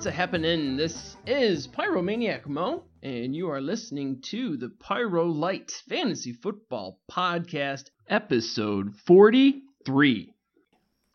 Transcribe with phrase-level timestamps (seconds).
[0.00, 0.78] what's a happening?
[0.78, 7.90] This is Pyromaniac Mo, and you are listening to the Pyro Light Fantasy Football Podcast,
[8.08, 10.32] episode 43.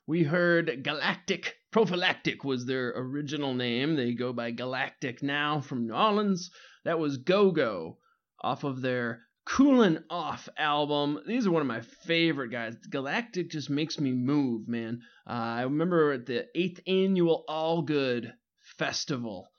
[0.06, 3.96] We heard Galactic Prophylactic was their original name.
[3.96, 6.52] They go by Galactic now from New Orleans.
[6.84, 7.98] That was Go Go
[8.40, 11.22] off of their Coolin' Off album.
[11.26, 12.76] These are one of my favorite guys.
[12.92, 15.02] Galactic just makes me move, man.
[15.28, 18.32] Uh, I remember at the eighth annual All Good
[18.78, 19.50] Festival,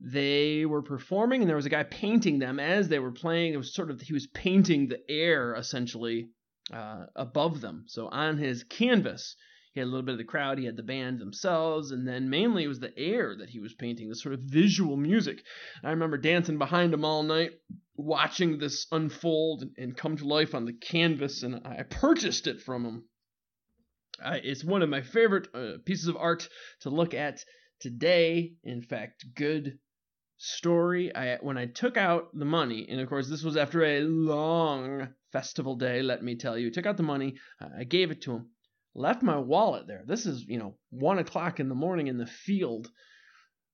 [0.00, 3.54] they were performing, and there was a guy painting them as they were playing.
[3.54, 6.28] It was sort of he was painting the air essentially
[6.72, 7.84] uh, above them.
[7.86, 9.36] So on his canvas,
[9.72, 12.30] he had a little bit of the crowd, he had the band themselves, and then
[12.30, 15.42] mainly it was the air that he was painting, the sort of visual music.
[15.82, 17.52] I remember dancing behind him all night,
[17.94, 22.84] watching this unfold and come to life on the canvas, and I purchased it from
[22.84, 23.04] him.
[24.24, 26.48] It's one of my favorite uh, pieces of art
[26.80, 27.44] to look at
[27.80, 28.54] today.
[28.64, 29.78] In fact, good
[30.38, 31.14] story.
[31.14, 35.08] I when I took out the money, and of course this was after a long
[35.32, 36.02] festival day.
[36.02, 37.36] Let me tell you, took out the money.
[37.60, 38.50] I gave it to him
[38.96, 40.02] left my wallet there.
[40.06, 42.88] This is, you know, one o'clock in the morning in the field.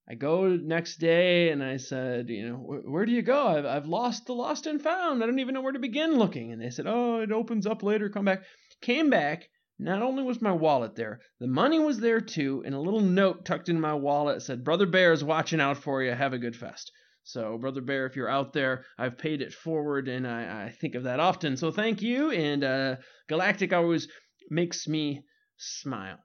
[0.08, 3.46] I go next day and I said, you know, where do you go?
[3.46, 5.22] I've, I've lost the lost and found.
[5.22, 6.52] I don't even know where to begin looking.
[6.52, 8.08] And they said, oh, it opens up later.
[8.08, 8.42] Come back.
[8.80, 9.48] Came back.
[9.82, 13.44] Not only was my wallet there, the money was there too, and a little note
[13.44, 16.12] tucked in my wallet said, Brother Bear is watching out for you.
[16.12, 16.92] Have a good fest.
[17.24, 20.94] So, Brother Bear, if you're out there, I've paid it forward, and I, I think
[20.94, 21.56] of that often.
[21.56, 22.30] So, thank you.
[22.30, 22.96] And uh,
[23.28, 24.08] Galactic always
[24.50, 25.24] makes me
[25.56, 26.18] smile.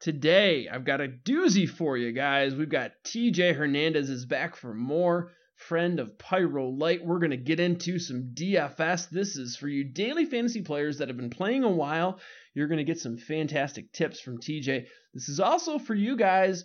[0.00, 2.54] Today, I've got a doozy for you guys.
[2.54, 5.32] We've got TJ Hernandez is back for more.
[5.56, 7.04] Friend of Pyro Light.
[7.04, 9.10] We're going to get into some DFS.
[9.10, 12.18] This is for you daily fantasy players that have been playing a while.
[12.54, 14.86] You're going to get some fantastic tips from TJ.
[15.14, 16.64] This is also for you guys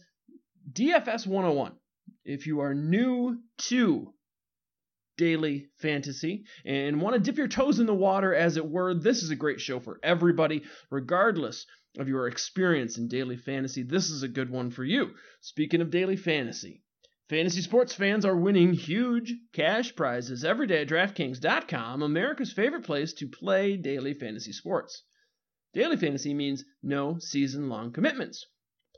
[0.72, 1.74] DFS 101.
[2.26, 3.38] If you are new
[3.70, 4.14] to
[5.18, 9.24] daily fantasy and want to dip your toes in the water, as it were, this
[9.24, 11.66] is a great show for everybody, regardless
[11.98, 13.84] of your experience in daily fantasy.
[13.84, 15.12] This is a good one for you.
[15.42, 16.84] Speaking of daily fantasy,
[17.30, 23.14] fantasy sports fans are winning huge cash prizes every day at DraftKings.com, America's favorite place
[23.14, 25.04] to play daily fantasy sports.
[25.74, 28.46] Daily fantasy means no season long commitments.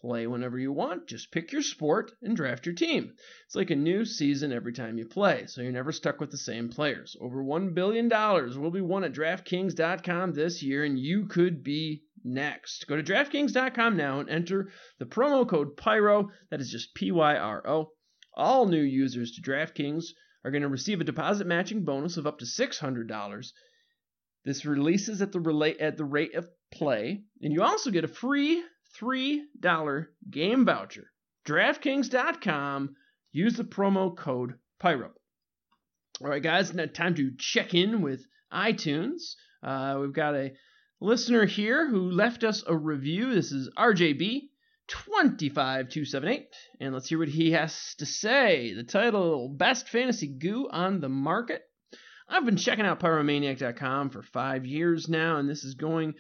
[0.02, 3.14] Play whenever you want, just pick your sport and draft your team.
[3.46, 6.38] It's like a new season every time you play, so you're never stuck with the
[6.38, 7.18] same players.
[7.20, 12.88] Over $1 billion will be won at DraftKings.com this year, and you could be next.
[12.88, 17.36] Go to DraftKings.com now and enter the promo code PYRO, that is just P Y
[17.36, 17.92] R O.
[18.36, 20.06] All new users to DraftKings
[20.46, 23.52] are going to receive a deposit matching bonus of up to $600.
[24.46, 28.08] This releases at the, relate, at the rate of play, and you also get a
[28.08, 28.64] free
[29.00, 31.12] $3 game voucher.
[31.46, 32.96] DraftKings.com.
[33.32, 35.12] Use the promo code PYRO.
[36.22, 39.36] All right, guys, now time to check in with iTunes.
[39.64, 40.54] Uh, we've got a
[41.00, 43.34] listener here who left us a review.
[43.34, 44.50] This is RJB.
[44.90, 46.48] 25278
[46.80, 51.08] and let's hear what he has to say the title best fantasy goo on the
[51.08, 51.62] market
[52.28, 56.16] i've been checking out pyromaniac.com for five years now and this is going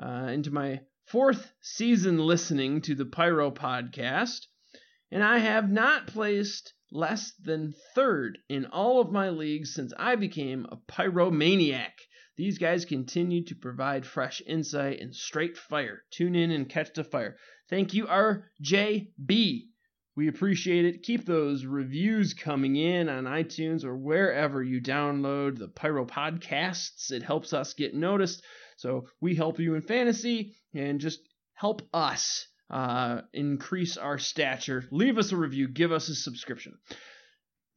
[0.00, 4.46] uh, into my fourth season listening to the Pyro podcast,
[5.10, 10.16] and I have not placed less than third in all of my leagues since I
[10.16, 11.92] became a pyromaniac.
[12.36, 16.02] These guys continue to provide fresh insight and straight fire.
[16.10, 17.36] Tune in and catch the fire.
[17.68, 19.68] Thank you, RJB.
[20.14, 21.02] We appreciate it.
[21.02, 27.10] Keep those reviews coming in on iTunes or wherever you download the Pyro podcasts.
[27.10, 28.42] It helps us get noticed.
[28.76, 31.20] So we help you in fantasy and just
[31.54, 34.84] help us uh, increase our stature.
[34.90, 36.74] Leave us a review, give us a subscription.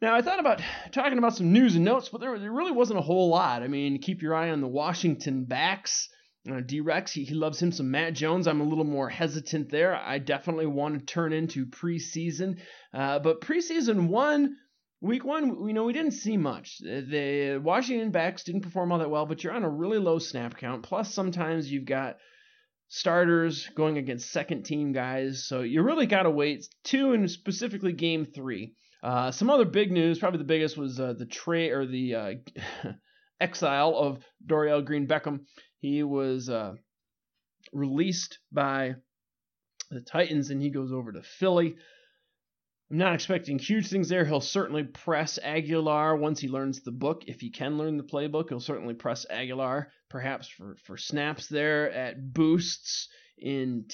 [0.02, 0.62] Now, I thought about
[0.92, 3.64] talking about some news and notes, but there, there really wasn't a whole lot.
[3.64, 6.10] I mean, keep your eye on the Washington backs.
[6.50, 8.48] Uh, D-Rex, he, he loves him some Matt Jones.
[8.48, 9.96] I'm a little more hesitant there.
[9.96, 12.60] I definitely want to turn into preseason.
[12.94, 14.56] Uh, but preseason one,
[15.02, 16.80] Week one, we know we didn't see much.
[16.80, 20.58] The Washington backs didn't perform all that well, but you're on a really low snap
[20.58, 20.84] count.
[20.84, 22.18] Plus, sometimes you've got
[22.88, 26.66] starters going against second team guys, so you really got to wait.
[26.84, 28.74] Two, and specifically game three.
[29.04, 32.34] Uh, some other big news, probably the biggest, was uh, the trade or the uh,
[33.40, 35.42] exile of Dorial Green Beckham.
[35.80, 36.74] He was uh,
[37.72, 38.96] released by
[39.92, 41.76] the Titans, and he goes over to Philly.
[42.92, 44.26] I'm not expecting huge things there.
[44.26, 47.24] He'll certainly press Agholor once he learns the book.
[47.26, 51.92] If he can learn the playbook, he'll certainly press Agholor, perhaps for, for snaps there
[51.92, 53.10] at boosts
[53.40, 53.86] in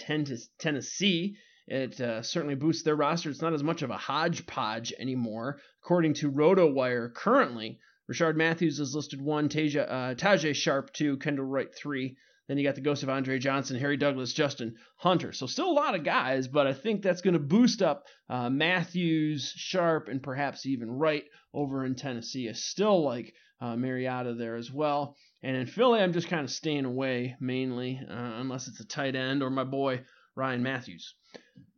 [0.59, 1.38] Tennessee.
[1.67, 3.29] It uh, certainly boosts their roster.
[3.29, 5.59] It's not as much of a hodgepodge anymore.
[5.83, 7.79] According to RotoWire, currently,
[8.11, 12.17] Rishard Matthews is listed one, Taja, uh, Tajae Sharpe two, Kendall Wright three.
[12.51, 15.31] Then you got the ghost of Andre Johnson, Harry Douglas, Justin Hunter.
[15.31, 18.50] So still a lot of guys, but I think that's going to boost up uh,
[18.50, 22.50] Matthews, Sharpe, and perhaps even Wright over in Tennessee.
[22.50, 25.15] I still like uh, Mariota there as well.
[25.42, 29.15] And in Philly, I'm just kind of staying away mainly, uh, unless it's a tight
[29.15, 30.01] end or my boy
[30.36, 31.15] Ryan Mathews.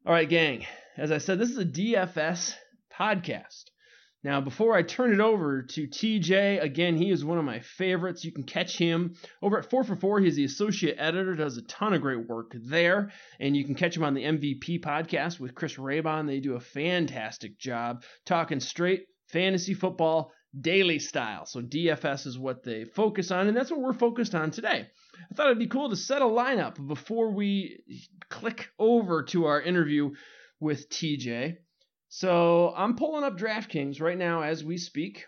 [0.07, 0.65] All right, gang.
[0.97, 2.55] As I said, this is a DFS
[2.99, 3.65] podcast.
[4.23, 8.23] Now, before I turn it over to TJ, again, he is one of my favorites.
[8.23, 10.21] You can catch him over at 4 for 4.
[10.21, 13.11] He's the associate editor, does a ton of great work there.
[13.39, 16.27] And you can catch him on the MVP podcast with Chris Raybon.
[16.27, 21.45] They do a fantastic job talking straight fantasy football daily style.
[21.45, 24.87] So DFS is what they focus on, and that's what we're focused on today.
[25.31, 27.79] I thought it'd be cool to set a lineup before we
[28.29, 30.11] click over to our interview
[30.59, 31.57] with TJ.
[32.15, 35.25] So I'm pulling up DraftKings right now as we speak.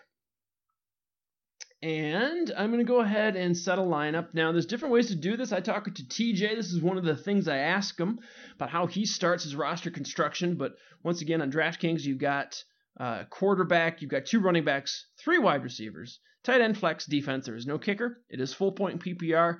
[1.82, 4.34] And I'm going to go ahead and set a lineup.
[4.34, 5.50] Now, there's different ways to do this.
[5.50, 6.54] I talked to TJ.
[6.54, 8.20] This is one of the things I ask him
[8.54, 10.54] about how he starts his roster construction.
[10.54, 12.62] But once again, on DraftKings, you've got
[13.00, 17.46] uh, quarterback, you've got two running backs, three wide receivers, tight end, flex, defense.
[17.46, 18.22] There is no kicker.
[18.30, 19.58] It is full point PPR.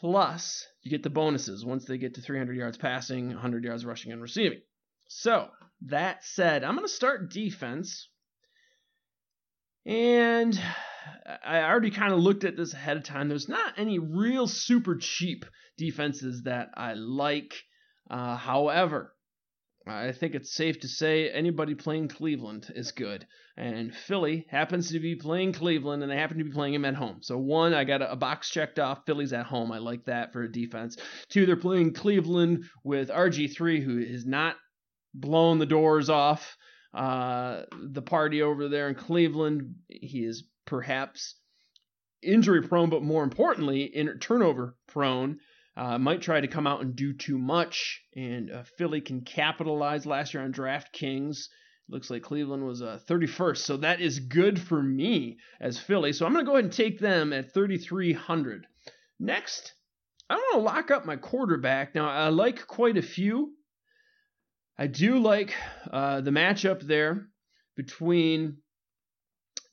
[0.00, 4.10] Plus, you get the bonuses once they get to 300 yards passing, 100 yards rushing,
[4.10, 4.62] and receiving.
[5.06, 5.48] So,
[5.86, 8.08] that said, I'm going to start defense.
[9.86, 10.60] And
[11.44, 13.28] I already kind of looked at this ahead of time.
[13.28, 15.44] There's not any real super cheap
[15.78, 17.54] defenses that I like.
[18.10, 19.14] Uh, however,
[19.86, 23.26] I think it's safe to say anybody playing Cleveland is good.
[23.56, 26.94] And Philly happens to be playing Cleveland, and they happen to be playing him at
[26.94, 27.18] home.
[27.22, 29.04] So, one, I got a, a, box checked off.
[29.06, 29.72] Philly's at home.
[29.72, 30.96] I like that for a defense.
[31.28, 34.56] Two, they're playing Cleveland with RG3, who is not
[35.14, 36.56] blown the doors off
[36.92, 39.74] uh, the party over there in Cleveland.
[39.88, 41.36] He is perhaps
[42.22, 45.38] injury prone, but more importantly, in turnover prone.
[45.76, 50.04] Uh, might try to come out and do too much, and uh, Philly can capitalize
[50.04, 51.46] last year on DraftKings.
[51.88, 56.12] Looks like Cleveland was uh, 31st, so that is good for me as Philly.
[56.12, 58.66] So I'm going to go ahead and take them at 3,300.
[59.20, 59.72] Next,
[60.28, 61.94] I want to lock up my quarterback.
[61.94, 63.54] Now, I like quite a few.
[64.80, 65.52] I do like
[65.92, 67.28] uh, the matchup there
[67.76, 68.56] between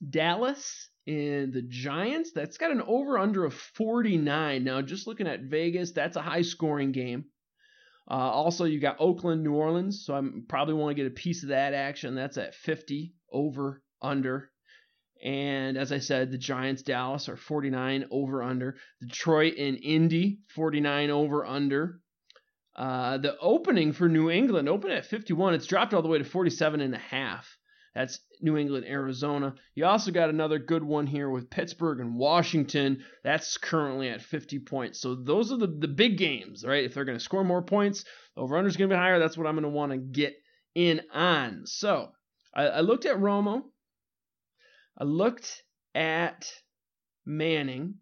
[0.09, 2.33] Dallas and the Giants.
[2.35, 4.65] That's got an over under of 49.
[4.65, 7.23] Now, just looking at Vegas, that's a high scoring game.
[8.11, 11.41] Uh, also, you got Oakland, New Orleans, so I probably want to get a piece
[11.43, 12.13] of that action.
[12.13, 14.51] That's at 50 over under.
[15.23, 18.75] And as I said, the Giants, Dallas are 49 over under.
[18.99, 22.01] Detroit and Indy, 49 over under.
[22.77, 25.55] Uh, the opening for New England opened at 51.
[25.55, 27.57] It's dropped all the way to 47 and a half.
[27.95, 29.55] That's New England, Arizona.
[29.73, 33.03] You also got another good one here with Pittsburgh and Washington.
[33.23, 35.01] That's currently at 50 points.
[35.01, 36.83] So those are the, the big games, right?
[36.83, 38.05] If they're going to score more points,
[38.35, 39.17] over under is going to be higher.
[39.17, 40.35] That's what I'm going to want to get
[40.75, 41.63] in on.
[41.65, 42.09] So
[42.53, 43.63] I, I looked at Romo.
[44.95, 45.63] I looked
[45.95, 46.47] at
[47.25, 47.95] Manning.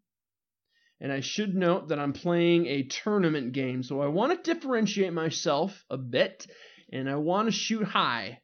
[1.02, 5.12] And I should note that I'm playing a tournament game, so I want to differentiate
[5.12, 6.48] myself a bit,
[6.92, 8.40] and I want to shoot high.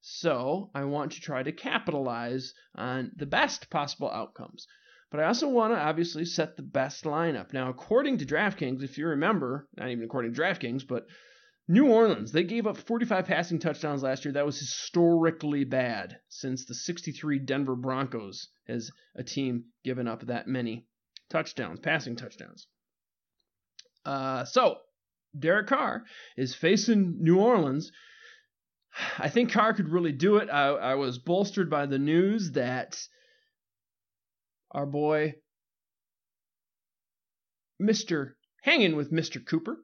[0.00, 4.66] So I want to try to capitalize on the best possible outcomes.
[5.10, 7.52] But I also want to obviously set the best lineup.
[7.52, 11.06] Now, according to DraftKings, if you remember, not even according to DraftKings, but
[11.68, 14.32] New Orleans, they gave up 45 passing touchdowns last year.
[14.32, 20.48] That was historically bad since the 63 Denver Broncos as a team given up that
[20.48, 20.86] many
[21.30, 22.66] touchdowns, passing touchdowns.
[24.04, 24.78] Uh, so,
[25.38, 26.04] Derek Carr
[26.36, 27.92] is facing New Orleans.
[29.18, 30.48] I think Carr could really do it.
[30.48, 32.96] I, I was bolstered by the news that
[34.70, 35.34] our boy,
[37.80, 38.32] Mr.
[38.62, 39.44] Hanging with Mr.
[39.44, 39.76] Cooper,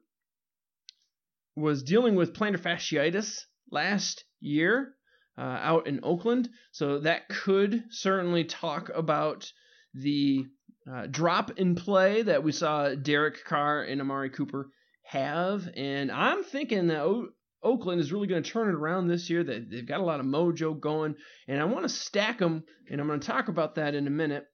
[1.55, 4.95] was dealing with plantar fasciitis last year
[5.37, 6.49] uh, out in Oakland.
[6.71, 9.51] So that could certainly talk about
[9.93, 10.45] the
[10.91, 14.69] uh, drop in play that we saw Derek Carr and Amari Cooper
[15.03, 15.69] have.
[15.75, 17.29] And I'm thinking that o-
[17.61, 19.43] Oakland is really going to turn it around this year.
[19.43, 21.15] That they've got a lot of mojo going,
[21.47, 24.11] and I want to stack them, and I'm going to talk about that in a
[24.11, 24.45] minute.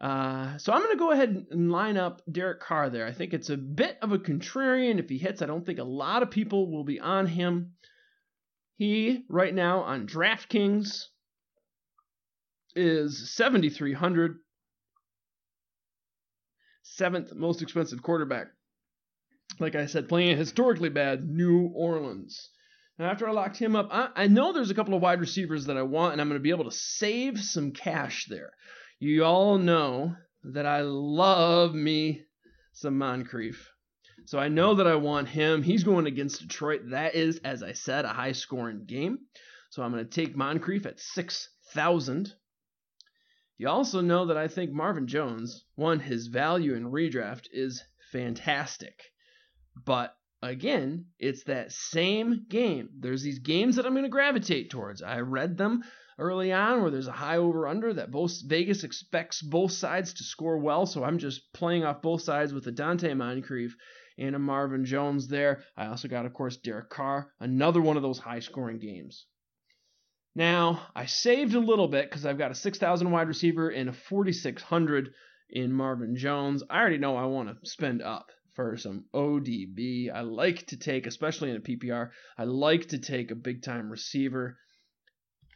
[0.00, 3.06] Uh, so I'm going to go ahead and line up Derek Carr there.
[3.06, 4.98] I think it's a bit of a contrarian.
[4.98, 7.72] If he hits, I don't think a lot of people will be on him.
[8.76, 11.04] He right now on DraftKings
[12.74, 14.38] is 7,300
[16.96, 18.48] seventh most expensive quarterback.
[19.60, 22.50] like I said, playing a historically bad New Orleans.
[22.98, 25.66] Now, after I locked him up, I, I know there's a couple of wide receivers
[25.66, 28.52] that I want, and I'm going to be able to save some cash there.
[29.00, 32.22] You all know that I love me
[32.72, 33.70] some Moncrief.
[34.26, 35.62] So I know that I want him.
[35.62, 36.90] He's going against Detroit.
[36.90, 39.18] That is, as I said, a high scoring game.
[39.70, 42.32] So I'm going to take Moncrief at 6,000.
[43.56, 49.00] You also know that I think Marvin Jones, one, his value in redraft is fantastic.
[49.84, 52.88] But again, it's that same game.
[52.98, 55.02] There's these games that I'm going to gravitate towards.
[55.02, 55.84] I read them
[56.18, 60.24] early on where there's a high over under that both Vegas expects both sides to
[60.24, 63.76] score well, so I'm just playing off both sides with a Donte Moncrief
[64.18, 65.62] and a Marvin Jones there.
[65.76, 69.26] I also got, of course, Derek Carr, another one of those high scoring games.
[70.34, 73.92] Now, I saved a little bit because I've got a 6,000 wide receiver and a
[73.92, 75.14] 4,600
[75.50, 76.62] in Marvin Jones.
[76.68, 80.12] I already know I want to spend up for some ODB.
[80.12, 83.90] I like to take, especially in a PPR, I like to take a big time
[83.90, 84.58] receiver.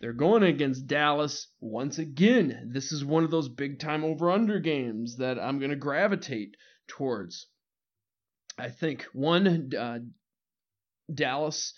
[0.01, 1.49] They're going against Dallas.
[1.61, 5.71] Once again, this is one of those big time over under games that I'm going
[5.71, 6.57] to gravitate
[6.87, 7.47] towards.
[8.57, 9.99] I think one, uh,
[11.13, 11.75] Dallas,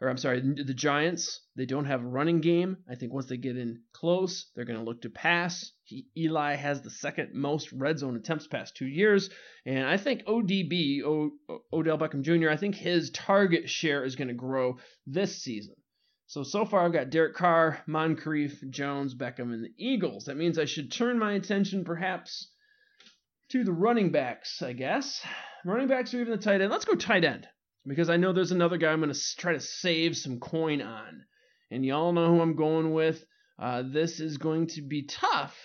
[0.00, 2.78] or I'm sorry, the Giants, they don't have a running game.
[2.88, 5.72] I think once they get in close, they're going to look to pass.
[5.84, 9.28] He, Eli has the second most red zone attempts past two years.
[9.66, 11.32] And I think ODB, o,
[11.70, 15.74] Odell Beckham Jr., I think his target share is going to grow this season.
[16.28, 20.24] So, so far I've got Derek Carr, Moncrief, Jones, Beckham, and the Eagles.
[20.26, 22.50] That means I should turn my attention perhaps
[23.50, 25.20] to the running backs, I guess.
[25.62, 26.70] Running backs or even the tight end.
[26.70, 27.46] Let's go tight end
[27.86, 31.24] because I know there's another guy I'm going to try to save some coin on.
[31.70, 33.24] And y'all know who I'm going with.
[33.58, 35.56] Uh, this is going to be tough.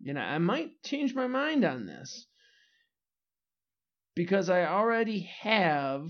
[0.00, 2.26] You know, I might change my mind on this
[4.14, 6.02] because I already have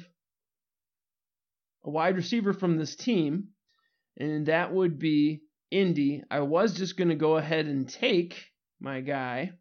[1.84, 3.48] a wide receiver from this team
[4.18, 6.22] and that would be Indy.
[6.30, 8.44] I was just going to go ahead and take
[8.80, 9.52] my guy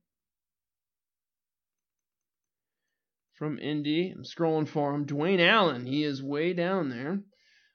[3.37, 4.11] from Indy.
[4.15, 5.05] I'm scrolling for him.
[5.05, 5.85] Dwayne Allen.
[5.85, 7.19] He is way down there.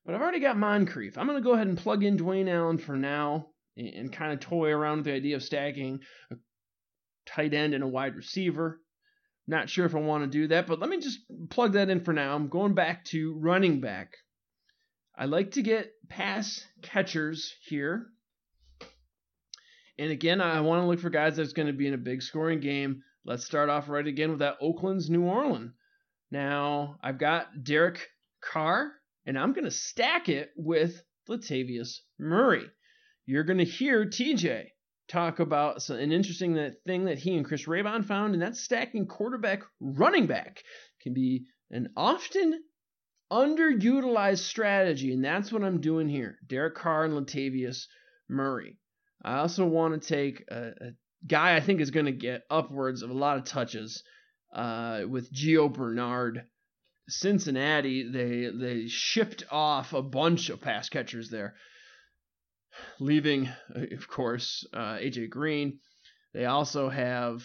[0.05, 1.17] But I've already got Moncrief.
[1.17, 4.33] I'm going to go ahead and plug in Dwayne Allen for now and, and kind
[4.33, 6.01] of toy around with the idea of stacking
[6.31, 6.37] a
[7.27, 8.81] tight end and a wide receiver.
[9.47, 12.01] Not sure if I want to do that, but let me just plug that in
[12.01, 12.35] for now.
[12.35, 14.15] I'm going back to running back.
[15.17, 18.07] I like to get pass catchers here.
[19.99, 22.23] And again, I want to look for guys that's going to be in a big
[22.23, 23.03] scoring game.
[23.25, 25.73] Let's start off right again with that Oakland's New Orleans.
[26.31, 28.09] Now, I've got Derek
[28.41, 28.93] Carr,
[29.27, 32.67] and I'm going to stack it with Latavius Murray.
[33.27, 34.67] You're going to hear TJ
[35.09, 39.63] talk about an interesting thing that he and Chris Raybon found, and that's stacking quarterback
[39.79, 40.63] running back
[41.03, 42.61] can be an often
[43.31, 46.39] underutilized strategy, and that's what I'm doing here.
[46.47, 47.87] Derek Carr and Latavius
[48.29, 48.79] Murray.
[49.25, 50.91] I also want to take a, a
[51.27, 54.03] guy I think is going to get upwards of a lot of touches
[54.55, 56.45] uh, with Gio Bernard.
[57.09, 61.57] Cincinnati, they they shipped off a bunch of pass catchers there,
[63.01, 65.81] leaving, of course, uh, AJ Green.
[66.33, 67.43] They also have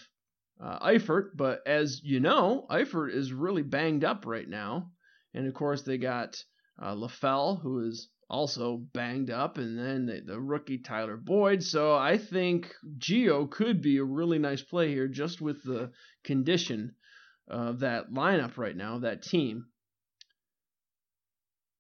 [0.62, 4.92] uh, Eifert, but as you know, Eifert is really banged up right now.
[5.34, 6.42] And of course, they got
[6.82, 11.64] uh, LaFell, who is also banged up, and then the, the, rookie Tyler Boyd.
[11.64, 15.92] So I think Gio could be a really nice play here just with the
[16.24, 16.96] condition
[17.48, 19.68] of that lineup right now, that team.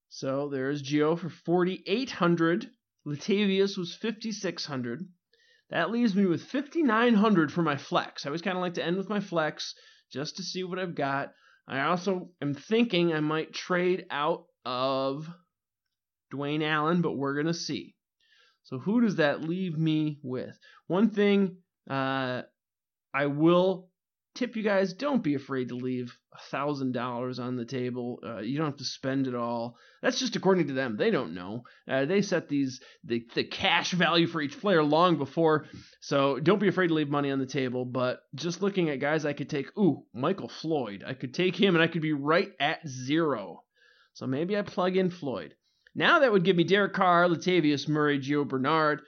[0.09, 2.69] So there's Gio for 4,800.
[3.05, 5.07] Latavius was 5,600.
[5.69, 8.25] That leaves me with 5,900 for my flex.
[8.25, 9.75] I always kind of like to end with my flex
[10.11, 11.33] just to see what I've got.
[11.67, 15.27] I also am thinking I might trade out of
[16.33, 17.95] Dwayne Allen, but we're going to see.
[18.63, 20.57] So, who does that leave me with?
[20.87, 21.57] One thing
[21.89, 22.41] uh,
[23.13, 23.89] I will
[24.37, 26.15] tip you guys don't be afraid to leave
[26.53, 28.19] $1,000 on the table.
[28.23, 29.77] Uh, you don't have to spend it all.
[30.01, 30.95] That's just according to them.
[30.95, 31.63] They don't know.
[31.89, 35.65] Uh, they set these the, the cash value for each player long before.
[36.01, 37.83] So don't be afraid to leave money on the table.
[37.85, 41.03] But just looking at guys I could take, ooh, Michael Floyd.
[41.05, 43.63] I could take him and I could be right at zero.
[44.13, 45.55] So maybe I plug in Floyd.
[45.97, 49.01] Now that would give me Derek Carr, Latavius Murray, Gio Bernard,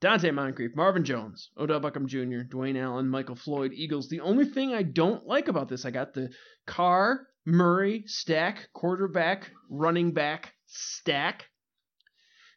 [0.00, 4.08] Donte Moncrief, Marvin Jones, Odell Beckham Jr., Dwayne Allen, Michael Floyd, Eagles.
[4.08, 6.30] The only thing I don't like about this, I got the
[6.66, 11.46] Carr, Murray, stack, quarterback, running back, stack.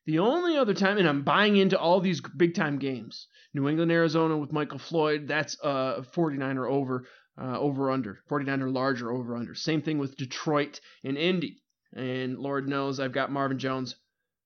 [0.06, 3.92] The only other time, and I'm buying into all these big time games New England,
[3.92, 7.06] Arizona with Michael Floyd, that's uh, 49 or over.
[7.42, 9.56] uh, over under, 49 or larger over under.
[9.56, 11.63] Same thing with Detroit and Indy.
[11.96, 13.96] And Lord knows I've got Marvin Jones,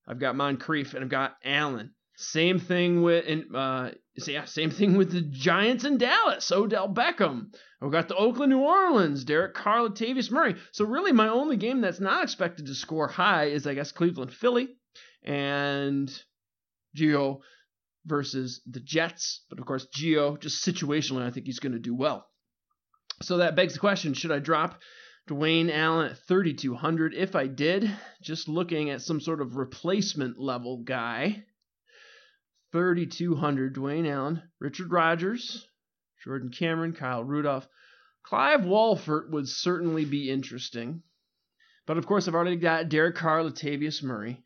[0.06, 1.92] I've got Moncrief, and I've got Allen.
[2.16, 3.90] Same thing with and uh,
[4.26, 6.50] yeah, same thing with the Giants in Dallas.
[6.50, 7.54] Odell Beckham.
[7.80, 10.56] I've got the Oakland, New Orleans, Derek Carr, Latavius Murray.
[10.72, 14.32] So really, my only game that's not expected to score high is I guess Cleveland,
[14.32, 14.68] Philly,
[15.22, 16.10] and
[16.96, 17.38] Gio
[18.04, 19.44] versus the Jets.
[19.48, 22.26] But of course, Gio just situationally, I think he's going to do well.
[23.22, 24.80] So that begs the question: Should I drop
[25.28, 27.14] Dwayne Allen at 3,200?
[27.14, 27.90] If I did,
[28.22, 31.44] just looking at some sort of replacement level guy
[32.72, 35.66] 3,200, Dwayne Allen, Richard Rodgers,
[36.22, 37.66] Jordan Cameron, Kyle Rudolph.
[38.22, 41.02] Clive Walford would certainly be interesting.
[41.86, 44.42] But of course, I've already got Derek Carr, Latavius Murray.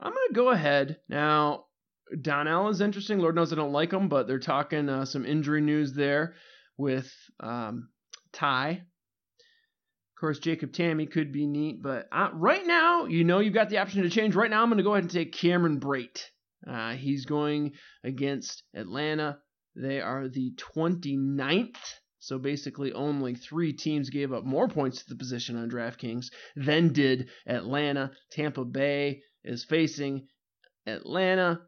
[0.00, 0.98] I'm going to go ahead.
[1.08, 1.66] Now,
[2.22, 3.18] Donnell is interesting.
[3.18, 6.34] Lord knows I don't like him, but they're talking uh, some injury news there
[6.78, 7.90] with um,
[8.32, 8.84] Ty.
[10.20, 13.70] Of course, Jacob Tamme could be neat, but uh, right now, you know you've got
[13.70, 14.34] the option to change.
[14.34, 16.20] Right now, I'm going to go ahead and take Cameron Brate.
[16.68, 17.72] Uh, he's going
[18.04, 19.38] against Atlanta.
[19.74, 21.78] They are the 29th.
[22.18, 26.92] So basically, only three teams gave up more points to the position on DraftKings than
[26.92, 28.10] did Atlanta.
[28.30, 30.26] Tampa Bay is facing
[30.86, 31.62] Atlanta.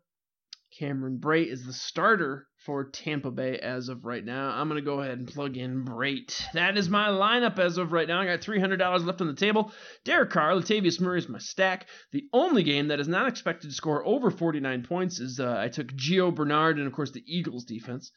[0.78, 4.50] Cameron Brate is the starter for Tampa Bay as of right now.
[4.50, 6.40] I'm going to go ahead and plug in Brate.
[6.52, 8.20] That is my lineup as of right now.
[8.20, 9.72] I got $300 left on the table.
[10.04, 11.86] Derek Carr, Latavius Murray is my stack.
[12.12, 15.68] The only game that is not expected to score over 49 points is uh, I
[15.68, 18.12] took Gio Bernard and, of course, the Eagles defense.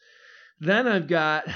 [0.60, 1.46] Then I've got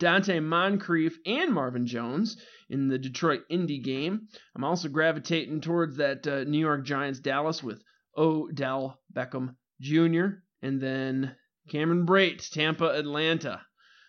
[0.00, 2.36] Donte Moncrief and Marvin Jones
[2.70, 4.28] in the Detroit Indy game.
[4.56, 7.82] I'm also gravitating towards that uh, New York Giants Dallas with
[8.16, 11.36] Odell Beckham Jr., and then
[11.68, 13.62] Cameron Brate, Tampa, Atlanta.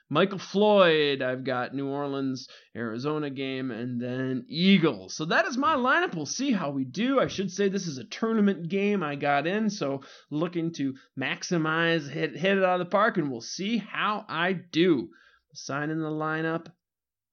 [0.07, 5.15] Michael Floyd, I've got New Orleans, Arizona game, and then Eagles.
[5.15, 6.15] So that is my lineup.
[6.15, 7.19] We'll see how we do.
[7.19, 12.07] I should say this is a tournament game I got in, so looking to maximize,
[12.07, 15.09] hit, hit it out of the park, and we'll see how I do.
[15.53, 16.67] Sign in the lineup.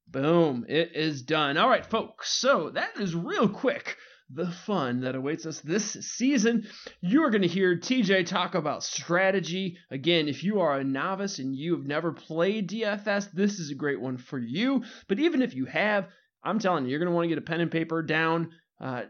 [0.08, 1.58] Boom, it is done.
[1.58, 3.96] All right, folks, so that is real quick
[4.34, 6.66] the fun that awaits us this season.
[7.00, 9.76] You are going to hear TJ talk about strategy.
[9.90, 13.74] Again, if you are a novice and you have never played DFS, this is a
[13.74, 14.84] great one for you.
[15.08, 16.08] But even if you have,
[16.42, 18.50] I'm telling you, you're going to want to get a pen and paper down.
[18.80, 19.02] Uh,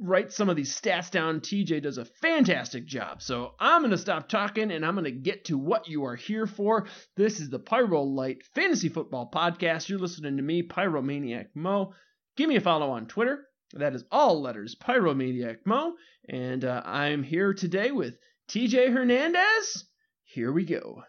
[0.00, 1.40] write some of these stats down.
[1.40, 3.22] TJ does a fantastic job.
[3.22, 6.16] So I'm going to stop talking and I'm going to get to what you are
[6.16, 6.86] here for.
[7.16, 9.88] This is the Pyro Light Fantasy Football Podcast.
[9.88, 11.92] You're listening to me, Pyromaniac Mo.
[12.36, 15.94] Give me a follow on Twitter that is all letters, Pyromaniac Mo.
[16.28, 18.16] And uh, I'm here today with
[18.48, 19.84] TJ Hernandez.
[20.24, 21.02] Here we go.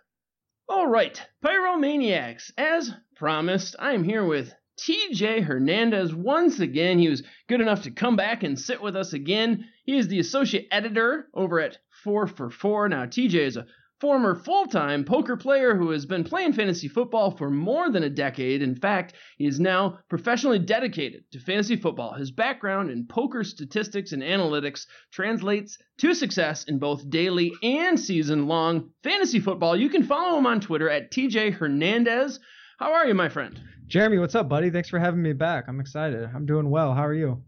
[0.67, 2.51] All right, Pyromaniacs.
[2.57, 6.99] As promised, I am here with TJ Hernandez once again.
[6.99, 9.65] He was good enough to come back and sit with us again.
[9.85, 12.89] He is the associate editor over at 4 for 4.
[12.89, 13.65] Now, TJ is a
[13.99, 18.09] former full time poker player who has been playing fantasy football for more than a
[18.09, 18.61] decade.
[18.61, 22.13] In fact, he is now professionally dedicated to fantasy football.
[22.13, 28.47] His background in poker statistics and analytics translates to success in both daily and season
[28.47, 29.75] long fantasy football.
[29.75, 32.39] You can follow him on Twitter at TJ Hernandez.
[32.77, 33.59] How are you, my friend?
[33.87, 34.69] Jeremy, what's up, buddy?
[34.69, 35.65] Thanks for having me back.
[35.67, 36.29] I'm excited.
[36.33, 36.93] I'm doing well.
[36.93, 37.43] How are you?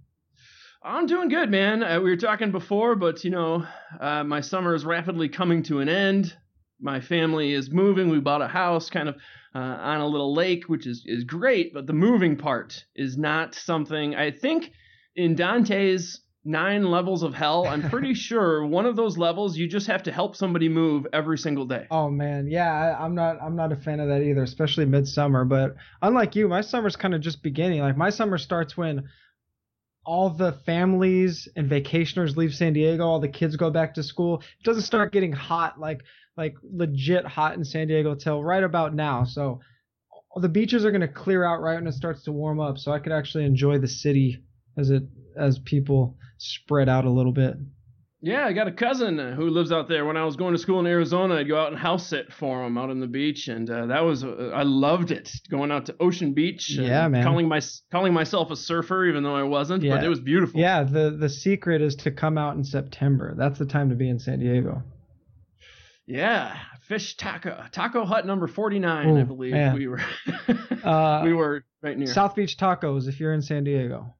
[0.83, 1.83] I'm doing good, man.
[1.83, 3.65] Uh, we were talking before, but you know,
[3.99, 6.35] uh, my summer is rapidly coming to an end
[6.81, 8.09] my family is moving.
[8.09, 9.15] We bought a house kind of
[9.53, 13.53] uh, on a little lake, which is, is great, but the moving part is not
[13.53, 14.71] something I think
[15.15, 19.87] in Dante's nine levels of hell, I'm pretty sure one of those levels you just
[19.87, 21.85] have to help somebody move every single day.
[21.91, 25.45] Oh man, yeah, I, am not I'm not a fan of that either, especially midsummer.
[25.45, 27.81] But unlike you, my summer's kind of just beginning.
[27.81, 29.03] Like my summer starts when
[30.05, 34.41] all the families and vacationers leave San Diego, all the kids go back to school.
[34.59, 36.01] It doesn't start getting hot like
[36.37, 39.25] like legit hot in San Diego till right about now.
[39.25, 39.59] So
[40.35, 42.91] the beaches are going to clear out right when it starts to warm up, so
[42.91, 44.43] I could actually enjoy the city
[44.77, 45.03] as it
[45.37, 47.55] as people spread out a little bit.
[48.23, 50.05] Yeah, I got a cousin who lives out there.
[50.05, 52.63] When I was going to school in Arizona, I'd go out and house sit for
[52.63, 55.31] him out on the beach, and uh, that was uh, I loved it.
[55.49, 57.23] Going out to Ocean Beach, yeah, man.
[57.23, 59.95] Calling my calling myself a surfer, even though I wasn't, yeah.
[59.95, 60.59] but it was beautiful.
[60.59, 63.33] Yeah, the the secret is to come out in September.
[63.35, 64.83] That's the time to be in San Diego.
[66.05, 66.57] Yeah,
[66.91, 69.73] fish taco taco hut number 49 i believe man.
[69.75, 70.01] we were
[70.83, 74.13] uh, we were right near south beach tacos if you're in san diego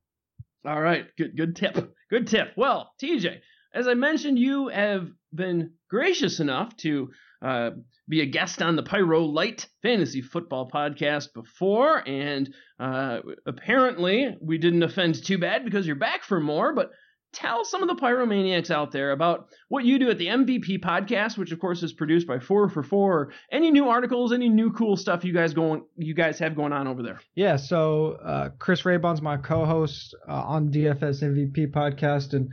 [0.65, 3.41] all right good good tip good tip well tj
[3.73, 7.09] as i mentioned you have been gracious enough to
[7.41, 7.71] uh,
[8.07, 14.57] be a guest on the Pyro Light Fantasy Football Podcast before, and uh, apparently we
[14.59, 16.73] didn't offend too bad because you're back for more.
[16.73, 16.91] But
[17.33, 21.37] tell some of the pyromaniacs out there about what you do at the MVP podcast,
[21.37, 23.31] which of course is produced by Four for Four.
[23.51, 26.87] Any new articles, any new cool stuff you guys going, you guys have going on
[26.87, 27.21] over there?
[27.35, 32.49] Yeah, so uh, Chris Raybon's my co-host uh, on DFS MVP podcast, and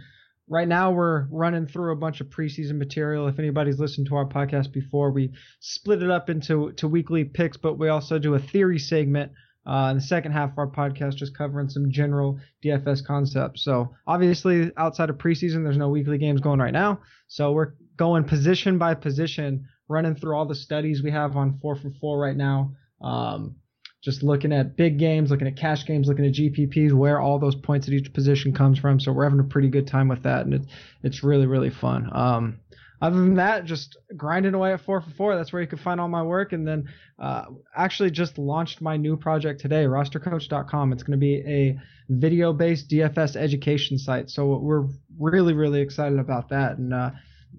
[0.48, 3.28] right now we're running through a bunch of preseason material.
[3.28, 7.56] If anybody's listened to our podcast before, we split it up into to weekly picks,
[7.56, 9.32] but we also do a theory segment
[9.66, 13.62] uh, in the second half of our podcast, just covering some general DFS concepts.
[13.62, 17.00] So obviously, outside of preseason, there's no weekly games going right now.
[17.26, 21.76] So we're going position by position, running through all the studies we have on four
[21.76, 22.72] for four right now.
[23.02, 23.56] Um,
[24.02, 27.56] just looking at big games, looking at cash games, looking at GPPs, where all those
[27.56, 29.00] points at each position comes from.
[29.00, 30.66] So we're having a pretty good time with that, and it's
[31.02, 32.08] it's really really fun.
[32.12, 32.60] Um,
[33.00, 35.36] other than that, just grinding away at four for four.
[35.36, 36.52] That's where you can find all my work.
[36.52, 37.44] And then uh,
[37.76, 40.92] actually just launched my new project today, rostercoach.com.
[40.92, 44.30] It's going to be a video based DFS education site.
[44.30, 44.86] So we're
[45.18, 46.78] really, really excited about that.
[46.78, 47.10] And uh,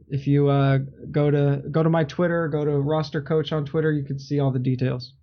[0.09, 3.91] if you uh, go to go to my Twitter, go to roster coach on Twitter,
[3.93, 5.13] you can see all the details.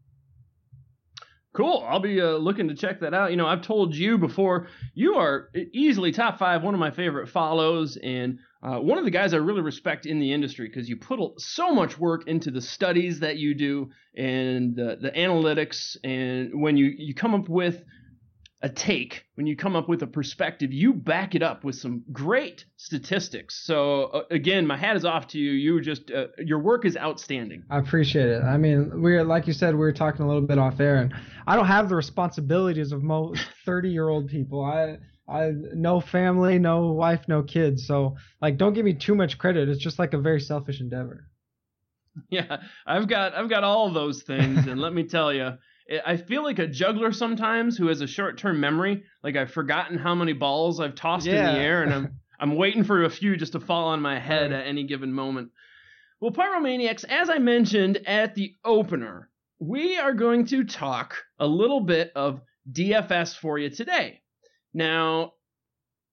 [1.57, 1.83] Cool.
[1.89, 3.31] I'll be uh, looking to check that out.
[3.31, 7.31] You know, I've told you before, you are easily top five, one of my favorite
[7.31, 10.99] follows, and uh, one of the guys I really respect in the industry because you
[10.99, 15.97] put so much work into the studies that you do and the, the analytics.
[16.05, 17.83] And when you, you come up with
[18.63, 22.03] a take, when you come up with a perspective, you back it up with some
[22.11, 23.63] great statistics.
[23.65, 25.51] So uh, again, my hat is off to you.
[25.53, 27.65] You just uh, your work is outstanding.
[27.69, 28.43] I appreciate it.
[28.43, 31.15] I mean, we're like you said, we were talking a little bit off air, and
[31.47, 34.65] I don't have the responsibilities of most thirty year old people.
[34.65, 34.97] I
[35.29, 37.87] I no family, no wife, no kids.
[37.87, 39.69] So like, don't give me too much credit.
[39.69, 41.27] It's just like a very selfish endeavor.
[42.31, 45.51] Yeah, I've got I've got all those things, and let me tell you,
[46.05, 49.05] I feel like a juggler sometimes who has a short term memory.
[49.23, 51.51] Like I've forgotten how many balls I've tossed yeah.
[51.51, 54.19] in the air, and I'm I'm waiting for a few just to fall on my
[54.19, 54.61] head right.
[54.61, 55.51] at any given moment.
[56.21, 61.81] Well, Pyromaniacs, as I mentioned at the opener, we are going to talk a little
[61.81, 64.21] bit of DFS for you today.
[64.75, 65.33] Now,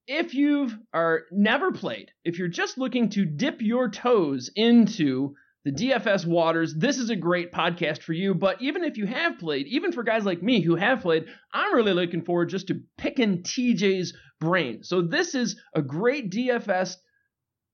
[0.07, 5.71] if you've are never played, if you're just looking to dip your toes into the
[5.71, 8.33] DFS waters, this is a great podcast for you.
[8.33, 11.73] But even if you have played, even for guys like me who have played, I'm
[11.73, 14.83] really looking forward just to picking TJ's brain.
[14.83, 16.95] So this is a great DFS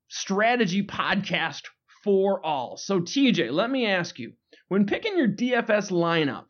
[0.08, 1.64] strategy podcast
[2.04, 2.78] for all.
[2.78, 4.34] So TJ, let me ask you,
[4.68, 6.46] when picking your DFS lineup,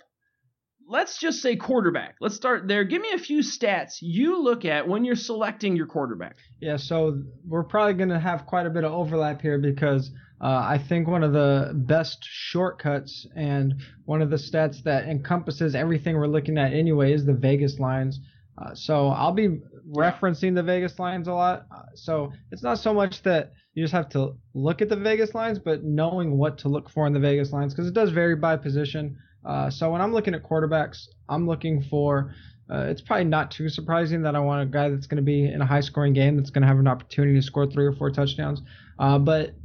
[0.89, 2.15] let's just say quarterback.
[2.19, 2.84] Let's start there.
[2.84, 6.36] Give me a few stats you look at when you're selecting your quarterback.
[6.60, 10.47] Yeah, so we're probably going to have quite a bit of overlap here because uh,
[10.47, 13.75] I think one of the best shortcuts and
[14.06, 18.19] one of the stats that encompasses everything we're looking at anyway is the Vegas lines.
[18.58, 19.62] Uh, so I'll be
[19.95, 21.67] referencing the Vegas lines a lot.
[21.71, 25.36] Uh, so it's not so much that you just have to look at the Vegas
[25.36, 28.36] lines, but knowing what to look for in the Vegas lines because it does vary
[28.36, 29.17] by position.
[29.45, 32.34] Uh, so when I'm looking at quarterbacks, I'm looking for.
[32.71, 35.45] Uh, it's probably not too surprising that I want a guy that's going to be
[35.45, 37.93] in a high scoring game that's going to have an opportunity to score three or
[37.93, 38.62] four touchdowns.
[38.99, 39.56] Uh, but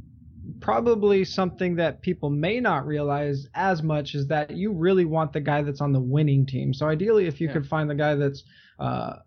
[0.59, 5.41] probably something that people may not realize as much is that you really want the
[5.41, 6.73] guy that's on the winning team.
[6.73, 7.53] So ideally, if you yeah.
[7.53, 8.43] could find the guy that's
[8.79, 9.17] uh,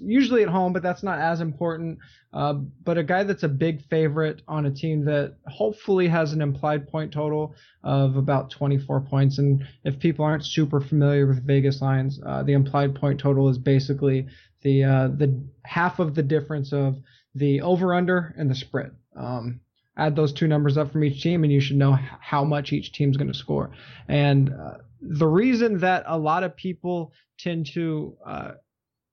[0.00, 1.98] usually at home, but that's not as important.
[2.32, 2.54] Uh,
[2.84, 6.88] but a guy that's a big favorite on a team that hopefully has an implied
[6.88, 9.38] point total of about 24 points.
[9.38, 13.58] And if people aren't super familiar with Vegas lines, uh, the implied point total is
[13.58, 14.26] basically
[14.62, 16.98] the uh, the half of the difference of
[17.34, 18.92] the over under and the spread.
[19.16, 19.60] Um,
[19.96, 22.92] add those two numbers up from each team, and you should know how much each
[22.92, 23.70] team's going to score.
[24.08, 28.52] And uh, the reason that a lot of people tend to uh,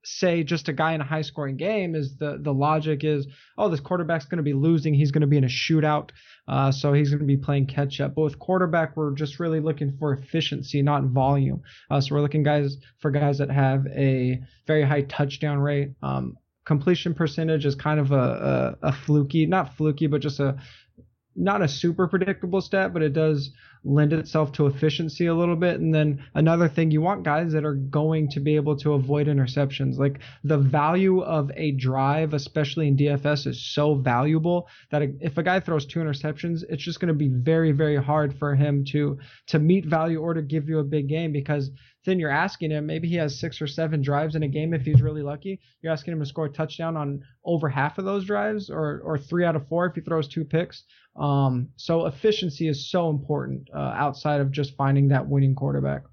[0.07, 3.67] say just a guy in a high scoring game is the the logic is oh
[3.67, 6.11] this quarterback's going to be losing he's going to be in a shootout
[6.47, 8.15] uh, so he's going to be playing catch up.
[8.15, 11.61] But with quarterback we're just really looking for efficiency not volume.
[11.91, 15.91] Uh, so we're looking guys for guys that have a very high touchdown rate.
[16.01, 20.57] Um, completion percentage is kind of a, a, a fluky not fluky but just a
[21.37, 23.51] not a super predictable stat, but it does
[23.83, 25.79] lend itself to efficiency a little bit.
[25.79, 29.27] And then another thing, you want guys that are going to be able to avoid
[29.27, 29.97] interceptions.
[29.97, 35.43] Like the value of a drive, especially in DFS, is so valuable that if a
[35.43, 39.17] guy throws two interceptions, it's just going to be very, very hard for him to
[39.47, 41.71] to meet value or to give you a big game because
[42.07, 42.85] then you're asking him.
[42.85, 45.59] Maybe he has six or seven drives in a game if he's really lucky.
[45.81, 49.17] You're asking him to score a touchdown on over half of those drives, or or
[49.17, 50.85] three out of four if he throws two picks.
[51.17, 56.03] Um, so efficiency is so important uh, outside of just finding that winning quarterback.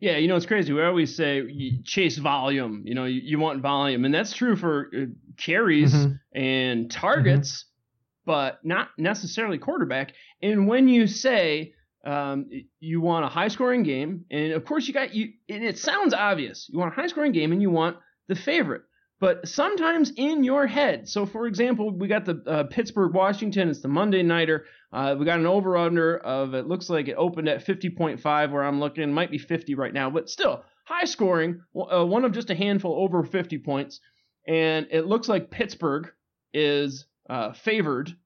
[0.00, 0.72] Yeah, you know it's crazy.
[0.72, 2.82] We always say chase volume.
[2.84, 5.04] You know, you, you want volume, and that's true for uh,
[5.36, 6.14] carries mm-hmm.
[6.36, 8.32] and targets, mm-hmm.
[8.32, 10.14] but not necessarily quarterback.
[10.42, 11.74] And when you say
[12.04, 12.46] um,
[12.78, 16.14] you want a high scoring game, and of course you got you, and it sounds
[16.14, 16.68] obvious.
[16.72, 17.96] You want a high scoring game, and you want
[18.28, 18.82] the favorite.
[19.20, 23.68] But sometimes in your head, so for example, we got the uh, Pittsburgh Washington.
[23.68, 24.64] It's the Monday nighter.
[24.92, 28.64] Uh, we got an over under of it looks like it opened at 50.5 where
[28.64, 29.12] I'm looking.
[29.12, 31.60] Might be 50 right now, but still high scoring.
[31.76, 34.00] Uh, one of just a handful over 50 points,
[34.48, 36.10] and it looks like Pittsburgh
[36.54, 38.16] is uh, favored.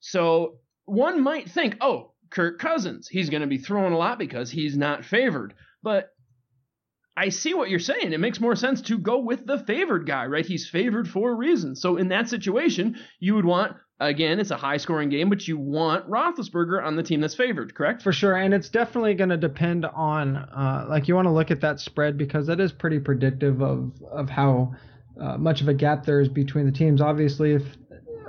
[0.00, 3.08] So one might think, oh, Kirk Cousins.
[3.08, 5.54] He's going to be throwing a lot because he's not favored.
[5.82, 6.10] But
[7.16, 8.12] I see what you're saying.
[8.12, 10.46] It makes more sense to go with the favored guy, right?
[10.46, 11.76] He's favored for a reason.
[11.76, 15.58] So in that situation, you would want again, it's a high scoring game, but you
[15.58, 18.02] want Roethlisberger on the team that's favored, correct?
[18.02, 21.50] For sure, and it's definitely going to depend on uh, like you want to look
[21.50, 24.74] at that spread because that is pretty predictive of of how.
[25.20, 27.02] Uh, much of a gap there is between the teams.
[27.02, 27.62] Obviously, if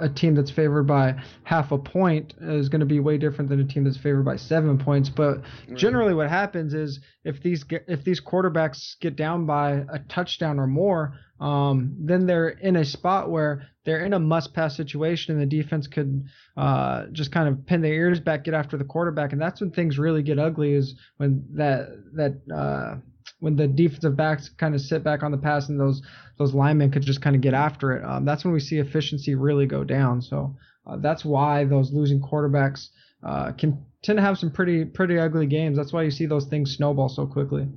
[0.03, 3.59] a team that's favored by half a point is going to be way different than
[3.59, 5.09] a team that's favored by seven points.
[5.09, 5.41] But
[5.73, 10.59] generally, what happens is if these get, if these quarterbacks get down by a touchdown
[10.59, 15.41] or more, um, then they're in a spot where they're in a must-pass situation, and
[15.41, 19.31] the defense could uh, just kind of pin their ears back, get after the quarterback,
[19.31, 20.73] and that's when things really get ugly.
[20.73, 22.95] Is when that that uh,
[23.43, 26.01] when the defensive backs kind of sit back on the pass and those
[26.37, 28.05] those linemen could just kind of get after it.
[28.05, 30.21] Um, that's when we see efficiency really go down.
[30.21, 30.55] So
[30.87, 32.87] uh, that's why those losing quarterbacks
[33.21, 35.75] uh, can tend to have some pretty pretty ugly games.
[35.77, 37.67] That's why you see those things snowball so quickly.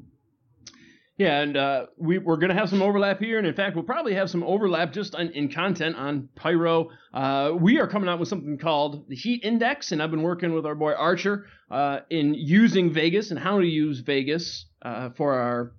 [1.19, 3.87] Yeah, and uh, we, we're going to have some overlap here, and in fact, we'll
[3.87, 6.91] probably have some overlap just on, in content on Pyro.
[7.15, 10.53] Uh, we are coming out with something called the Heat Index, and I've been working
[10.53, 15.35] with our boy Archer uh, in using Vegas and how to use Vegas uh, for
[15.35, 15.73] our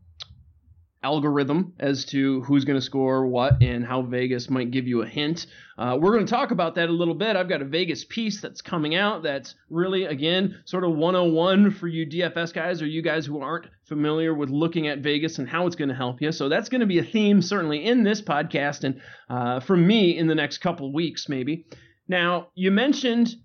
[1.04, 5.08] algorithm as to who's going to score what and how Vegas might give you a
[5.08, 5.46] hint.
[5.78, 7.38] Uh, we're going to talk about that a little bit.
[7.38, 11.88] I've got a Vegas piece that's coming out that's really, again, sort of 101 for
[11.88, 15.66] you DFS guys or you guys who aren't familiar with looking at Vegas and how
[15.68, 16.32] it's going to help you.
[16.34, 20.18] So that's going to be a theme certainly in this podcast and uh, for me
[20.18, 21.68] in the next couple weeks, maybe.
[22.10, 23.36] Now, you mentioned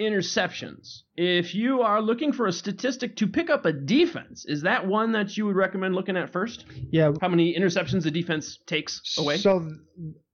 [0.00, 1.02] interceptions.
[1.16, 5.12] If you are looking for a statistic to pick up a defense, is that one
[5.12, 6.64] that you would recommend looking at first?
[6.90, 7.12] Yeah.
[7.20, 9.36] How many interceptions the defense takes away?
[9.36, 9.70] So,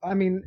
[0.03, 0.43] I mean,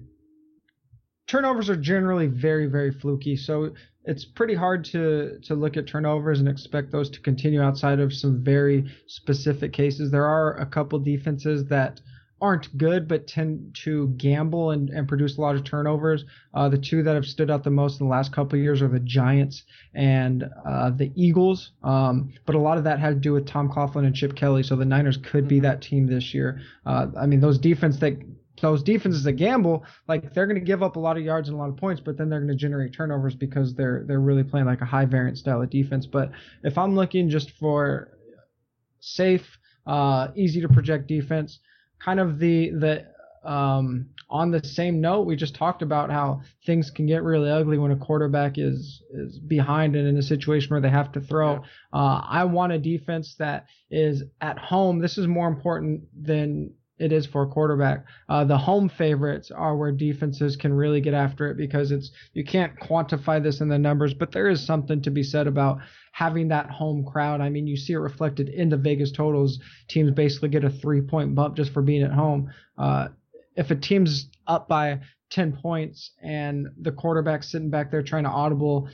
[1.28, 3.36] turnovers are generally very, very fluky.
[3.36, 8.00] So it's pretty hard to to look at turnovers and expect those to continue outside
[8.00, 10.12] of some very specific cases.
[10.12, 12.02] There are a couple defenses that
[12.42, 16.26] aren't good but tend to gamble and, and produce a lot of turnovers.
[16.54, 18.82] Uh, the two that have stood out the most in the last couple of years
[18.82, 21.72] are the Giants and uh, the Eagles.
[21.84, 24.64] Um, but a lot of that had to do with Tom Coughlin and Chip Kelly.
[24.64, 25.64] So the Niners could be mm-hmm.
[25.64, 26.62] that team this year.
[26.86, 28.18] Uh, I mean, those defense that
[28.62, 31.56] those defenses that gamble, like they're going to give up a lot of yards and
[31.56, 34.44] a lot of points, but then they're going to generate turnovers because they're they're really
[34.44, 36.06] playing like a high variant style of defense.
[36.06, 36.32] But
[36.64, 38.18] if I'm looking just for
[39.00, 41.60] safe, uh, easy to project defense,
[42.04, 43.06] kind of the the
[43.50, 47.78] um, on the same note, we just talked about how things can get really ugly
[47.78, 51.54] when a quarterback is is behind and in a situation where they have to throw.
[51.54, 51.60] Yeah.
[51.92, 55.00] Uh, I want a defense that is at home.
[55.00, 58.06] This is more important than it is for a quarterback.
[58.30, 62.46] Uh, the home favorites are where defenses can really get after it because it's you
[62.46, 65.80] can't quantify this in the numbers, but there is something to be said about
[66.12, 67.42] having that home crowd.
[67.42, 69.60] I mean, you see it reflected in the Vegas totals.
[69.90, 72.52] Teams basically get a three point bump just for being at home.
[72.78, 73.08] Uh,
[73.56, 75.00] if a team's up by
[75.32, 78.88] 10 points and the quarterback's sitting back there trying to audible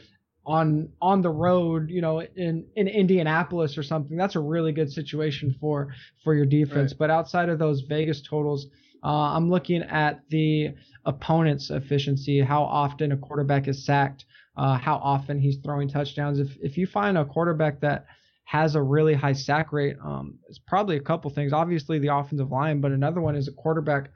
[0.47, 4.91] on on the road, you know, in in Indianapolis or something, that's a really good
[4.91, 6.93] situation for for your defense.
[6.93, 6.99] Right.
[6.99, 8.67] But outside of those Vegas totals,
[9.03, 10.69] uh, I'm looking at the
[11.05, 16.39] opponent's efficiency, how often a quarterback is sacked, uh, how often he's throwing touchdowns.
[16.39, 18.05] If if you find a quarterback that
[18.45, 21.51] has a really high sack rate, um, it's probably a couple things.
[21.51, 24.11] Obviously the offensive line, but another one is a quarterback.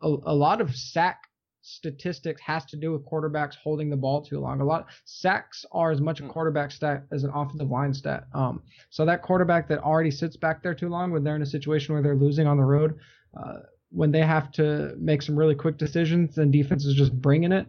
[0.00, 1.22] A, a lot of sack
[1.62, 4.60] statistics has to do with quarterbacks holding the ball too long.
[4.60, 6.30] A lot sacks are as much a hmm.
[6.30, 8.24] quarterback stat as an offensive line stat.
[8.34, 11.46] Um, so that quarterback that already sits back there too long when they're in a
[11.46, 12.98] situation where they're losing on the road,
[13.36, 17.52] uh, when they have to make some really quick decisions and defense is just bringing
[17.52, 17.66] it,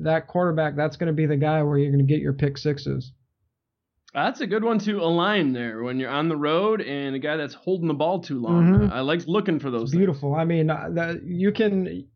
[0.00, 2.58] that quarterback that's going to be the guy where you're going to get your pick
[2.58, 3.12] sixes.
[4.14, 7.36] That's a good one to align there when you're on the road and a guy
[7.36, 8.72] that's holding the ball too long.
[8.72, 8.92] Mm-hmm.
[8.92, 9.90] I like looking for those.
[9.90, 10.34] Beautiful.
[10.34, 12.06] I mean, uh, that you can.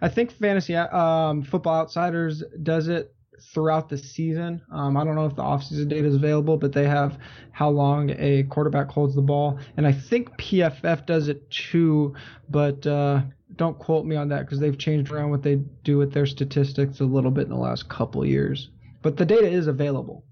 [0.00, 3.14] I think fantasy um, football outsiders does it
[3.52, 4.62] throughout the season.
[4.70, 7.18] Um, I don't know if the offseason data is available, but they have
[7.52, 12.14] how long a quarterback holds the ball, and I think PFF does it too.
[12.48, 13.22] But uh,
[13.56, 17.00] don't quote me on that because they've changed around what they do with their statistics
[17.00, 18.70] a little bit in the last couple years.
[19.02, 20.24] But the data is available.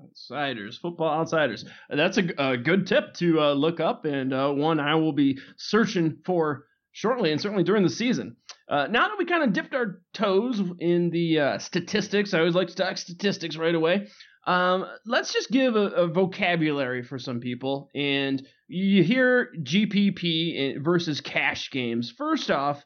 [0.00, 1.64] Outsiders, football outsiders.
[1.90, 5.38] That's a, a good tip to uh, look up, and uh, one I will be
[5.56, 8.36] searching for shortly, and certainly during the season.
[8.68, 12.54] Uh, now that we kind of dipped our toes in the uh, statistics, I always
[12.54, 14.08] like to talk statistics right away.
[14.46, 17.88] Um, let's just give a, a, vocabulary for some people.
[17.94, 22.12] And you hear GPP versus cash games.
[22.16, 22.84] First off,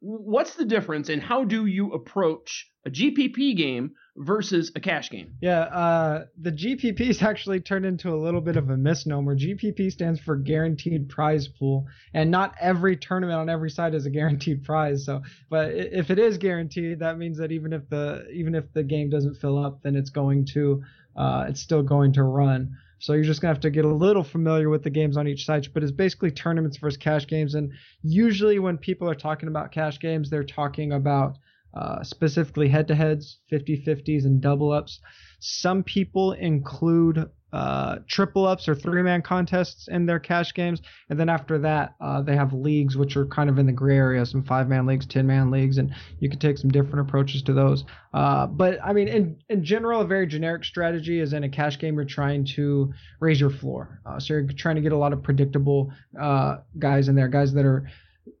[0.00, 5.34] what's the difference and how do you approach a GPP game versus a cash game?
[5.40, 9.36] Yeah, uh, the GPPs actually turned into a little bit of a misnomer.
[9.36, 14.10] GPP stands for Guaranteed Prize Pool, and not every tournament on every side is a
[14.10, 15.04] guaranteed prize.
[15.04, 18.82] So, but if it is guaranteed, that means that even if the even if the
[18.82, 20.82] game doesn't fill up, then it's going to
[21.16, 22.76] uh, it's still going to run.
[23.00, 25.44] So you're just gonna have to get a little familiar with the games on each
[25.44, 27.54] site, but it's basically tournaments versus cash games.
[27.54, 31.38] And usually when people are talking about cash games, they're talking about
[31.78, 35.00] uh, specifically head-to-heads, 50-50s, and double-ups.
[35.38, 40.82] Some people include uh, triple ups or three man contests in their cash games.
[41.08, 43.96] And then after that, uh, they have leagues which are kind of in the gray
[43.96, 47.42] area, some five man leagues, 10 man leagues, and you can take some different approaches
[47.44, 47.84] to those.
[48.12, 51.78] Uh, but I mean, in, in general, a very generic strategy is in a cash
[51.78, 54.00] game, you're trying to raise your floor.
[54.04, 57.54] Uh, so you're trying to get a lot of predictable uh, guys in there, guys
[57.54, 57.88] that are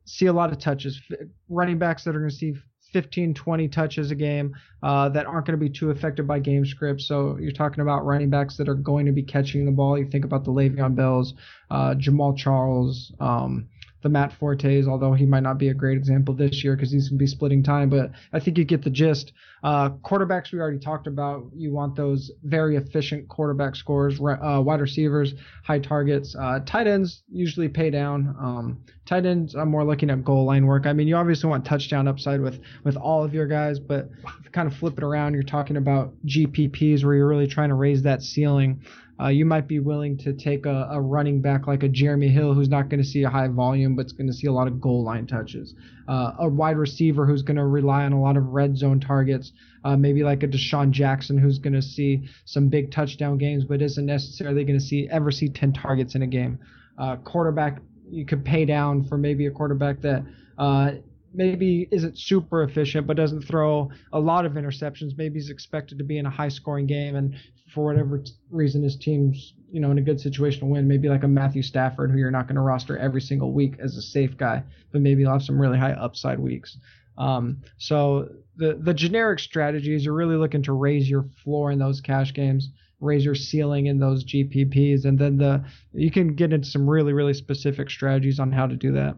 [0.04, 1.00] see a lot of touches,
[1.48, 2.54] running backs that are going to see
[2.92, 6.64] 15, 20 touches a game uh, that aren't going to be too affected by game
[6.64, 7.00] script.
[7.02, 9.98] So you're talking about running backs that are going to be catching the ball.
[9.98, 11.34] You think about the Le'Veon Bells,
[11.70, 13.68] uh, Jamaal Charles, um,
[14.02, 17.08] the Matt Fortes, although he might not be a great example this year because he's
[17.08, 17.90] going to be splitting time.
[17.90, 19.32] But I think you get the gist.
[19.62, 21.46] Uh, quarterbacks we already talked about.
[21.54, 24.20] You want those very efficient quarterback scores.
[24.20, 25.34] Uh, wide receivers,
[25.64, 26.36] high targets.
[26.38, 28.36] Uh, tight ends usually pay down.
[28.40, 30.86] Um, tight ends, I'm more looking at goal line work.
[30.86, 34.10] I mean, you obviously want touchdown upside with with all of your guys, but
[34.52, 38.02] kind of flip it around, you're talking about GPPs where you're really trying to raise
[38.02, 38.82] that ceiling
[39.20, 42.54] uh, you might be willing to take a, a, running back like a Jeremy Hill
[42.54, 44.80] who's not going to see a high volume but's going to see a lot of
[44.80, 45.74] goal line touches.
[46.06, 49.52] Uh, a wide receiver who's going to rely on a lot of red zone targets.
[49.84, 53.82] Uh, maybe like a DeSean Jackson who's going to see some big touchdown games but
[53.82, 56.58] isn't necessarily going to see ever see 10 targets in a game.
[56.96, 57.78] Uh, quarterback
[58.10, 60.24] you could pay down for maybe a quarterback that
[60.58, 60.92] uh,
[61.38, 65.16] maybe isn't super efficient but doesn't throw a lot of interceptions.
[65.16, 67.36] Maybe he's expected to be in a high scoring game and
[67.72, 70.88] for whatever reason his team's you know in a good situation to win.
[70.88, 73.96] Maybe like a Matthew Stafford who you're not going to roster every single week as
[73.96, 76.76] a safe guy, but maybe he'll have some really high upside weeks.
[77.16, 82.00] Um, so the the generic strategies are really looking to raise your floor in those
[82.00, 82.68] cash games,
[83.00, 87.12] raise your ceiling in those GPPs, and then the you can get into some really
[87.12, 89.16] really specific strategies on how to do that.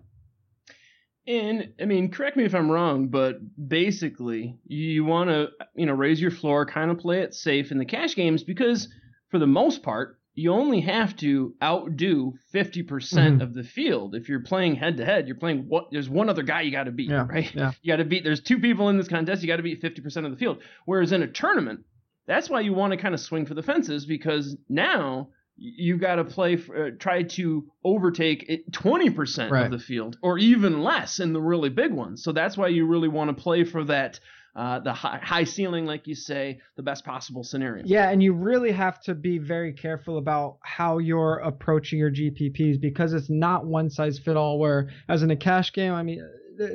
[1.27, 3.37] And I mean, correct me if I'm wrong, but
[3.69, 7.79] basically, you want to you know raise your floor, kind of play it safe in
[7.79, 8.89] the cash games because
[9.31, 14.15] for the most part, you only have to outdo 50% mm hmm of the field.
[14.15, 16.85] If you're playing head to head, you're playing what there's one other guy you got
[16.85, 17.53] to beat, yeah, right?
[17.55, 17.73] Yeah.
[17.83, 20.25] You got to beat there's two people in this contest, you got to beat 50%
[20.25, 20.59] of the field.
[20.85, 21.81] Whereas in a tournament,
[22.27, 25.31] that's why you want to kind of swing for the fences because now
[25.63, 29.67] you got to play for, uh, try to overtake 20% right.
[29.67, 32.87] of the field or even less in the really big ones so that's why you
[32.87, 34.19] really want to play for that
[34.57, 38.33] uh, the high, high ceiling like you say the best possible scenario yeah and you
[38.33, 43.67] really have to be very careful about how you're approaching your gpps because it's not
[43.67, 46.27] one size fit all where as in a cash game i mean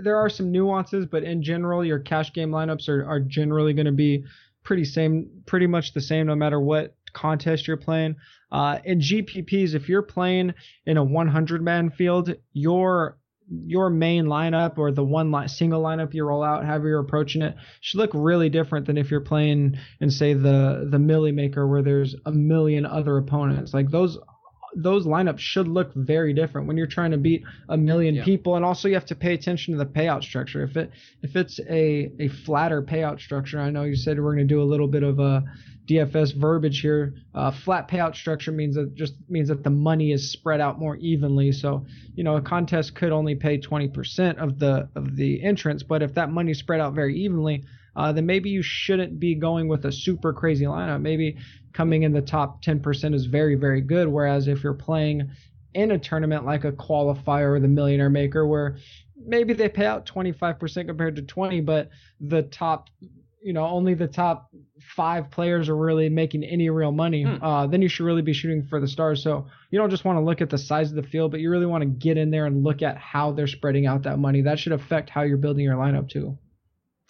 [0.04, 3.86] there are some nuances but in general your cash game lineups are, are generally going
[3.86, 4.24] to be
[4.64, 8.18] pretty same pretty much the same no matter what contest you're playing.
[8.56, 10.54] Uh, in GPPs, if you're playing
[10.86, 13.18] in a 100 man field, your
[13.66, 17.42] your main lineup or the one li- single lineup you roll out, however you're approaching
[17.42, 21.68] it, should look really different than if you're playing in say the the Milly Maker
[21.68, 23.74] where there's a million other opponents.
[23.74, 24.18] Like those
[24.74, 28.24] those lineups should look very different when you're trying to beat a million yeah.
[28.24, 30.92] people and also you have to pay attention to the payout structure if it
[31.22, 34.62] if it's a a flatter payout structure i know you said we're going to do
[34.62, 35.42] a little bit of a
[35.88, 37.14] DFS verbiage here.
[37.34, 40.96] Uh, flat payout structure means that just means that the money is spread out more
[40.98, 41.52] evenly.
[41.52, 46.02] So, you know, a contest could only pay 20% of the of the entrance, but
[46.02, 47.64] if that money is spread out very evenly,
[47.96, 51.02] uh, then maybe you shouldn't be going with a super crazy lineup.
[51.02, 51.38] Maybe
[51.74, 54.08] coming in the top 10% is very very good.
[54.08, 55.30] Whereas if you're playing
[55.76, 58.78] in a tournament like a qualifier or the Millionaire Maker, where
[59.16, 62.90] maybe they pay out 25% compared to 20, but the top
[63.46, 64.50] you know only the top
[64.96, 67.44] five players are really making any real money, hmm.
[67.44, 69.22] uh, then you should really be shooting for the stars.
[69.22, 71.52] So you don't just want to look at the size of the field, but you
[71.52, 74.42] really want to get in there and look at how they're spreading out that money.
[74.42, 76.38] That should affect how you're building your lineup too.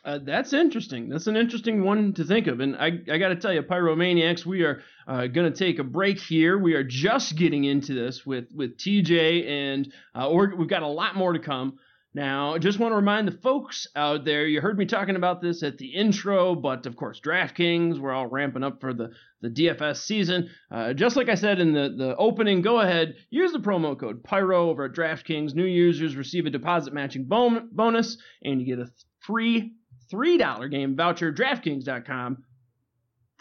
[0.03, 1.09] Uh, that's interesting.
[1.09, 2.59] That's an interesting one to think of.
[2.59, 5.83] And I, I got to tell you, Pyromaniacs, we are uh, going to take a
[5.83, 6.59] break here.
[6.59, 11.15] We are just getting into this with, with TJ, and uh, we've got a lot
[11.15, 11.79] more to come.
[12.15, 15.41] Now, I just want to remind the folks out there, you heard me talking about
[15.41, 19.11] this at the intro, but of course, DraftKings, we're all ramping up for the,
[19.41, 20.49] the DFS season.
[20.71, 24.23] Uh, just like I said in the, the opening, go ahead, use the promo code
[24.23, 25.55] PYRO over at DraftKings.
[25.55, 28.89] New users receive a deposit matching bon- bonus, and you get a
[29.19, 29.73] free
[30.09, 32.45] $3 game voucher, DraftKings.com,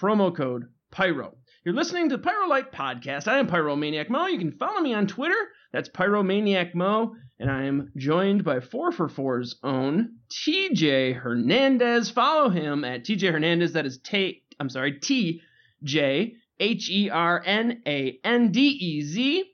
[0.01, 1.37] promo code PYRO.
[1.65, 3.29] You're listening to the Pyrolight Podcast.
[3.29, 4.27] I am Pyromaniac Mo.
[4.27, 5.39] You can follow me on Twitter.
[5.73, 12.11] That's Pyromaniac Mo and I am joined by 4 for 4's own TJ Hernandez.
[12.11, 13.73] Follow him at TJ Hernandez.
[13.73, 14.43] That is T.
[14.61, 15.43] I'm sorry, T
[15.83, 19.45] J H E R N A N D E Z.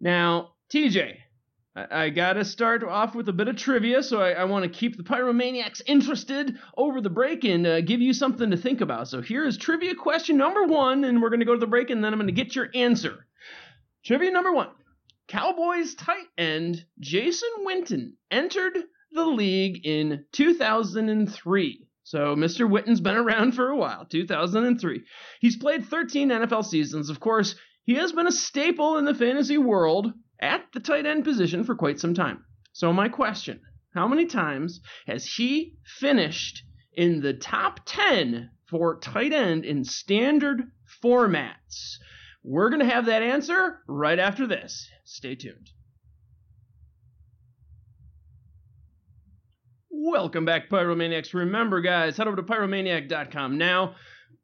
[0.00, 1.16] Now, TJ,
[1.76, 4.70] I, I gotta start off with a bit of trivia, so I, I want to
[4.70, 9.08] keep the pyromaniacs interested over the break and uh, give you something to think about.
[9.08, 12.02] So here is trivia question number one, and we're gonna go to the break, and
[12.02, 13.26] then I'm gonna get your answer.
[14.04, 14.68] Trivia number one.
[15.28, 18.78] Cowboys tight end Jason Witten entered
[19.12, 21.86] the league in 2003.
[22.02, 22.68] So Mr.
[22.68, 25.02] Witten's been around for a while, 2003.
[25.40, 27.10] He's played 13 NFL seasons.
[27.10, 27.54] Of course,
[27.84, 31.74] he has been a staple in the fantasy world at the tight end position for
[31.74, 32.44] quite some time.
[32.72, 33.60] So my question,
[33.92, 36.62] how many times has he finished
[36.94, 40.62] in the top 10 for tight end in standard
[41.04, 41.98] formats?
[42.42, 44.88] We're going to have that answer right after this.
[45.10, 45.70] Stay tuned.
[49.90, 51.32] Welcome back, Pyromaniacs.
[51.32, 53.94] Remember, guys, head over to pyromaniac.com now.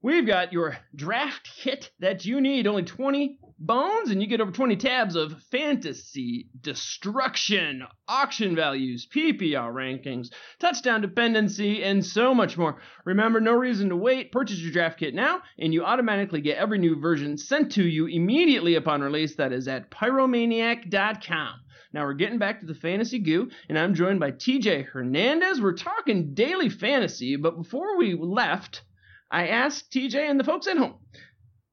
[0.00, 2.66] We've got your draft kit that you need.
[2.66, 9.72] Only 20 bones, and you get over 20 tabs of fantasy, destruction, auction values, PPR
[9.72, 12.80] rankings, touchdown dependency, and so much more.
[13.04, 14.32] Remember, no reason to wait.
[14.32, 18.06] Purchase your draft kit now, and you automatically get every new version sent to you
[18.06, 19.36] immediately upon release.
[19.36, 21.60] That is at pyromaniac.com.
[21.92, 25.60] Now we're getting back to the fantasy goo, and I'm joined by TJ Hernandez.
[25.60, 28.82] We're talking daily fantasy, but before we left,
[29.30, 30.94] I asked TJ and the folks at home.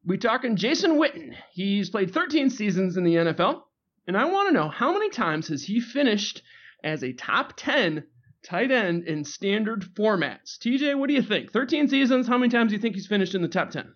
[0.06, 1.36] We talking Jason Witten.
[1.52, 3.62] He's played 13 seasons in the NFL,
[4.08, 6.42] and I want to know how many times has he finished
[6.84, 8.04] as a top 10
[8.44, 10.58] tight end in standard formats.
[10.58, 11.52] TJ, what do you think?
[11.52, 12.28] 13 seasons.
[12.28, 13.94] How many times do you think he's finished in the top 10?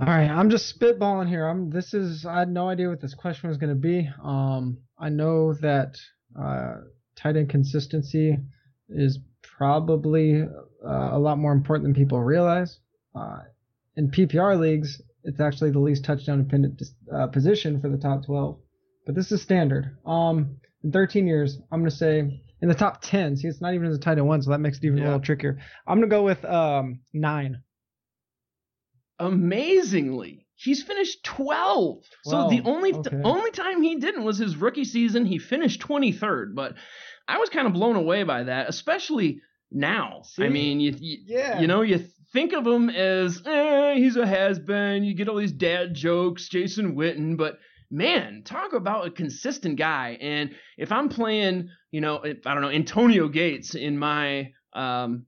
[0.00, 1.44] All right, I'm just spitballing here.
[1.44, 1.70] I'm.
[1.70, 2.24] This is.
[2.24, 4.08] I had no idea what this question was going to be.
[4.22, 5.96] Um, I know that
[6.40, 6.74] uh,
[7.16, 8.38] tight end consistency
[8.88, 12.78] is probably uh, a lot more important than people realize.
[13.12, 13.40] Uh,
[13.96, 18.58] in PPR leagues, it's actually the least touchdown dependent uh, position for the top 12.
[19.06, 19.96] But this is standard.
[20.06, 23.36] Um, in 13 years, I'm going to say in the top 10.
[23.36, 25.04] See, it's not even in the tight end one, so that makes it even yeah.
[25.04, 25.58] a little trickier.
[25.86, 27.62] I'm going to go with um, nine.
[29.18, 32.04] Amazingly, he's finished 12.
[32.24, 32.50] 12.
[32.50, 33.10] So the only okay.
[33.10, 35.26] the only time he didn't was his rookie season.
[35.26, 36.74] He finished 23rd, but
[37.26, 39.40] I was kind of blown away by that, especially
[39.72, 40.22] now.
[40.24, 40.44] See?
[40.44, 41.60] I mean, you, you, yeah.
[41.60, 45.04] you know, you think of him as, eh, he's a has been.
[45.04, 47.58] You get all these dad jokes, Jason Witten, but
[47.90, 50.18] man, talk about a consistent guy.
[50.20, 55.26] And if I'm playing, you know, if, I don't know, Antonio Gates in my um,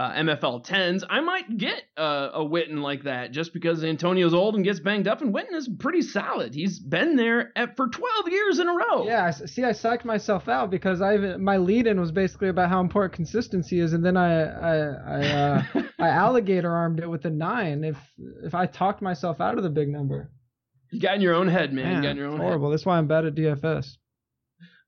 [0.00, 4.54] uh, MFL 10s, I might get uh, a Witten like that just because Antonio's old
[4.54, 6.54] and gets banged up, and Witten is pretty solid.
[6.54, 9.04] He's been there at, for 12 years in a row.
[9.04, 12.80] Yeah, I, see, I psyched myself out because I my lead-in was basically about how
[12.80, 15.62] important consistency is, and then I I I, uh,
[15.98, 17.84] I alligator armed it with a nine.
[17.84, 17.98] If
[18.42, 20.30] if I talked myself out of the big number,
[20.90, 21.84] you got in your own head, man.
[21.84, 22.44] man you got in your own head.
[22.44, 22.70] horrible.
[22.70, 22.78] Head.
[22.78, 23.98] That's why I'm bad at DFS.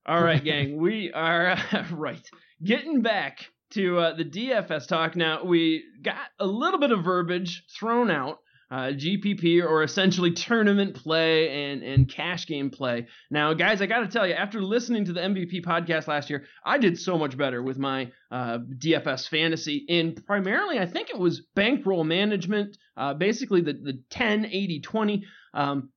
[0.06, 0.78] All right, gang.
[0.78, 1.58] We are
[1.92, 2.26] right
[2.64, 5.16] getting back to uh, the DFS talk.
[5.16, 8.38] Now, we got a little bit of verbiage thrown out
[8.72, 13.06] uh, GPP or essentially tournament play and, and cash game play.
[13.30, 16.46] Now, guys, I got to tell you, after listening to the MVP podcast last year,
[16.64, 21.18] I did so much better with my uh, DFS fantasy And primarily, I think it
[21.18, 25.24] was bankroll management, uh, basically the, the 10, 80, 20.
[25.52, 25.90] Um,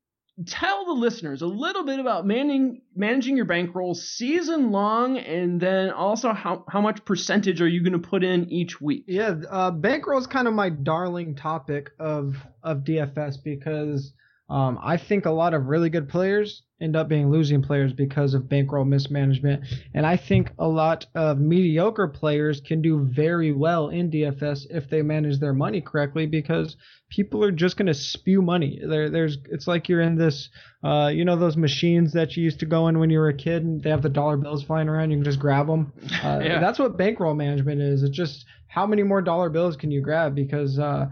[0.46, 5.92] tell the listeners a little bit about managing managing your bankroll season long and then
[5.92, 9.06] also how, how much percentage are you going to put in each week?
[9.08, 14.14] Yeah uh, bankroll is kind of my darling topic of of dfs because
[14.50, 18.34] um, I think a lot of really good players end up being losing players because
[18.34, 19.64] of bankroll mismanagement.
[19.94, 24.90] And I think a lot of mediocre players can do very well in DFS if
[24.90, 26.76] they manage their money correctly because
[27.10, 28.80] people are just going to spew money.
[28.86, 30.50] There, there's, it's like you're in this,
[30.84, 33.38] uh, you know, those machines that you used to go in when you were a
[33.38, 35.12] kid and they have the dollar bills flying around.
[35.12, 35.94] You can just grab them.
[36.26, 36.60] Uh, yeah.
[36.60, 38.02] That's what bankroll management is.
[38.02, 41.08] It's just how many more dollar bills can you grab because, uh,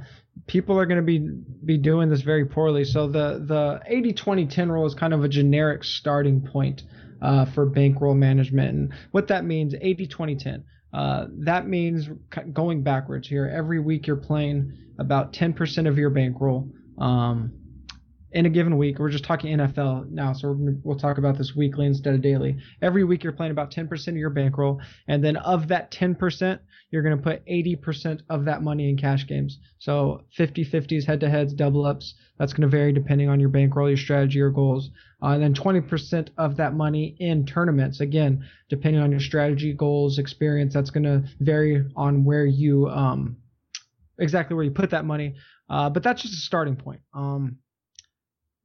[0.47, 1.19] people are going to be
[1.65, 2.83] be doing this very poorly.
[2.83, 6.83] So the the 80 20 10 rule is kind of a generic starting point
[7.21, 8.69] uh, for bankroll management.
[8.69, 10.63] And what that means 80 20 10.
[10.93, 12.07] Uh, that means
[12.51, 13.51] going backwards here.
[13.51, 16.69] Every week you're playing about 10% of your bankroll.
[16.99, 17.51] Um,
[18.33, 18.97] in a given week.
[18.99, 22.57] We're just talking NFL now, so we will talk about this weekly instead of daily.
[22.81, 26.59] Every week you're playing about 10% of your bankroll, and then of that 10%,
[26.89, 29.59] you're going to put 80% of that money in cash games.
[29.79, 32.15] So 50 50s, head to heads, double ups.
[32.39, 34.89] That's going to vary depending on your bankroll, your strategy, your goals.
[35.21, 38.01] Uh, and then 20% of that money in tournaments.
[38.01, 43.37] Again, depending on your strategy, goals, experience, that's going to vary on where you um,
[44.17, 45.35] exactly where you put that money.
[45.69, 47.01] Uh, but that's just a starting point.
[47.13, 47.57] Um,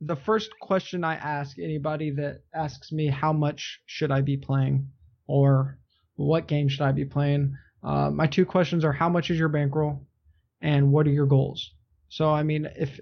[0.01, 4.88] the first question I ask anybody that asks me how much should I be playing
[5.26, 5.78] or
[6.16, 9.49] what game should I be playing, uh, my two questions are how much is your
[9.49, 10.07] bankroll
[10.61, 11.74] and what are your goals.
[12.09, 12.99] So I mean, if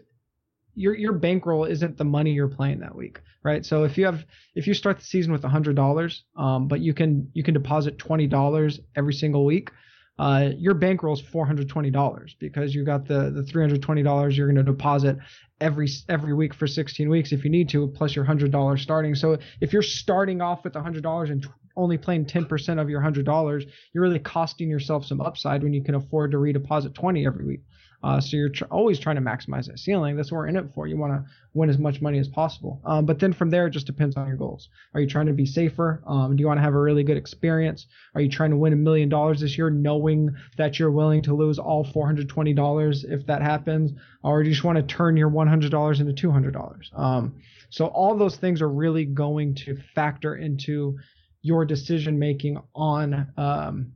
[0.74, 3.64] your your bankroll isn't the money you're playing that week, right?
[3.64, 4.24] So if you have
[4.54, 7.98] if you start the season with hundred dollars, um, but you can you can deposit
[7.98, 9.70] twenty dollars every single week,
[10.18, 15.18] uh, your bankroll is $420 because you got the, the $320 you're going to deposit
[15.60, 19.14] every every week for 16 weeks if you need to, plus your $100 starting.
[19.14, 21.46] So if you're starting off with $100 and
[21.76, 25.94] only playing 10% of your $100, you're really costing yourself some upside when you can
[25.94, 27.60] afford to redeposit 20 every week.
[28.02, 30.16] Uh, so you're tr- always trying to maximize that ceiling.
[30.16, 30.86] That's what we're in it for.
[30.86, 31.24] You want to
[31.54, 32.80] win as much money as possible.
[32.84, 34.68] Um, but then from there, it just depends on your goals.
[34.94, 36.02] Are you trying to be safer?
[36.06, 37.86] Um, do you want to have a really good experience?
[38.14, 41.34] Are you trying to win a million dollars this year, knowing that you're willing to
[41.34, 43.92] lose all $420 if that happens?
[44.22, 46.98] Or do you just want to turn your $100 into $200?
[46.98, 47.34] Um,
[47.70, 50.98] so all those things are really going to factor into
[51.42, 53.92] your decision making on um,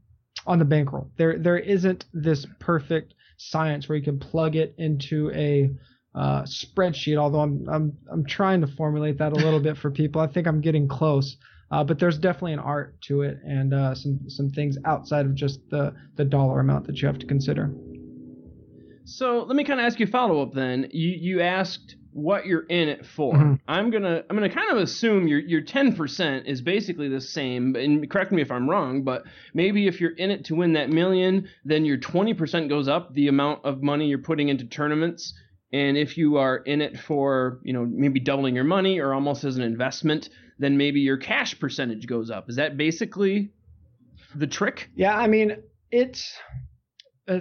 [0.47, 1.11] on the bankroll.
[1.17, 5.71] There there isn't this perfect science where you can plug it into a
[6.15, 7.17] uh, spreadsheet.
[7.17, 10.21] Although I'm I'm I'm trying to formulate that a little bit for people.
[10.21, 11.37] I think I'm getting close.
[11.73, 15.35] Uh, but there's definitely an art to it and uh, some some things outside of
[15.35, 17.73] just the the dollar amount that you have to consider.
[19.05, 20.89] So let me kind of ask you a follow up then.
[20.91, 23.35] You you asked what you're in it for.
[23.35, 23.55] Mm-hmm.
[23.69, 27.77] I'm gonna I'm gonna kind of assume your your 10% is basically the same.
[27.77, 30.91] And correct me if I'm wrong, but maybe if you're in it to win that
[30.91, 35.35] million, then your 20% goes up the amount of money you're putting into tournaments.
[35.73, 39.45] And if you are in it for you know maybe doubling your money or almost
[39.45, 42.51] as an investment, then maybe your cash percentage goes up.
[42.51, 43.53] Is that basically
[44.35, 44.91] the trick?
[44.97, 45.59] Yeah, I mean
[45.93, 46.37] it's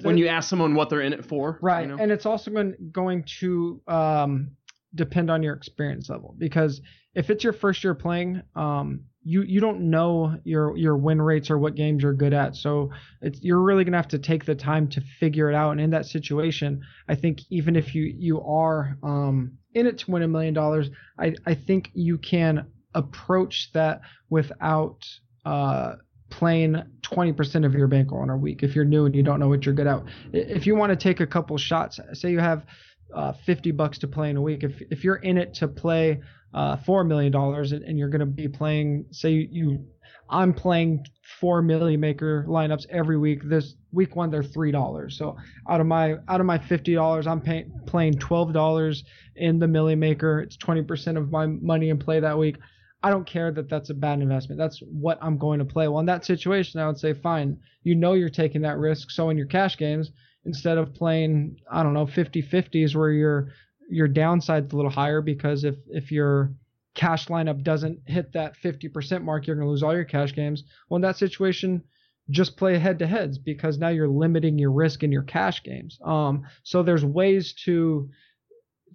[0.01, 1.81] when you ask someone what they're in it for, right?
[1.81, 2.01] You know?
[2.01, 4.51] And it's also going going to um,
[4.95, 6.81] depend on your experience level because
[7.15, 11.49] if it's your first year playing, um, you you don't know your your win rates
[11.49, 12.55] or what games you're good at.
[12.55, 15.71] So it's you're really gonna have to take the time to figure it out.
[15.71, 20.11] And in that situation, I think even if you you are um, in it to
[20.11, 25.05] win a million dollars, I I think you can approach that without
[25.45, 25.95] uh,
[26.29, 29.47] playing 20% of your bankroll in a week if you're new and you don't know
[29.47, 30.03] what you're good at.
[30.31, 32.65] If you want to take a couple shots, say you have
[33.13, 34.63] uh, 50 bucks to play in a week.
[34.63, 36.21] If if you're in it to play
[36.53, 39.85] uh, four million dollars and, you're going to be playing, say you,
[40.29, 41.05] I'm playing
[41.39, 43.41] four million maker lineups every week.
[43.43, 45.17] This week one they're three dollars.
[45.17, 45.37] So
[45.67, 49.03] out of my out of my fifty dollars, I'm pay, playing twelve dollars
[49.35, 50.41] in the million maker.
[50.41, 52.57] It's 20% of my money in play that week.
[53.01, 54.59] I don't care that that's a bad investment.
[54.59, 55.87] That's what I'm going to play.
[55.87, 57.57] Well, in that situation, I would say, fine.
[57.83, 59.09] You know you're taking that risk.
[59.09, 60.11] So in your cash games,
[60.49, 63.53] instead of playing I don't know 50-50s where your
[63.89, 66.51] your downside's a little higher because if if your
[66.95, 70.63] cash lineup doesn't hit that 50% mark, you're going to lose all your cash games.
[70.89, 71.83] Well, in that situation,
[72.29, 75.97] just play head to heads because now you're limiting your risk in your cash games.
[76.03, 78.09] Um, so there's ways to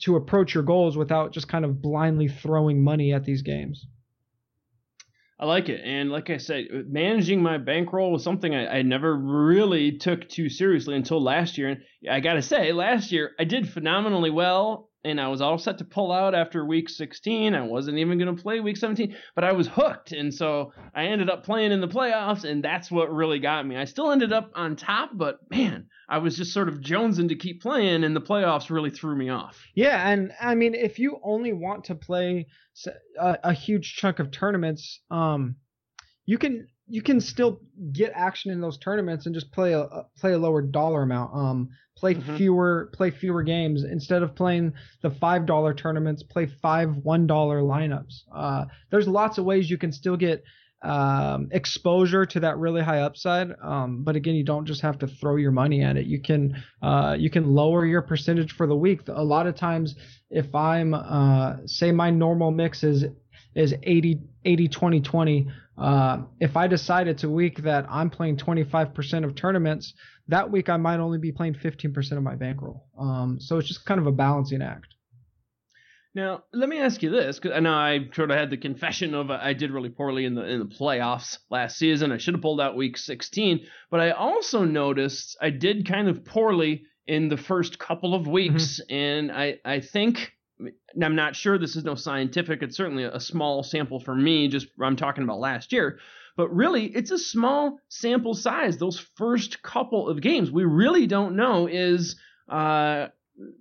[0.02, 3.86] to approach your goals without just kind of blindly throwing money at these games.
[5.38, 5.80] I like it.
[5.84, 10.48] And like I said, managing my bankroll was something I, I, never really took too
[10.48, 11.70] seriously until last year.
[11.70, 15.58] And I got to say, last year I did phenomenally well and I was all
[15.58, 17.54] set to pull out after week 16.
[17.54, 20.12] I wasn't even going to play week 17, but I was hooked.
[20.12, 23.76] And so I ended up playing in the playoffs, and that's what really got me.
[23.76, 27.36] I still ended up on top, but man, I was just sort of jonesing to
[27.36, 29.62] keep playing, and the playoffs really threw me off.
[29.74, 32.46] Yeah, and I mean, if you only want to play
[33.20, 35.56] a, a huge chunk of tournaments, um,
[36.26, 37.60] you can you can still
[37.92, 39.86] get action in those tournaments and just play a
[40.18, 41.34] play a lower dollar amount.
[41.34, 42.36] Um, play mm-hmm.
[42.36, 44.72] fewer play fewer games instead of playing
[45.02, 46.22] the five dollar tournaments.
[46.22, 48.22] Play five one dollar lineups.
[48.34, 50.44] Uh, there's lots of ways you can still get
[50.84, 53.52] um, exposure to that really high upside.
[53.62, 56.04] Um, but again, you don't just have to throw your money at it.
[56.06, 59.00] You can uh, you can lower your percentage for the week.
[59.08, 59.94] A lot of times,
[60.30, 63.04] if I'm uh, say my normal mix is
[63.54, 68.36] is 80 80 20 20 uh, if I decide it's a week that I'm playing
[68.36, 69.94] 25% of tournaments,
[70.28, 72.86] that week I might only be playing 15% of my bankroll.
[72.98, 74.94] Um, so it's just kind of a balancing act.
[76.14, 79.14] Now, let me ask you this, because I know I sort of had the confession
[79.14, 82.12] of uh, I did really poorly in the in the playoffs last season.
[82.12, 86.24] I should have pulled out week 16, but I also noticed I did kind of
[86.24, 88.94] poorly in the first couple of weeks, mm-hmm.
[88.94, 92.62] and I I think I'm not sure this is no scientific.
[92.62, 94.48] It's certainly a small sample for me.
[94.48, 95.98] Just I'm talking about last year,
[96.36, 98.78] but really it's a small sample size.
[98.78, 102.16] Those first couple of games, we really don't know is
[102.48, 103.08] uh,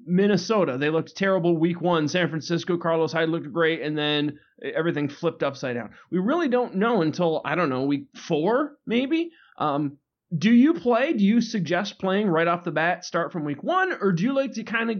[0.05, 0.77] Minnesota.
[0.77, 2.07] They looked terrible week one.
[2.07, 5.91] San Francisco, Carlos Hyde looked great, and then everything flipped upside down.
[6.11, 9.31] We really don't know until I don't know week four maybe.
[9.57, 9.97] Um,
[10.35, 11.13] do you play?
[11.13, 14.33] Do you suggest playing right off the bat, start from week one, or do you
[14.33, 14.97] like to kind of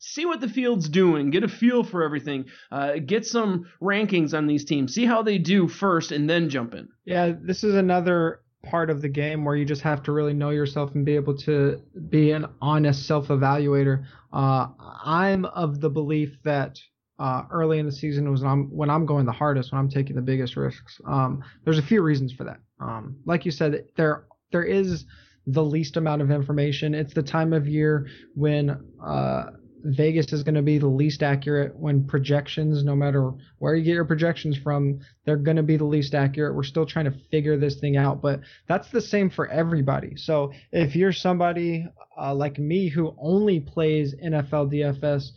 [0.00, 4.46] see what the field's doing, get a feel for everything, uh, get some rankings on
[4.46, 6.88] these teams, see how they do first, and then jump in.
[7.04, 10.50] Yeah, this is another part of the game where you just have to really know
[10.50, 14.04] yourself and be able to be an honest self evaluator.
[14.32, 14.68] Uh,
[15.04, 16.78] I'm of the belief that.
[17.18, 19.90] Uh, early in the season was when I'm, when I'm going the hardest, when I'm
[19.90, 20.98] taking the biggest risks.
[21.06, 22.60] Um, there's a few reasons for that.
[22.80, 25.04] Um, like you said, there there is
[25.46, 26.94] the least amount of information.
[26.94, 28.70] It's the time of year when
[29.04, 29.50] uh,
[29.84, 33.94] Vegas is going to be the least accurate when projections, no matter where you get
[33.94, 36.54] your projections from, they're going to be the least accurate.
[36.54, 40.16] We're still trying to figure this thing out, but that's the same for everybody.
[40.16, 41.86] So if you're somebody
[42.18, 45.30] uh, like me who only plays NFL DFS,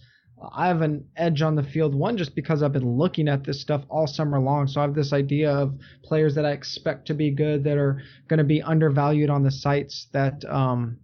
[0.51, 1.95] I have an edge on the field.
[1.95, 4.67] One, just because I've been looking at this stuff all summer long.
[4.67, 8.01] So I have this idea of players that I expect to be good that are
[8.27, 10.97] going to be undervalued on the sites that, um,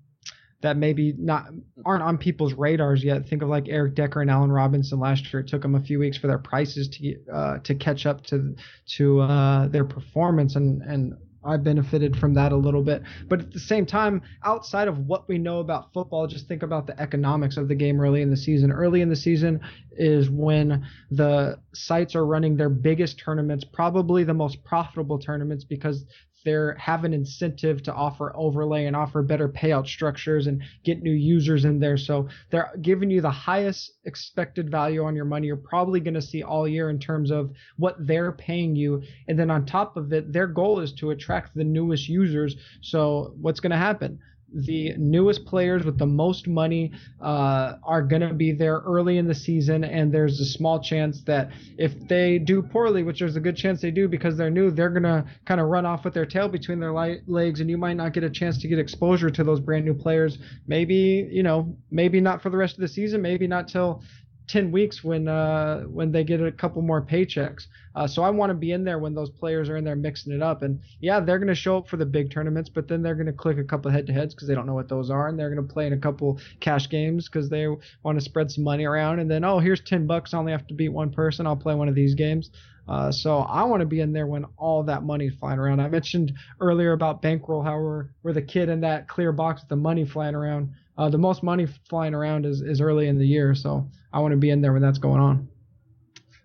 [0.62, 1.47] that maybe not
[1.86, 3.28] aren't on people's radars yet.
[3.28, 5.41] Think of like Eric Decker and Allen Robinson last year.
[5.41, 8.55] It took them a few weeks for their prices to uh, to catch up to
[8.97, 13.03] to uh, their performance, and and I benefited from that a little bit.
[13.30, 16.86] But at the same time, outside of what we know about football, just think about
[16.86, 18.72] the economics of the game early in the season.
[18.72, 24.34] Early in the season is when the sites are running their biggest tournaments, probably the
[24.34, 26.05] most profitable tournaments because
[26.46, 31.12] they have an incentive to offer overlay and offer better payout structures and get new
[31.12, 31.98] users in there.
[31.98, 36.22] So they're giving you the highest expected value on your money you're probably going to
[36.22, 39.02] see all year in terms of what they're paying you.
[39.28, 42.56] And then on top of it, their goal is to attract the newest users.
[42.82, 44.20] So what's going to happen?
[44.54, 46.91] The newest players with the most money
[47.22, 51.22] uh, are going to be there early in the season, and there's a small chance
[51.22, 54.72] that if they do poorly, which there's a good chance they do because they're new,
[54.72, 57.78] they're going to kind of run off with their tail between their legs, and you
[57.78, 60.38] might not get a chance to get exposure to those brand new players.
[60.68, 64.04] Maybe, you know, maybe not for the rest of the season, maybe not till
[64.50, 67.68] 10 weeks when uh, when they get a couple more paychecks.
[67.95, 70.34] Uh, so I want to be in there when those players are in there mixing
[70.34, 70.64] it up.
[70.64, 73.28] And yeah, they're going to show up for the big tournaments, but then they're going
[73.28, 75.38] to click a couple head to heads because they don't know what those are, and
[75.38, 77.68] they're going to play in a couple cash games because they
[78.04, 79.20] want to spread some money around.
[79.20, 80.34] And then oh, here's 10 bucks.
[80.34, 81.45] I only have to beat one person.
[81.45, 82.50] I'll play one of these games.
[82.90, 85.80] Uh, so I want to be in there when all that money's flying around.
[85.80, 89.70] I mentioned earlier about bankroll, how we're, we're the kid in that clear box with
[89.70, 93.26] the money flying around uh, the most money flying around is, is early in the
[93.26, 93.56] year.
[93.56, 95.48] So I want to be in there when that's going on.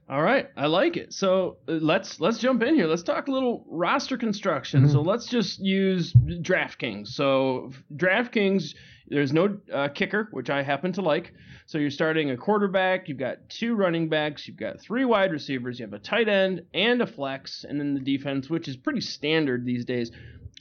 [0.08, 1.12] All right, I like it.
[1.12, 2.86] So uh, let's let's jump in here.
[2.86, 4.82] Let's talk a little roster construction.
[4.82, 4.92] Mm-hmm.
[4.92, 7.08] So let's just use DraftKings.
[7.08, 8.74] So DraftKings,
[9.08, 11.32] there's no uh, kicker, which I happen to like.
[11.66, 15.78] So you're starting a quarterback, you've got two running backs, you've got three wide receivers,
[15.78, 19.00] you have a tight end and a flex, and then the defense, which is pretty
[19.00, 20.10] standard these days.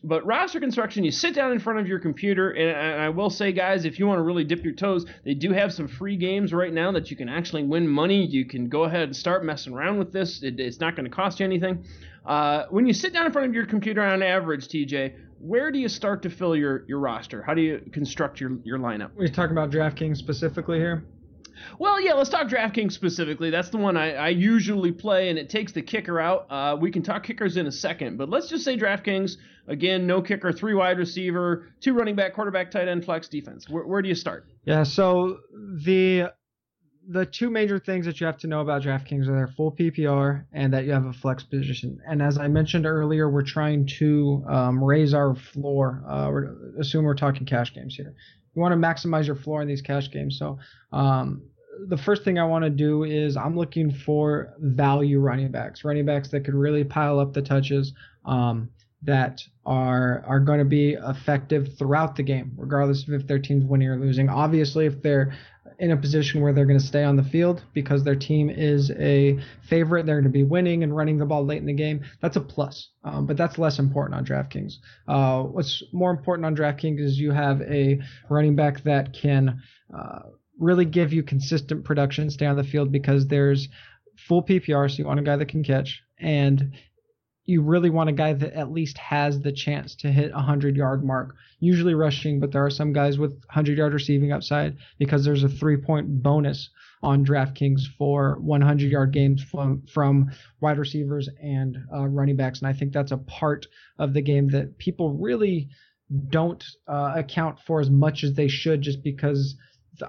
[0.05, 3.53] But roster construction, you sit down in front of your computer, and, I will say,
[3.53, 6.51] guys, if you want to really dip your toes, they do have some free games
[6.51, 8.25] right now that you can actually win money.
[8.25, 10.43] You can go ahead and start messing around with this.
[10.43, 11.85] It, it's not going to cost you anything.
[12.25, 15.13] Uh, when you sit down in front of your computer on average, TJ,
[15.43, 17.43] where do you start to fill your, your roster?
[17.43, 19.11] How do you construct your, your lineup?
[19.13, 21.03] We're talking about DraftKings specifically here.
[21.77, 23.49] Well, yeah, let's talk DraftKings specifically.
[23.49, 26.47] That's the one I, I usually play, and it takes the kicker out.
[26.49, 29.35] Uh, we can talk kickers in a second, but let's just say DraftKings
[29.67, 33.69] again, no kicker, three wide receiver, two running back, quarterback, tight end, flex, defense.
[33.69, 34.47] Where, where do you start?
[34.63, 36.31] Yeah, so the
[37.07, 40.45] the two major things that you have to know about DraftKings are their full PPR
[40.53, 41.99] and that you have a flex position.
[42.07, 46.03] And as I mentioned earlier, we're trying to um, raise our floor.
[46.07, 48.13] Uh, we're, assume we're talking cash games here.
[48.55, 50.37] You want to maximize your floor in these cash games.
[50.37, 50.59] So
[50.91, 51.41] um,
[51.87, 56.05] the first thing I want to do is I'm looking for value running backs, running
[56.05, 57.93] backs that could really pile up the touches,
[58.25, 58.69] um,
[59.05, 63.65] that are are going to be effective throughout the game, regardless of if their team's
[63.65, 64.29] winning or losing.
[64.29, 65.35] Obviously, if they're
[65.83, 68.89] in a position where they're going to stay on the field because their team is
[68.91, 72.05] a favorite, they're going to be winning and running the ball late in the game.
[72.21, 74.75] That's a plus, um, but that's less important on DraftKings.
[75.09, 79.61] Uh, what's more important on DraftKings is you have a running back that can
[79.93, 80.19] uh,
[80.57, 83.67] really give you consistent production, stay on the field because there's
[84.15, 86.71] full PPR, so you want a guy that can catch, and
[87.45, 90.75] you really want a guy that at least has the chance to hit a 100
[90.75, 95.25] yard mark, usually rushing, but there are some guys with 100 yard receiving upside because
[95.25, 96.69] there's a three point bonus
[97.01, 100.31] on DraftKings for 100 yard games from, from
[100.61, 102.59] wide receivers and uh, running backs.
[102.59, 103.67] And I think that's a part
[103.99, 105.69] of the game that people really
[106.29, 109.55] don't uh, account for as much as they should just because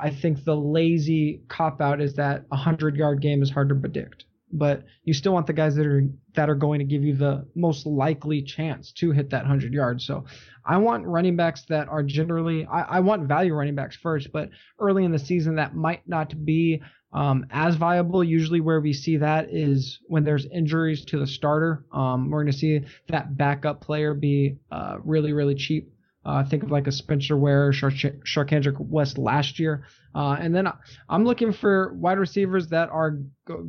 [0.01, 3.74] I think the lazy cop out is that a 100 yard game is hard to
[3.74, 4.24] predict
[4.55, 7.47] but you still want the guys that are that are going to give you the
[7.55, 10.07] most likely chance to hit that 100 yards.
[10.07, 10.25] So
[10.65, 14.51] I want running backs that are generally I, I want value running backs first, but
[14.79, 16.83] early in the season that might not be
[17.15, 18.25] um, as viable.
[18.25, 21.85] Usually, where we see that is when there's injuries to the starter.
[21.93, 25.93] Um, we're going to see that backup player be uh, really, really cheap.
[26.25, 29.85] Uh, think of like a Spencer Ware, Charcandrick West last year.
[30.14, 30.68] Uh, and then
[31.09, 33.18] I'm looking for wide receivers that are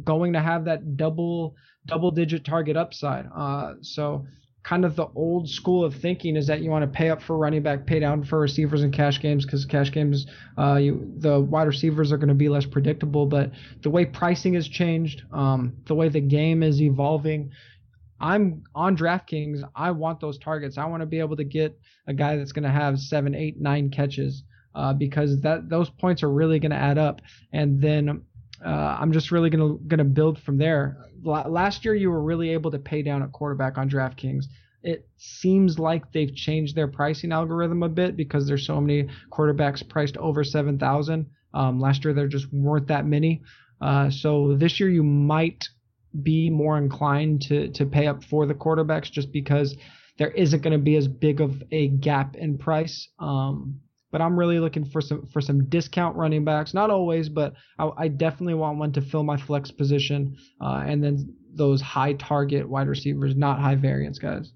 [0.03, 3.27] going to have that double double digit target upside.
[3.35, 4.25] Uh, so
[4.65, 7.37] kind of the old school of thinking is that you want to pay up for
[7.37, 10.25] running back, pay down for receivers in cash games because cash games,
[10.57, 13.27] uh, you, the wide receivers are going to be less predictable.
[13.27, 13.51] But
[13.83, 17.51] the way pricing has changed, um, the way the game is evolving,
[18.19, 19.61] I'm on DraftKings.
[19.75, 20.77] I want those targets.
[20.77, 23.59] I want to be able to get a guy that's going to have seven, eight,
[23.59, 24.43] nine catches
[24.73, 27.21] uh, because that those points are really going to add up.
[27.51, 28.23] And then
[28.65, 30.97] uh, I'm just really going to going to build from there.
[31.25, 34.45] L- last year, you were really able to pay down at quarterback on DraftKings.
[34.81, 39.87] It seems like they've changed their pricing algorithm a bit because there's so many quarterbacks
[39.87, 41.27] priced over seven thousand.
[41.53, 43.41] Um, last year there just weren't that many.
[43.81, 45.67] Uh, so this year you might
[46.23, 49.75] be more inclined to to pay up for the quarterbacks just because
[50.17, 53.09] there isn't going to be as big of a gap in price.
[53.19, 56.73] Um, but I'm really looking for some for some discount running backs.
[56.73, 61.03] Not always, but I, I definitely want one to fill my flex position, uh, and
[61.03, 64.51] then those high target wide receivers, not high variance guys.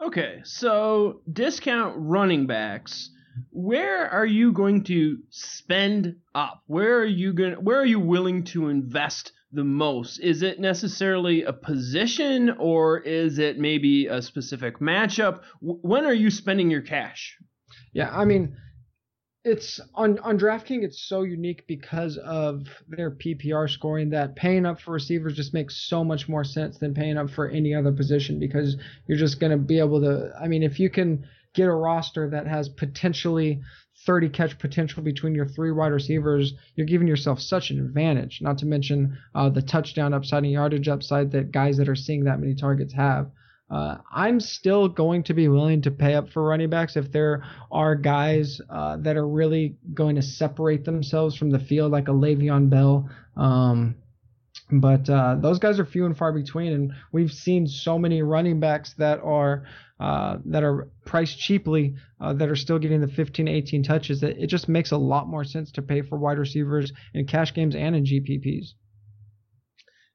[0.00, 3.10] Okay, so discount running backs
[3.50, 6.62] where are you going to spend up?
[6.66, 10.18] Where are you going where are you willing to invest the most?
[10.20, 15.40] Is it necessarily a position or is it maybe a specific matchup?
[15.60, 17.36] When are you spending your cash?
[17.92, 18.56] Yeah, I mean
[19.44, 24.80] it's on on DraftKings it's so unique because of their PPR scoring that paying up
[24.80, 28.38] for receivers just makes so much more sense than paying up for any other position
[28.38, 28.76] because
[29.06, 31.24] you're just going to be able to I mean if you can
[31.54, 33.62] get a roster that has potentially
[34.06, 38.40] 30 catch potential between your three wide receivers, you're giving yourself such an advantage.
[38.40, 42.24] Not to mention uh, the touchdown upside and yardage upside that guys that are seeing
[42.24, 43.30] that many targets have.
[43.70, 47.44] Uh, I'm still going to be willing to pay up for running backs if there
[47.70, 52.12] are guys uh, that are really going to separate themselves from the field, like a
[52.12, 53.10] Le'Veon Bell.
[53.36, 53.96] Um,
[54.70, 58.60] but uh, those guys are few and far between, and we've seen so many running
[58.60, 59.64] backs that are
[59.98, 64.20] uh, that are priced cheaply uh, that are still getting the 15 18 touches.
[64.20, 67.54] That it just makes a lot more sense to pay for wide receivers in cash
[67.54, 68.74] games and in GPPs.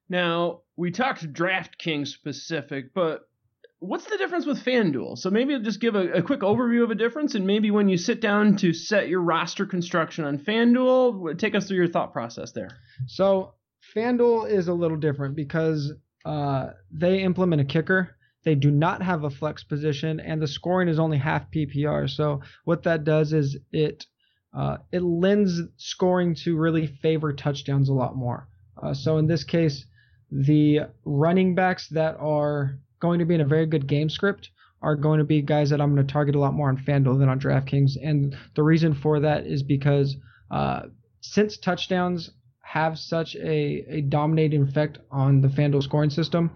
[0.08, 3.28] Now we talked DraftKings specific, but
[3.80, 5.18] what's the difference with FanDuel?
[5.18, 7.98] So maybe just give a, a, quick overview of a difference, and maybe when you
[7.98, 12.52] sit down to set your roster construction on FanDuel, take us through your thought process
[12.52, 12.70] there.
[13.08, 13.56] So
[13.96, 15.94] FanDuel is a little different because
[16.26, 20.90] uh, they implement a kicker they do not have a flex position, and the scoring
[20.90, 22.10] is only half PPR.
[22.10, 24.06] So what that does is it
[24.54, 28.48] uh, it lends scoring to really favor touchdowns a lot more.
[28.82, 29.86] Uh, so in this case,
[30.30, 34.96] the running backs that are going to be in a very good game script are
[34.96, 37.30] going to be guys that I'm going to target a lot more on FanDuel than
[37.30, 37.94] on DraftKings.
[38.04, 40.18] And the reason for that is because
[40.52, 40.84] uh,
[41.22, 42.30] since touchdowns
[42.74, 46.50] have such a, a dominating effect on the FanDuel scoring system.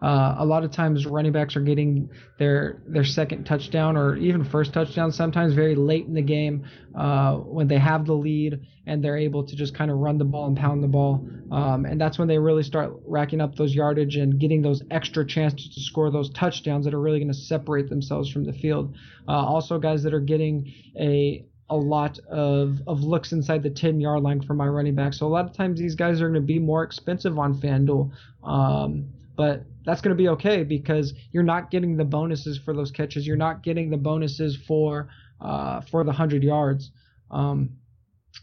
[0.00, 2.08] Uh, a lot of times running backs are getting
[2.38, 6.64] their their second touchdown or even first touchdown sometimes very late in the game
[6.94, 10.24] uh, when they have the lead and they're able to just kind of run the
[10.24, 11.26] ball and pound the ball.
[11.50, 15.26] Um, and that's when they really start racking up those yardage and getting those extra
[15.26, 18.94] chances to score those touchdowns that are really going to separate themselves from the field.
[19.26, 24.00] Uh, also, guys that are getting a a lot of, of looks inside the 10
[24.00, 25.14] yard line for my running back.
[25.14, 28.10] So a lot of times these guys are going to be more expensive on FanDuel.
[28.42, 32.90] Um, but that's going to be okay because you're not getting the bonuses for those
[32.90, 33.26] catches.
[33.26, 35.08] You're not getting the bonuses for
[35.40, 36.90] uh, for the 100 yards.
[37.30, 37.70] Um,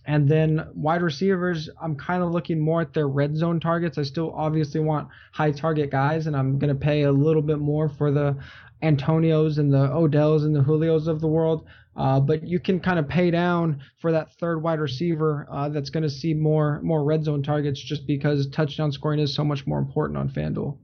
[0.05, 3.97] and then wide receivers, I'm kind of looking more at their red zone targets.
[3.97, 7.59] I still obviously want high target guys, and I'm going to pay a little bit
[7.59, 8.37] more for the
[8.81, 11.65] Antonios and the Odells and the Julios of the world.
[11.95, 15.89] Uh, but you can kind of pay down for that third wide receiver uh, that's
[15.89, 19.67] going to see more more red zone targets just because touchdown scoring is so much
[19.67, 20.77] more important on FanDuel.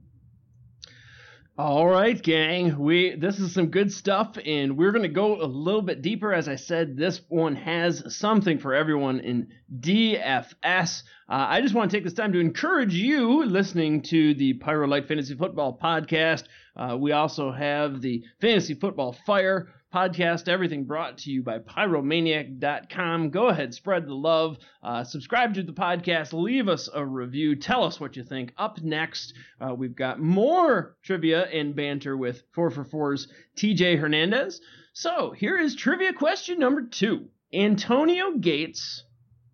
[1.58, 2.78] All right, gang.
[2.78, 6.32] We this is some good stuff, and we're gonna go a little bit deeper.
[6.32, 11.02] As I said, this one has something for everyone in DFS.
[11.28, 14.86] Uh, I just want to take this time to encourage you listening to the Pyro
[14.86, 16.44] Light Fantasy Football podcast.
[16.78, 20.48] Uh, we also have the Fantasy Football Fire podcast.
[20.48, 23.30] Everything brought to you by pyromaniac.com.
[23.30, 24.58] Go ahead, spread the love.
[24.82, 26.32] Uh, subscribe to the podcast.
[26.32, 27.56] Leave us a review.
[27.56, 28.52] Tell us what you think.
[28.56, 34.60] Up next, uh, we've got more trivia and banter with 4 for 4's TJ Hernandez.
[34.92, 37.28] So here is trivia question number two.
[37.52, 39.04] Antonio Gates,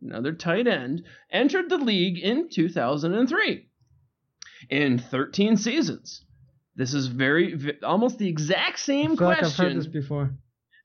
[0.03, 3.69] another tight end, entered the league in 2003
[4.69, 6.25] in 13 seasons.
[6.77, 9.45] This is very almost the exact same question.
[9.45, 10.35] Like I've heard this before.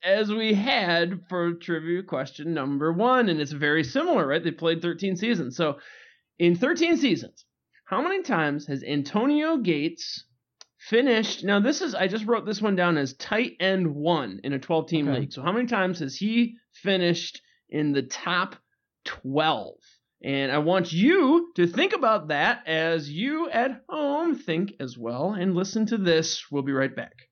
[0.04, 4.44] As we had for trivia question number one, and it's very similar, right?
[4.44, 5.58] They played 13 seasons.
[5.58, 5.80] So,
[6.38, 7.44] in 13 seasons,
[7.86, 10.26] how many times has Antonio Gates
[10.78, 11.44] finished?
[11.44, 14.60] Now, this is I just wrote this one down as tight end one in a
[14.60, 15.20] 12 team okay.
[15.22, 15.34] league.
[15.34, 18.56] So, how many times has he finished in the top
[19.06, 19.74] 12?
[20.24, 25.34] And I want you to think about that as you at home think as well
[25.34, 26.46] and listen to this.
[26.52, 27.30] We'll be right back.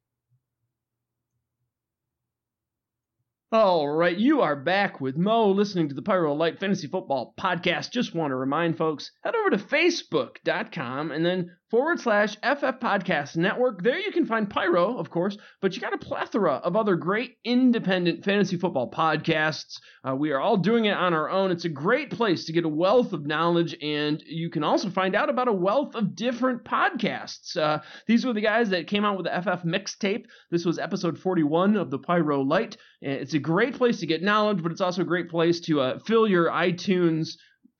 [3.49, 7.93] All right, you are back with Mo listening to the Pyro Light Fantasy Football Podcast.
[7.93, 13.35] Just want to remind folks, head over to facebook.com and then forward slash FF Podcast
[13.35, 13.83] Network.
[13.83, 17.35] There you can find Pyro, of course, but you got a plethora of other great
[17.43, 19.79] independent fantasy football podcasts.
[20.07, 21.51] Uh, we are all doing it on our own.
[21.51, 25.15] It's a great place to get a wealth of knowledge, and you can also find
[25.15, 27.57] out about a wealth of different podcasts.
[27.57, 30.25] Uh, these were the guys that came out with the FF mixtape.
[30.51, 32.77] This was episode 41 of the Pyro Light.
[33.01, 35.99] It's a great place to get knowledge, but it's also a great place to uh,
[35.99, 37.31] fill your iTunes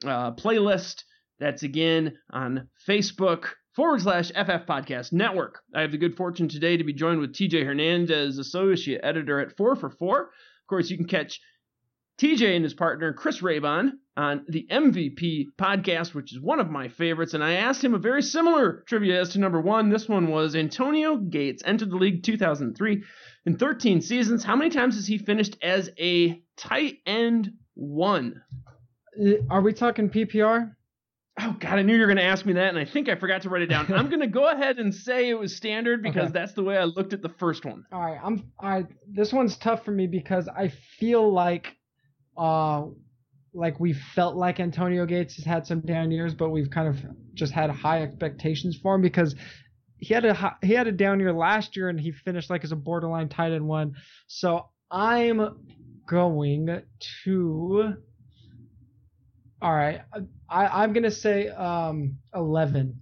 [0.06, 1.04] uh, playlist.
[1.40, 5.62] That's again on Facebook, forward slash FF Podcast Network.
[5.76, 9.56] I have the good fortune today to be joined with TJ Hernandez, Associate Editor at
[9.56, 10.22] 4 for 4.
[10.24, 10.28] Of
[10.68, 11.40] course, you can catch
[12.20, 16.88] TJ and his partner, Chris Raybon, on the MVP podcast, which is one of my
[16.88, 17.36] favorites.
[17.36, 19.90] And I asked him a very similar trivia as to number one.
[19.90, 23.04] This one was Antonio Gates entered the league 2003
[23.46, 24.44] in 13 seasons.
[24.44, 28.42] How many times has he finished as a tight end one?
[29.24, 30.72] Uh, are we talking PPR?
[31.40, 33.16] Oh God, I knew you were going to ask me that, and I think I
[33.16, 33.92] forgot to write it down.
[33.94, 36.32] I'm going to go ahead and say it was standard because okay.
[36.32, 37.86] that's the way I looked at the first one.
[37.92, 38.52] All right, I'm.
[38.60, 41.76] I this one's tough for me because I feel like,
[42.38, 42.86] uh,
[43.54, 46.98] like we felt like Antonio Gates has had some down years, but we've kind of
[47.36, 49.36] just had high expectations for him because
[50.00, 52.72] he had a he had a down year last year and he finished like as
[52.72, 53.94] a borderline tight end one.
[54.28, 55.60] So I'm
[56.08, 56.82] going
[57.26, 57.94] to
[59.62, 60.02] all right.
[60.50, 63.02] I, I'm gonna say um eleven.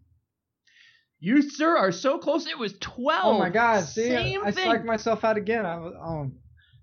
[1.19, 2.47] You sir are so close.
[2.47, 3.35] It was twelve.
[3.35, 3.85] Oh my god!
[3.85, 5.65] See, Same I, I psyched myself out again.
[5.65, 6.33] I was um.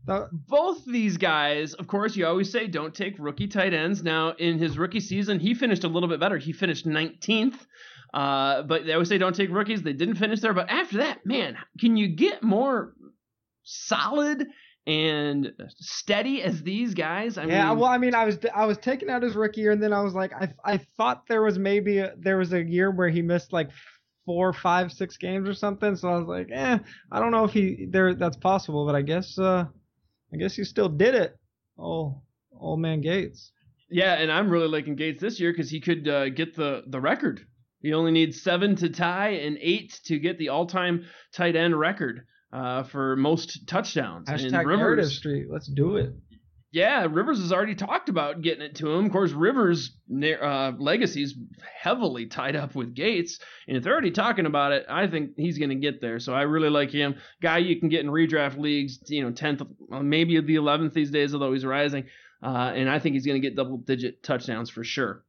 [0.05, 4.03] The, Both these guys, of course, you always say don't take rookie tight ends.
[4.03, 6.39] Now, in his rookie season, he finished a little bit better.
[6.39, 7.55] He finished 19th.
[8.13, 9.83] Uh, but they always say don't take rookies.
[9.83, 10.53] They didn't finish there.
[10.55, 12.95] But after that, man, can you get more
[13.63, 14.47] solid
[14.87, 17.39] and steady as these guys.
[17.39, 19.72] I yeah, mean, well, I mean, I was I was taking out his rookie year,
[19.72, 22.62] and then I was like, I I thought there was maybe a, there was a
[22.62, 23.70] year where he missed like
[24.24, 25.97] four, five, six games or something.
[25.97, 26.78] So I was like, eh,
[27.11, 29.66] I don't know if he there that's possible, but I guess uh,
[30.33, 31.37] I guess he still did it.
[31.78, 32.22] Oh,
[32.59, 33.53] old man Gates.
[33.89, 37.01] Yeah, and I'm really liking Gates this year because he could uh, get the the
[37.01, 37.41] record.
[37.80, 42.26] He only needs seven to tie and eight to get the all-time tight end record
[42.53, 44.28] uh, for most touchdowns.
[44.28, 45.46] Hashtag Rivers, street.
[45.50, 46.14] Let's do it.
[46.70, 49.05] Yeah, Rivers has already talked about getting it to him.
[49.05, 51.34] Of course, Rivers' uh, legacy is
[51.82, 53.38] heavily tied up with Gates,
[53.68, 56.18] and if they're already talking about it, I think he's going to get there.
[56.18, 57.16] So I really like him.
[57.42, 61.34] Guy you can get in redraft leagues, you know, tenth, maybe the eleventh these days,
[61.34, 62.05] although he's rising.
[62.42, 65.24] Uh, and I think he's going to get double-digit touchdowns for sure.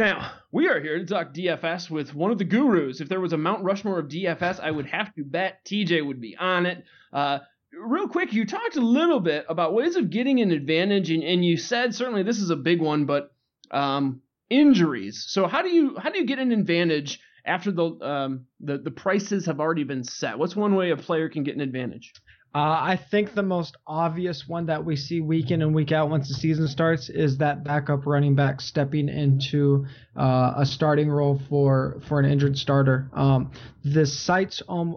[0.00, 3.02] Now, we are here to talk DFS with one of the gurus.
[3.02, 6.22] If there was a Mount Rushmore of DFS, I would have to bet TJ would
[6.22, 6.84] be on it.
[7.12, 7.40] Uh,
[7.70, 11.44] real quick, you talked a little bit about ways of getting an advantage, and, and
[11.44, 13.34] you said certainly this is a big one, but
[13.72, 15.26] um, injuries.
[15.28, 18.90] So how do you how do you get an advantage after the um, the the
[18.90, 20.38] prices have already been set?
[20.38, 22.14] What's one way a player can get an advantage?
[22.52, 26.10] Uh, I think the most obvious one that we see week in and week out
[26.10, 29.86] once the season starts is that backup running back stepping into
[30.16, 33.08] uh, a starting role for for an injured starter.
[33.14, 33.52] Um,
[33.84, 34.96] the sites um,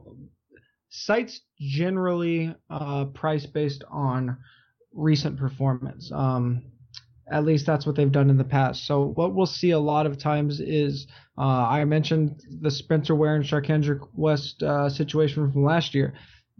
[0.89, 4.37] sites generally uh, price based on
[4.91, 6.11] recent performance.
[6.11, 6.63] Um,
[7.31, 8.85] at least that's what they've done in the past.
[8.85, 13.35] So what we'll see a lot of times is uh, I mentioned the Spencer Ware
[13.35, 16.13] and Charcandrick West uh, situation from last year.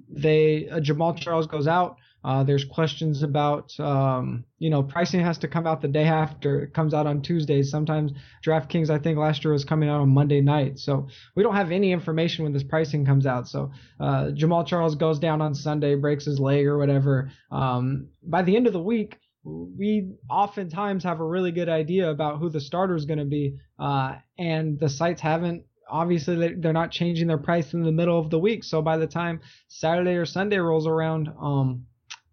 [0.10, 1.98] They uh, Jamaal Charles goes out.
[2.26, 6.62] Uh, there's questions about, um, you know, pricing has to come out the day after.
[6.62, 7.70] It comes out on Tuesdays.
[7.70, 8.14] Sometimes
[8.46, 10.80] DraftKings, I think last year was coming out on Monday night.
[10.80, 13.50] So we don't have any information when this pricing comes out.
[13.50, 17.30] So uh, Jamaal Charles goes down on Sunday, breaks his leg or whatever.
[17.52, 22.40] Um, by the end of the week, we oftentimes have a really good idea about
[22.40, 26.92] who the starter is going to be, uh, and the sites haven't obviously they're not
[26.92, 28.64] changing their price in the middle of the week.
[28.64, 31.86] So by the time Saturday or Sunday rolls around, um,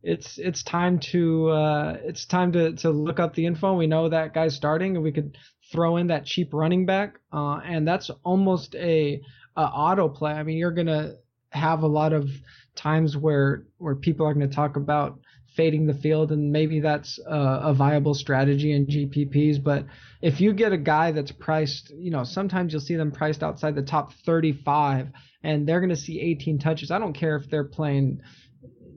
[0.03, 3.75] it's it's time to uh, it's time to to look up the info.
[3.75, 5.37] We know that guy's starting, and we could
[5.71, 9.21] throw in that cheap running back, uh, and that's almost a,
[9.57, 10.33] a auto play.
[10.33, 11.17] I mean, you're gonna
[11.51, 12.31] have a lot of
[12.75, 15.21] times where where people are to talk about
[15.57, 19.63] fading the field, and maybe that's a, a, viable strategy in GPPs.
[19.63, 19.87] But
[20.23, 23.75] if you get a guy that's priced, you know, sometimes you'll see them priced outside
[23.75, 25.09] the top 35,
[25.43, 26.91] and they're going to see 18 touches.
[26.91, 28.23] I don't care if they're playing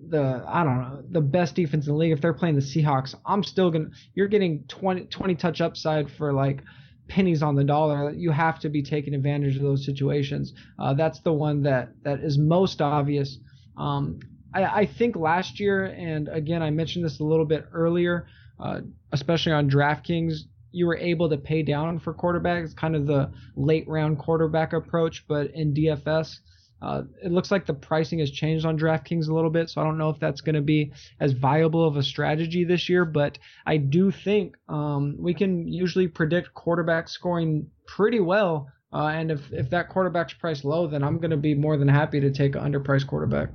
[0.10, 2.12] the I don't know the best defense in the league.
[2.12, 3.90] If they're playing the Seahawks, I'm still gonna.
[4.14, 6.62] You're getting 20 20 touch upside for like
[7.08, 8.12] pennies on the dollar.
[8.12, 10.54] You have to be taking advantage of those situations.
[10.80, 13.38] Uh, that's the one that that is most obvious.
[13.78, 14.20] Um,
[14.54, 18.28] I, I, think last year, and again, I mentioned this a little bit earlier,
[18.60, 18.82] uh,
[19.12, 20.42] especially on DraftKings,
[20.72, 25.26] you were able to pay down for quarterbacks, kind of the late round quarterback approach.
[25.28, 26.40] But in DFS,
[26.82, 29.84] uh, it looks like the pricing has changed on DraftKings a little bit, so I
[29.86, 33.06] don't know if that's going to be as viable of a strategy this year.
[33.06, 38.68] But I do think um, we can usually predict quarterback scoring pretty well.
[38.92, 41.88] Uh, and if, if that quarterback's priced low, then I'm going to be more than
[41.88, 43.50] happy to take an underpriced quarterback.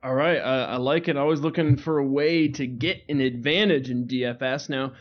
[0.00, 1.16] All right, I like it.
[1.16, 4.68] Always looking for a way to get an advantage in DFS.
[4.68, 4.92] Now,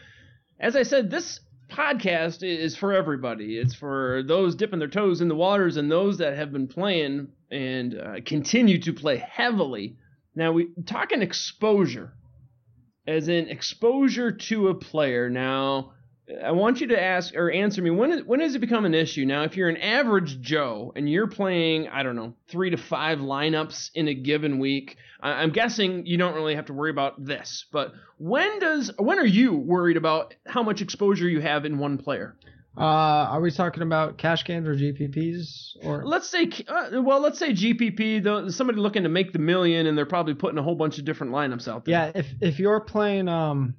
[0.59, 1.39] as I said, this
[1.69, 3.59] podcast is for everybody.
[3.59, 7.27] It's for those dipping their toes in the waters and those that have been playing
[7.51, 9.97] and uh, continue to play heavily.
[10.35, 12.13] Now, we talking exposure,
[13.05, 15.29] as in exposure to a player.
[15.29, 15.93] Now,
[16.43, 19.25] I want you to ask or answer me when when does it become an issue?
[19.25, 23.19] Now, if you're an average Joe and you're playing, I don't know, three to five
[23.19, 27.65] lineups in a given week, I'm guessing you don't really have to worry about this.
[27.71, 31.97] But when does when are you worried about how much exposure you have in one
[31.97, 32.35] player?
[32.77, 36.05] Uh, are we talking about cash games or GPPs or?
[36.05, 38.23] Let's say, uh, well, let's say GPP.
[38.23, 41.05] Though somebody looking to make the million, and they're probably putting a whole bunch of
[41.05, 41.93] different lineups out there.
[41.93, 43.75] Yeah, if if you're playing um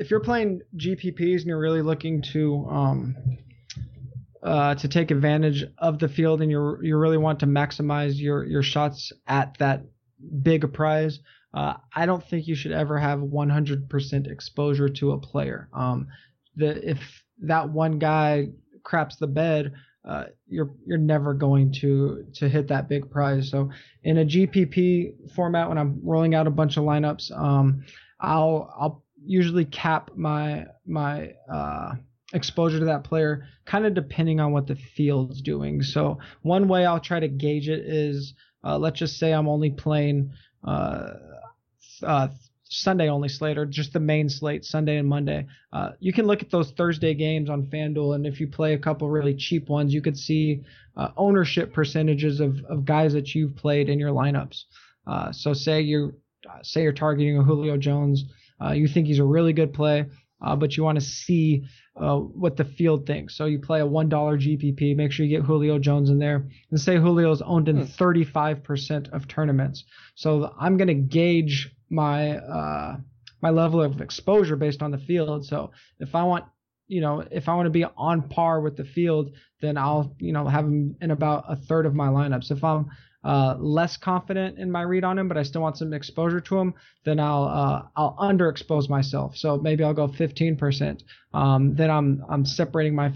[0.00, 3.16] if you're playing GPPs and you're really looking to um,
[4.42, 8.42] uh, to take advantage of the field and you you really want to maximize your
[8.44, 9.84] your shots at that
[10.42, 11.20] big prize,
[11.52, 15.68] uh, I don't think you should ever have 100% exposure to a player.
[15.74, 16.08] Um,
[16.56, 18.48] the if that one guy
[18.82, 19.74] craps the bed,
[20.08, 23.50] uh, you're you're never going to to hit that big prize.
[23.50, 23.70] So
[24.02, 27.84] in a GPP format, when I'm rolling out a bunch of lineups, um,
[28.18, 31.94] I'll I'll usually cap my my uh,
[32.32, 35.82] exposure to that player kind of depending on what the field's doing.
[35.82, 39.70] So one way I'll try to gauge it is uh, let's just say I'm only
[39.70, 40.32] playing
[40.64, 41.12] uh,
[42.02, 42.28] uh,
[42.64, 45.46] Sunday only slate or just the main slate, Sunday and Monday.
[45.72, 48.78] Uh, you can look at those Thursday games on FanDuel, and if you play a
[48.78, 50.62] couple really cheap ones, you could see
[51.16, 54.64] ownership percentages of, of guys that you've played in your lineups.
[55.06, 55.82] Uh, so say
[56.48, 58.24] uh, say you're targeting a Julio Jones,
[58.62, 60.06] uh, you think he's a really good play,
[60.42, 61.64] uh, but you want to see
[61.96, 63.36] uh, what the field thinks.
[63.36, 66.48] So you play a $1 GPP, make sure you get Julio Jones in there.
[66.70, 69.14] And say Julio's owned in 35% hmm.
[69.14, 69.84] of tournaments.
[70.14, 72.96] So I'm going to gauge my uh,
[73.42, 75.46] my level of exposure based on the field.
[75.46, 76.44] So if I want
[76.90, 79.30] you know, if I want to be on par with the field,
[79.60, 82.50] then I'll, you know, have him in about a third of my lineups.
[82.50, 82.90] If I'm
[83.22, 86.58] uh, less confident in my read on him, but I still want some exposure to
[86.58, 89.36] him, then I'll uh, I'll underexpose myself.
[89.36, 91.02] So maybe I'll go 15%.
[91.34, 93.12] Um, then I'm I'm separating my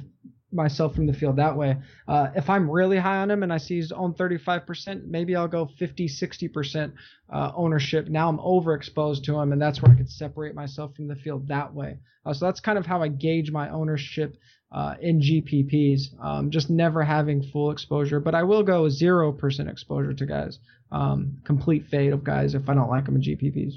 [0.55, 1.77] myself from the field that way.
[2.07, 5.49] Uh, if I'm really high on him and I see he's on 35%, maybe I'll
[5.49, 6.93] go 50, 60%
[7.33, 8.09] uh, ownership.
[8.09, 11.49] Now I'm overexposed to him, and that's where I could separate myself from the field
[11.49, 11.99] that way.
[12.25, 14.37] Uh, so that's kind of how I gauge my ownership
[14.75, 18.19] uh, in GPPs, um, just never having full exposure.
[18.19, 20.59] But I will go 0% exposure to guys,
[20.91, 23.75] um, complete fade of guys if I don't like them in GPPs.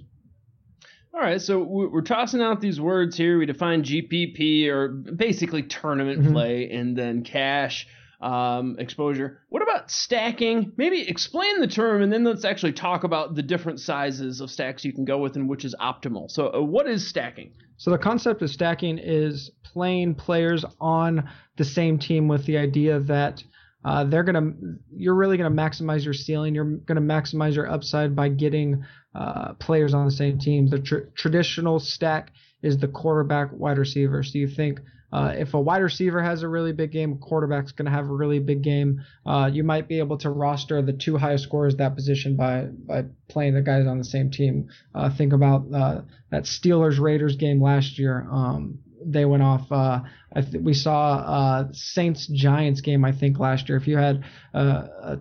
[1.14, 3.38] All right, so we're tossing out these words here.
[3.40, 6.34] We define GPP or basically tournament mm-hmm.
[6.34, 7.88] play and then cash
[8.20, 9.40] um, exposure.
[9.50, 10.74] What about stacking?
[10.78, 14.84] Maybe explain the term and then let's actually talk about the different sizes of stacks
[14.86, 16.30] you can go with and which is optimal.
[16.30, 17.54] So, uh, what is stacking?
[17.78, 23.00] So, the concept of stacking is playing players on the same team with the idea
[23.02, 23.44] that
[23.86, 24.52] uh, they're gonna
[24.96, 26.54] you're really gonna maximize your ceiling.
[26.56, 28.84] You're gonna maximize your upside by getting
[29.16, 30.68] uh, players on the same team.
[30.68, 34.24] The tr- traditional stack is the quarterback wide receiver.
[34.24, 34.82] So you think
[35.12, 38.10] uh, if a wide receiver has a really big game, a quarterback's going to have
[38.10, 39.02] a really big game.
[39.26, 43.06] Uh, you might be able to roster the two highest scorers that position by by
[43.30, 44.68] playing the guys on the same team.
[44.94, 48.28] Uh, think about uh, that Steelers Raiders game last year.
[48.30, 49.72] Um, they went off.
[49.72, 50.02] Uh,
[50.36, 53.78] I th- we saw uh, Saints Giants game I think last year.
[53.78, 55.16] If you had uh,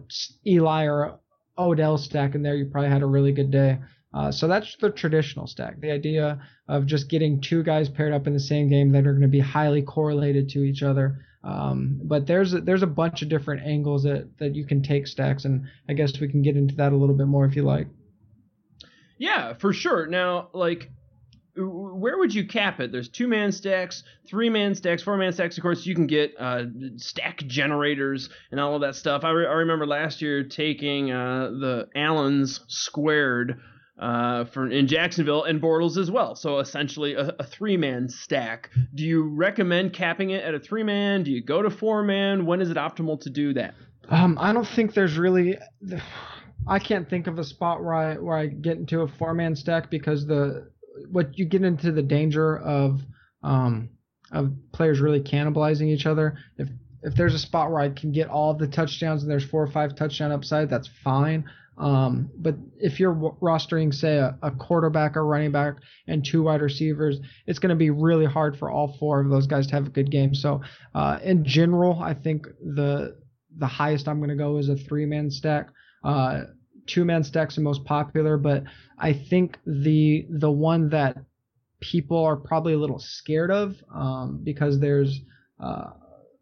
[0.45, 1.21] Eli or
[1.57, 3.79] Odell stack in there, you probably had a really good day.
[4.17, 5.79] Uh, so that's the traditional stack.
[5.79, 9.13] The idea of just getting two guys paired up in the same game that are
[9.13, 11.19] going to be highly correlated to each other.
[11.45, 15.07] Um, but there's a, there's a bunch of different angles that, that you can take
[15.07, 17.63] stacks, and I guess we can get into that a little bit more if you
[17.63, 17.89] like.
[19.19, 20.07] Yeah, for sure.
[20.07, 20.91] Now, like
[21.59, 22.93] where would you cap it?
[22.93, 25.59] There's two man stacks, three man stacks, four man stacks.
[25.59, 26.65] Of course, you can get uh,
[26.97, 29.25] stack generators and all of that stuff.
[29.25, 33.61] I, re- I remember last year taking uh, the Allens squared
[33.99, 36.35] uh, for in Jacksonville and Bortles as well.
[36.35, 38.71] So essentially a, a three man stack.
[38.95, 41.23] Do you recommend capping it at a three man?
[41.23, 42.47] Do you go to four man?
[42.47, 43.75] When is it optimal to do that?
[44.09, 45.59] Um, I don't think there's really.
[46.69, 49.57] I can't think of a spot where I where I get into a four man
[49.57, 50.71] stack because the
[51.11, 53.01] what you get into the danger of
[53.43, 53.91] um,
[54.33, 56.39] of players really cannibalizing each other.
[56.59, 56.69] If
[57.03, 59.69] if there's a spot where I can get all the touchdowns and there's four or
[59.69, 61.45] five touchdown upside, that's fine.
[61.79, 65.75] Um, but if you're rostering, say, a, a, quarterback, a running back,
[66.07, 69.47] and two wide receivers, it's going to be really hard for all four of those
[69.47, 70.35] guys to have a good game.
[70.35, 70.63] So,
[70.95, 73.19] uh, in general, I think the
[73.59, 75.69] the highest I'm going to go is a three man stack.
[76.03, 76.45] Uh,
[76.87, 78.65] two man stacks are most popular, but
[78.99, 81.19] I think the the one that
[81.81, 85.21] people are probably a little scared of um, because there's
[85.63, 85.91] uh,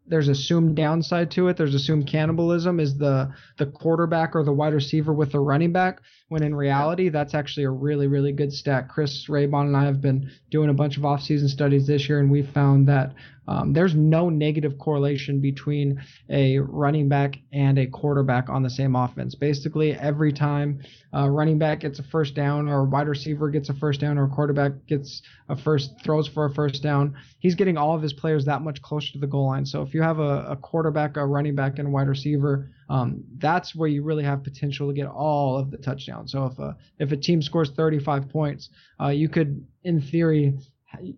[0.07, 1.57] there's assumed downside to it.
[1.57, 6.01] There's assumed cannibalism is the the quarterback or the wide receiver with the running back.
[6.29, 8.89] When in reality, that's actually a really really good stat.
[8.89, 12.31] Chris Raybon and I have been doing a bunch of offseason studies this year, and
[12.31, 13.13] we found that
[13.47, 18.95] um, there's no negative correlation between a running back and a quarterback on the same
[18.95, 19.35] offense.
[19.35, 20.81] Basically, every time
[21.13, 24.17] a running back gets a first down, or a wide receiver gets a first down,
[24.17, 28.01] or a quarterback gets a first throws for a first down, he's getting all of
[28.01, 29.65] his players that much closer to the goal line.
[29.65, 33.23] So if you have a, a quarterback, a running back, and a wide receiver, um,
[33.37, 36.31] that's where you really have potential to get all of the touchdowns.
[36.31, 38.69] So if a if a team scores 35 points,
[38.99, 40.57] uh, you could, in theory,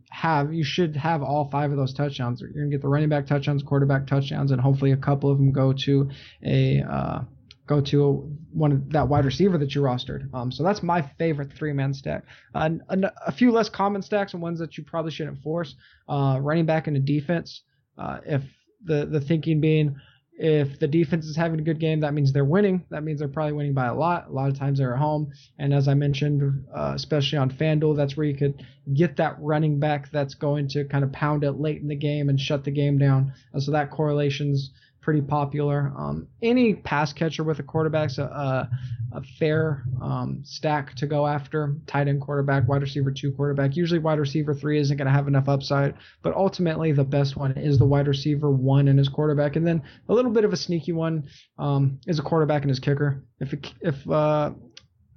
[0.09, 2.41] have you should have all five of those touchdowns.
[2.41, 5.51] You're gonna get the running back touchdowns, quarterback touchdowns, and hopefully a couple of them
[5.51, 6.09] go to
[6.43, 7.21] a uh,
[7.67, 8.11] go to a,
[8.57, 10.33] one of that wide receiver that you rostered.
[10.33, 12.23] Um, so that's my favorite three man stack.
[12.55, 15.75] Uh, a, a, few less common stacks and ones that you probably shouldn't force.
[16.07, 17.61] Uh, running back into defense.
[17.97, 18.43] Uh, if
[18.83, 19.95] the the thinking being
[20.37, 22.85] if the defense is having a good game, that means they're winning.
[22.91, 24.27] That means they're probably winning by a lot.
[24.27, 25.31] A lot of times they're at home.
[25.57, 29.79] And as I mentioned, uh, especially on FanDuel, that's where you could get that running
[29.79, 32.71] back that's going to kind of pound it late in the game and shut the
[32.71, 33.33] game down.
[33.57, 34.71] So that correlation's
[35.07, 35.93] pretty popular.
[35.97, 38.69] Um, any pass catcher with a quarterback's a, a,
[39.13, 41.77] a fair um, stack to go after.
[41.87, 43.77] Tight end quarterback, wide receiver two quarterback.
[43.77, 45.93] Usually wide receiver three isn't going to have enough upside,
[46.23, 49.81] but ultimately the best one is the wide receiver one and his quarterback, and then
[50.09, 51.23] a little bit of a sneaky one
[51.57, 53.23] um, is a quarterback and his kicker.
[53.39, 54.51] If if uh,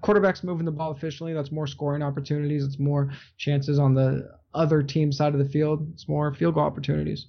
[0.02, 2.64] quarterback's moving the ball efficiently, that's more scoring opportunities.
[2.64, 5.90] It's more chances on the other team side of the field.
[5.94, 7.26] It's more field goal opportunities.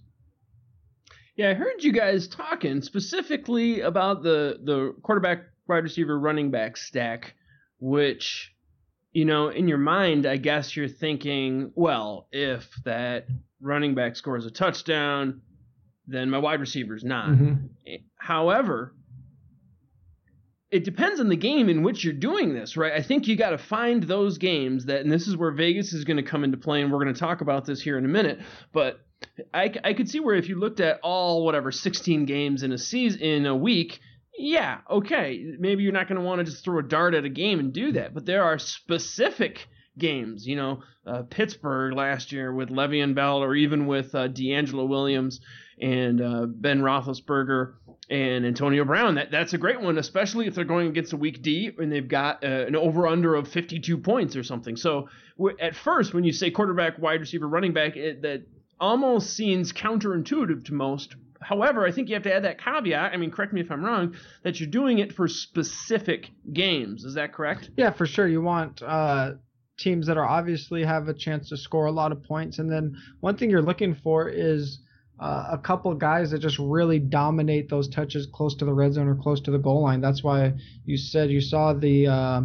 [1.36, 6.78] Yeah, I heard you guys talking specifically about the the quarterback, wide receiver, running back
[6.78, 7.34] stack,
[7.80, 8.54] which
[9.14, 13.28] you know, in your mind, I guess you're thinking, well, if that
[13.60, 15.42] running back scores a touchdown,
[16.08, 17.30] then my wide receiver's not.
[17.30, 17.96] Mm-hmm.
[18.16, 18.96] However,
[20.72, 22.94] it depends on the game in which you're doing this, right?
[22.94, 26.06] I think you got to find those games that, and this is where Vegas is
[26.06, 28.08] going to come into play, and we're going to talk about this here in a
[28.08, 28.40] minute.
[28.72, 29.02] But
[29.54, 32.78] I, I could see where if you looked at all whatever 16 games in a
[32.78, 34.00] season in a week,
[34.38, 37.30] yeah, okay, maybe you're not going to want to just throw a dart at a
[37.30, 38.14] game and do that.
[38.14, 39.68] But there are specific
[39.98, 44.88] games, you know, uh, Pittsburgh last year with Le'Veon Bell, or even with uh, DeAngelo
[44.88, 45.42] Williams
[45.82, 47.74] and uh, Ben Roethlisberger
[48.12, 49.16] and Antonio Brown.
[49.16, 52.08] That that's a great one, especially if they're going against a weak D and they've
[52.08, 54.76] got uh, an over under of 52 points or something.
[54.76, 55.08] So
[55.60, 58.44] at first, when you say quarterback, wide receiver, running back, it, that
[58.80, 61.16] almost seems counterintuitive to most.
[61.42, 63.14] However, I think you have to add that caveat.
[63.14, 64.16] I mean, correct me if I'm wrong.
[64.44, 67.06] That you're doing it for specific games.
[67.06, 67.72] Is that correct?
[67.78, 68.28] Yeah, for sure.
[68.28, 68.82] You want.
[68.84, 69.34] Uh
[69.80, 72.96] teams that are obviously have a chance to score a lot of points and then
[73.20, 74.80] one thing you're looking for is
[75.22, 79.16] a couple guys that just really dominate those touches close to the red zone or
[79.16, 80.02] close to the goal line.
[80.02, 80.54] That's why
[80.86, 82.42] you said you saw the uh,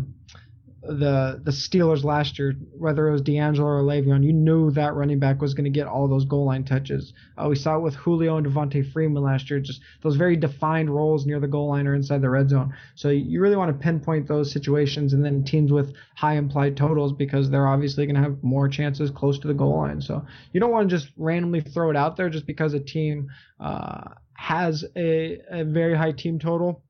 [0.89, 5.19] the the Steelers last year, whether it was DeAngelo or Le'Veon, you knew that running
[5.19, 7.13] back was going to get all those goal line touches.
[7.37, 10.95] Uh, we saw it with Julio and Devonta Freeman last year, just those very defined
[10.95, 12.75] roles near the goal line or inside the red zone.
[12.95, 17.13] So you really want to pinpoint those situations, and then teams with high implied totals
[17.13, 20.01] because they're obviously going to have more chances close to the goal line.
[20.01, 23.29] So you don't want to just randomly throw it out there just because a team
[23.61, 26.83] uh, has a, a very high team total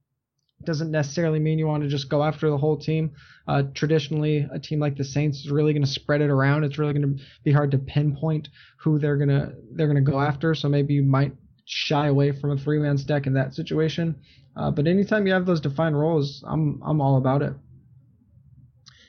[0.64, 3.12] doesn't necessarily mean you want to just go after the whole team.
[3.46, 6.64] Uh, traditionally, a team like the Saints is really going to spread it around.
[6.64, 10.54] It's really going to be hard to pinpoint who they're gonna they're gonna go after.
[10.54, 11.32] So maybe you might
[11.64, 14.16] shy away from a three man stack in that situation.
[14.56, 17.52] Uh, but anytime you have those defined roles, I'm I'm all about it.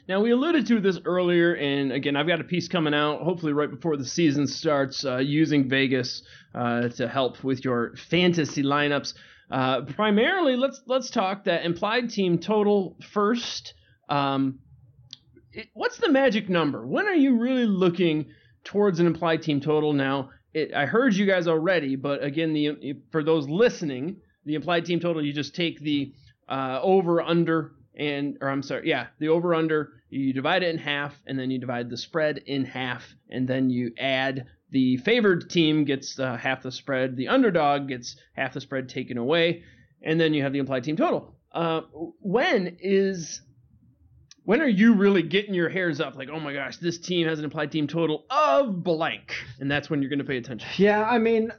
[0.08, 3.52] Now we alluded to this earlier, and again, I've got a piece coming out, hopefully
[3.52, 6.24] right before the season starts, uh, using Vegas
[6.56, 9.14] uh, to help with your fantasy lineups.
[9.50, 13.74] Uh, primarily, let's let's talk that implied team total first.
[14.10, 14.60] Um,
[15.54, 16.86] it, what's the magic number?
[16.86, 18.28] When are you really looking
[18.64, 19.94] towards an implied team total?
[19.94, 24.86] Now, it, I heard you guys already, but again, the for those listening, the implied
[24.86, 26.14] team total, you just take the
[26.50, 30.78] uh, over under and or I'm sorry, yeah, the over under, you divide it in
[30.78, 35.50] half, and then you divide the spread in half, and then you add the favored
[35.50, 39.64] team gets uh, half the spread, the underdog gets half the spread taken away,
[40.02, 41.36] and then you have the implied team total.
[41.52, 41.82] Uh,
[42.20, 43.42] when is
[44.44, 46.16] when are you really getting your hairs up?
[46.16, 49.90] Like oh my gosh this team has an implied team total of blank and that's
[49.90, 50.70] when you're going to pay attention.
[50.78, 51.52] Yeah i mean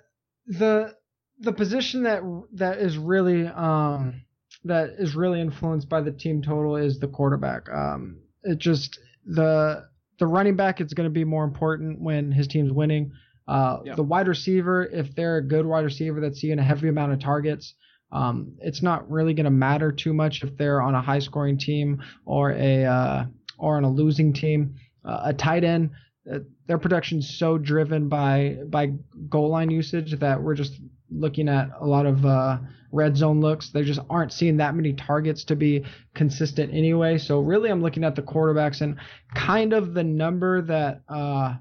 [0.46, 0.94] the
[1.40, 2.22] the position that
[2.52, 4.22] that is really um
[4.64, 7.68] that is really influenced by the team total is the quarterback.
[7.70, 9.87] Um it just the
[10.18, 13.12] the running back is going to be more important when his team's winning.
[13.46, 13.94] Uh, yeah.
[13.94, 17.20] The wide receiver, if they're a good wide receiver that's seeing a heavy amount of
[17.20, 17.74] targets,
[18.12, 21.58] um, it's not really going to matter too much if they're on a high scoring
[21.58, 23.24] team or a uh,
[23.58, 24.76] or on a losing team.
[25.04, 25.90] Uh, a tight end,
[26.30, 28.92] uh, their production's so driven by by
[29.28, 30.80] goal line usage that we're just
[31.10, 32.58] looking at a lot of uh,
[32.92, 33.70] red zone looks.
[33.70, 37.18] They just aren't seeing that many targets to be consistent anyway.
[37.18, 38.96] So really, I'm looking at the quarterbacks and
[39.34, 41.54] kind of the number that uh,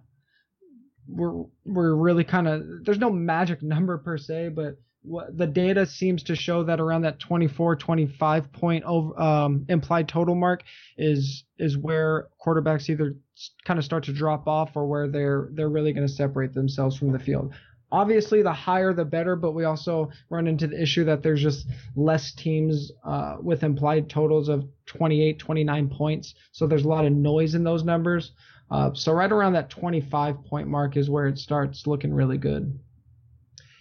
[1.08, 2.64] we're we're really kind of.
[2.84, 7.04] There's no magic number per se, but what the data seems to show that around
[7.04, 10.64] that 24 25 point over, um, implied total mark
[10.98, 13.16] is is where quarterbacks either
[13.64, 16.98] kind of start to drop off or where they're they're really going to separate themselves
[16.98, 17.54] from the field
[17.92, 21.68] obviously the higher the better but we also run into the issue that there's just
[21.96, 27.14] less teams uh, with implied totals of 28 29 points so there's a lot of
[27.14, 28.32] noise in those numbers
[28.70, 32.78] uh, so right around that 25 point mark is where it starts looking really good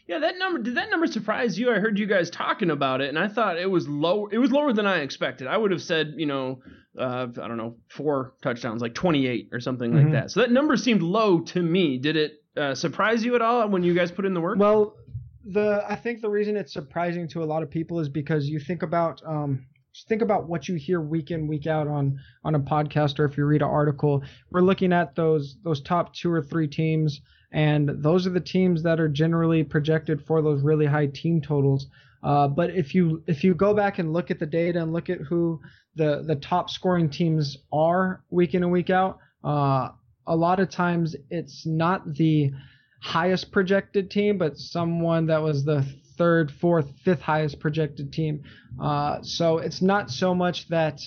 [0.08, 1.72] yeah, that number did that number surprise you?
[1.72, 4.26] I heard you guys talking about it, and I thought it was low.
[4.26, 5.48] It was lower than I expected.
[5.48, 6.60] I would have said, you know,
[6.96, 10.04] uh, I don't know, four touchdowns, like 28 or something mm-hmm.
[10.04, 10.30] like that.
[10.30, 11.98] So that number seemed low to me.
[11.98, 14.58] Did it uh, surprise you at all when you guys put in the work?
[14.58, 14.96] Well,
[15.44, 18.58] the I think the reason it's surprising to a lot of people is because you
[18.58, 19.66] think about um,
[20.08, 23.36] think about what you hear week in week out on on a podcast or if
[23.36, 24.22] you read an article.
[24.50, 27.20] We're looking at those those top two or three teams,
[27.52, 31.86] and those are the teams that are generally projected for those really high team totals.
[32.22, 35.08] Uh, but if you if you go back and look at the data and look
[35.08, 35.60] at who
[35.94, 39.90] the the top scoring teams are week in and week out, uh,
[40.26, 42.52] a lot of times it's not the
[43.00, 45.86] highest projected team, but someone that was the
[46.16, 48.42] third, fourth, fifth highest projected team.
[48.80, 51.00] Uh, so it's not so much that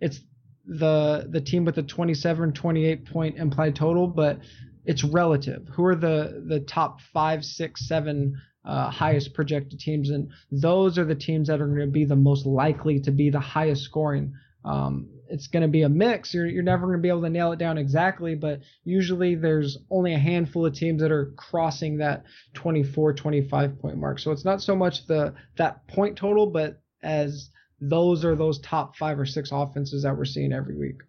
[0.00, 0.20] it's
[0.66, 4.38] the the team with the 27, 28 point implied total, but
[4.84, 5.68] it's relative.
[5.74, 11.04] Who are the the top five, six, seven uh, highest projected teams, and those are
[11.04, 14.32] the teams that are going to be the most likely to be the highest scoring.
[14.64, 16.34] Um, it's going to be a mix.
[16.34, 19.78] You're, you're never going to be able to nail it down exactly, but usually there's
[19.90, 22.24] only a handful of teams that are crossing that
[22.54, 24.18] 24, 25 point mark.
[24.18, 28.96] So it's not so much the that point total, but as those are those top
[28.96, 31.00] five or six offenses that we're seeing every week.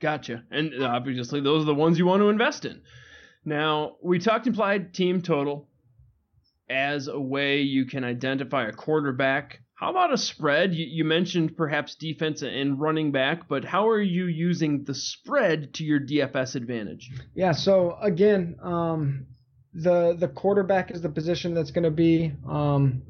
[0.00, 0.44] Gotcha.
[0.50, 2.82] And uh, obviously, those are the ones you want to invest in.
[3.44, 5.68] Now, we talked implied team total
[6.68, 10.72] as a way you can identify a quarterback how about a spread?
[10.72, 15.74] You, you, mentioned perhaps defense and running back, but how are you using the spread
[15.74, 17.10] to your DFS advantage?
[17.34, 19.26] Yeah, so again, um,
[19.74, 23.02] the the quarterback is the position that's going to be um,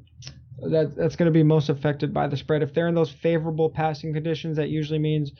[0.62, 2.62] that that's going to be most affected by the spread.
[2.62, 5.30] If they're in those favorable passing conditions, that usually means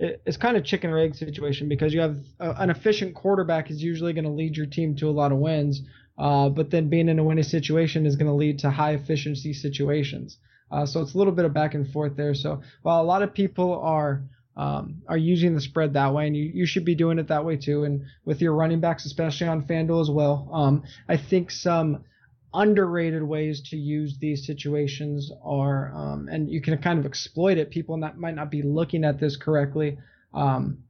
[0.00, 3.70] it, it's kind of chicken or egg situation because you have a, an efficient quarterback
[3.70, 5.82] is usually going to lead your team to a lot of wins,
[6.18, 9.52] uh, but then being in a winning situation is going to lead to high efficiency
[9.52, 10.38] situations.
[10.70, 12.34] Uh, so it's a little bit of back and forth there.
[12.34, 14.22] So while a lot of people are
[14.56, 17.44] um, are using the spread that way, and you, you should be doing it that
[17.44, 20.50] way too, and with your running backs, especially on FanDuel as well.
[20.52, 22.04] Um, I think some
[22.52, 27.70] underrated ways to use these situations are, um, and you can kind of exploit it.
[27.70, 29.98] People that might not be looking at this correctly.
[30.34, 30.84] Um,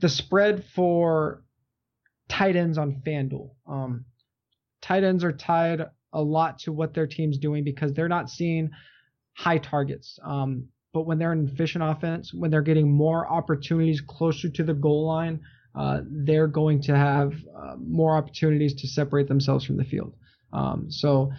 [0.00, 1.42] the spread for
[2.28, 3.50] tight ends on FanDuel.
[3.66, 4.04] Um,
[4.80, 5.86] tight ends are tied
[6.18, 8.70] a lot to what their team's doing because they're not seeing
[9.34, 10.18] high targets.
[10.24, 14.74] Um, but when they're in efficient offense, when they're getting more opportunities closer to the
[14.74, 15.40] goal line,
[15.74, 20.14] uh, they're going to have uh, more opportunities to separate themselves from the field.
[20.52, 21.30] Um, so,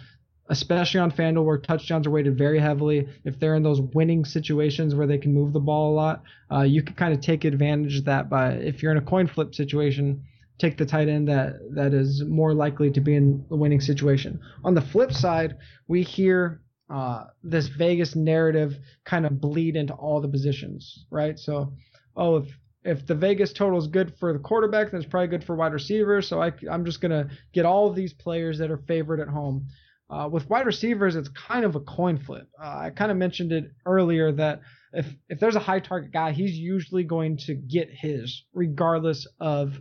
[0.48, 4.94] especially on FanDuel where touchdowns are weighted very heavily, if they're in those winning situations
[4.94, 7.98] where they can move the ball a lot, uh, you can kind of take advantage
[7.98, 10.24] of that by if you're in a coin flip situation
[10.60, 14.38] take the tight end that that is more likely to be in the winning situation.
[14.62, 15.56] On the flip side,
[15.88, 16.60] we hear
[16.90, 21.38] uh, this Vegas narrative kind of bleed into all the positions, right?
[21.38, 21.72] So,
[22.16, 22.48] oh, if
[22.82, 25.72] if the Vegas total is good for the quarterback, then it's probably good for wide
[25.72, 26.28] receivers.
[26.28, 29.66] So I, I'm just gonna get all of these players that are favored at home.
[30.10, 32.48] Uh, with wide receivers, it's kind of a coin flip.
[32.60, 34.60] Uh, I kind of mentioned it earlier that
[34.92, 39.80] if if there's a high target guy, he's usually going to get his regardless of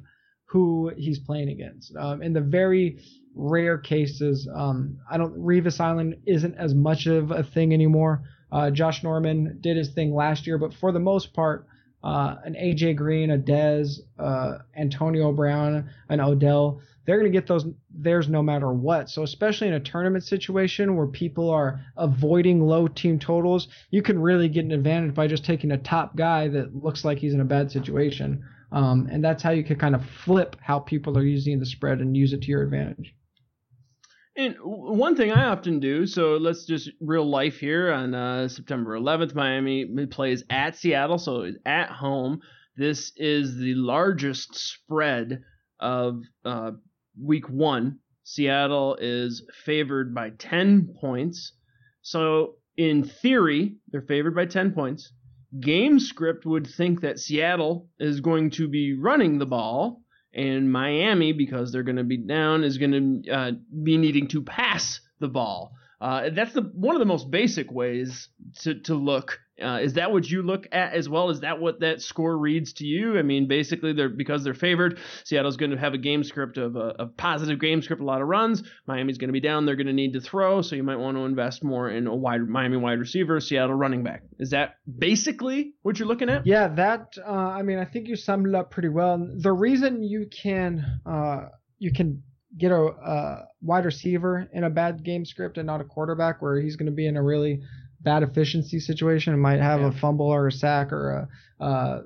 [0.49, 1.95] who he's playing against.
[1.95, 2.99] Um, in the very
[3.35, 8.23] rare cases, um, I don't Revis Island isn't as much of a thing anymore.
[8.51, 11.67] Uh, Josh Norman did his thing last year, but for the most part,
[12.03, 17.47] uh, an AJ Green, a Dez, uh, Antonio Brown, an Odell, they're going to get
[17.47, 19.09] those theirs no matter what.
[19.09, 24.19] So especially in a tournament situation where people are avoiding low team totals, you can
[24.19, 27.41] really get an advantage by just taking a top guy that looks like he's in
[27.41, 28.43] a bad situation.
[28.71, 31.99] Um, and that's how you can kind of flip how people are using the spread
[31.99, 33.15] and use it to your advantage.
[34.35, 38.97] And one thing I often do, so let's just real life here on uh, September
[38.97, 42.41] 11th, Miami plays at Seattle, so at home.
[42.77, 45.43] This is the largest spread
[45.79, 46.71] of uh,
[47.21, 47.99] week one.
[48.23, 51.53] Seattle is favored by 10 points.
[52.01, 55.11] So, in theory, they're favored by 10 points
[55.57, 60.01] game script would think that Seattle is going to be running the ball,
[60.33, 63.51] and Miami, because they're going to be down, is going to uh,
[63.83, 65.73] be needing to pass the ball.
[66.01, 68.29] Uh, that's the one of the most basic ways
[68.61, 69.39] to, to look.
[69.61, 71.29] Uh, is that what you look at as well?
[71.29, 73.19] Is that what that score reads to you?
[73.19, 74.99] I mean, basically, they're because they're favored.
[75.25, 78.21] Seattle's going to have a game script of a, a positive game script, a lot
[78.21, 78.63] of runs.
[78.87, 79.65] Miami's going to be down.
[79.65, 82.15] They're going to need to throw, so you might want to invest more in a
[82.15, 84.23] wide Miami wide receiver, Seattle running back.
[84.39, 86.47] Is that basically what you're looking at?
[86.47, 87.15] Yeah, that.
[87.17, 89.27] Uh, I mean, I think you summed it up pretty well.
[89.37, 92.23] The reason you can uh, you can
[92.57, 96.59] get a, a wide receiver in a bad game script and not a quarterback where
[96.59, 97.61] he's going to be in a really
[98.01, 99.89] bad efficiency situation and might have yeah.
[99.89, 101.27] a fumble or a sack or
[101.59, 102.01] a uh,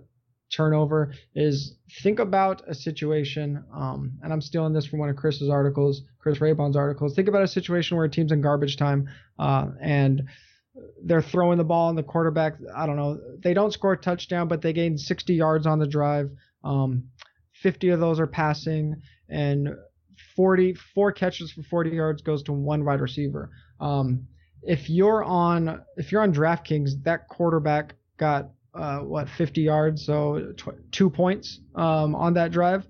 [0.53, 5.49] turnover is think about a situation, um, and I'm stealing this from one of Chris's
[5.49, 7.15] articles, Chris Raybon's articles.
[7.15, 9.09] Think about a situation where a team's in garbage time
[9.39, 10.23] uh, and
[11.03, 14.47] they're throwing the ball and the quarterback, I don't know, they don't score a touchdown,
[14.47, 16.31] but they gain 60 yards on the drive.
[16.63, 17.09] Um,
[17.61, 19.69] 50 of those are passing, and
[20.35, 23.49] 40 four catches for 40 yards goes to one wide receiver.
[23.79, 24.27] Um,
[24.61, 30.53] if you're on if you're on DraftKings, that quarterback got uh, what 50 yards, so
[30.57, 32.85] tw- two points um, on that drive.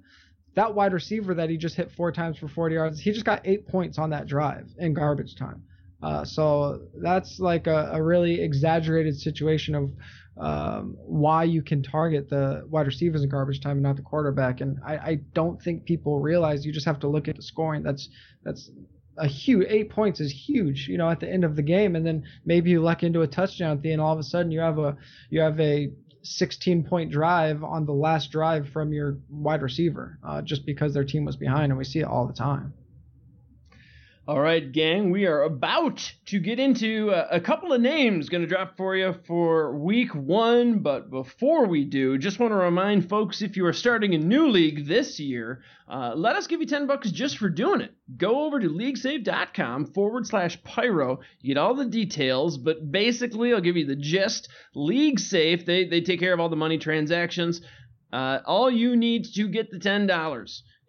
[0.56, 3.42] That wide receiver that he just hit four times for 40 yards, he just got
[3.44, 5.64] eight points on that drive in garbage time.
[6.04, 9.90] Uh, so that's like a, a, really exaggerated situation of
[10.38, 14.62] um, why you can target the wide receivers in garbage time and not the quarterback.
[14.62, 17.84] And I, I, don't think people realize you just have to look at the scoring.
[17.84, 18.10] That's
[18.44, 18.72] that's
[19.18, 22.06] a huge eight points is huge, you know, at the end of the game, and
[22.06, 24.02] then maybe you luck into a touchdown at the end.
[24.02, 24.98] All of a sudden, you have a
[25.30, 25.92] you have a
[26.24, 31.04] 16 point drive on the last drive from your wide receiver, uh, just because their
[31.04, 32.74] team was behind, and we see it all the time.
[34.26, 38.40] All right, gang, we are about to get into a, a couple of names going
[38.40, 40.80] to drop for you for week one.
[40.80, 44.48] But before we do, just want to remind folks if you are starting a new
[44.48, 47.94] league this year, uh, let us give you 10 bucks just for doing it.
[48.16, 51.20] Go over to leaguesafe.com forward slash pyro.
[51.42, 54.48] You get all the details, but basically, I'll give you the gist.
[54.74, 57.60] League Safe, they, they take care of all the money transactions.
[58.14, 60.08] Uh, all you need to get the $10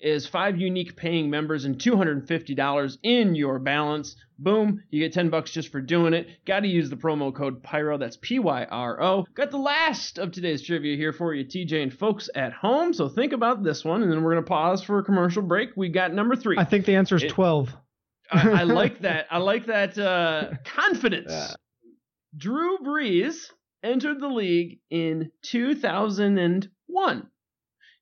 [0.04, 4.16] is five unique paying members and $250 in your balance.
[4.38, 6.28] Boom, you get 10 bucks just for doing it.
[6.44, 9.24] Got to use the promo code PYRO, that's P Y R O.
[9.34, 12.92] Got the last of today's trivia here for you, TJ and folks at home.
[12.92, 15.70] So think about this one, and then we're going to pause for a commercial break.
[15.76, 16.58] We got number three.
[16.58, 17.74] I think the answer is it, 12.
[18.30, 19.26] I, I, like that.
[19.30, 21.32] I like that uh, confidence.
[21.32, 21.54] Yeah.
[22.36, 23.36] Drew Brees
[23.82, 27.26] entered the league in 2001.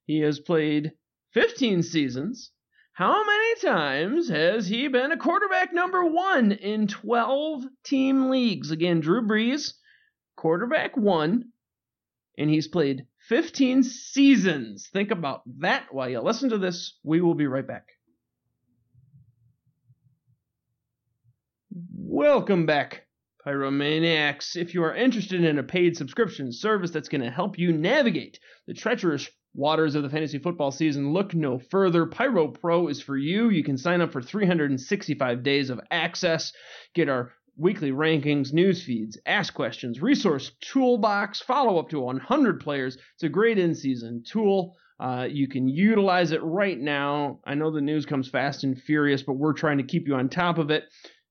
[0.06, 0.92] He has played
[1.32, 2.50] 15 seasons.
[2.94, 8.70] How many times has he been a quarterback number one in 12 team leagues?
[8.70, 9.72] Again, Drew Brees,
[10.36, 11.52] quarterback one,
[12.36, 14.88] and he's played 15 seasons.
[14.92, 16.98] Think about that while you listen to this.
[17.02, 17.88] We will be right back.
[21.94, 23.06] Welcome back,
[23.46, 24.54] Pyromaniacs.
[24.54, 28.38] If you are interested in a paid subscription service that's going to help you navigate
[28.66, 32.06] the treacherous waters of the fantasy football season, look no further.
[32.06, 33.50] Pyro Pro is for you.
[33.50, 36.52] You can sign up for 365 days of access,
[36.94, 42.96] get our weekly rankings, news feeds, ask questions, resource toolbox, follow up to 100 players.
[43.14, 44.74] It's a great in season tool.
[44.98, 47.40] Uh, you can utilize it right now.
[47.44, 50.28] I know the news comes fast and furious, but we're trying to keep you on
[50.28, 50.84] top of it.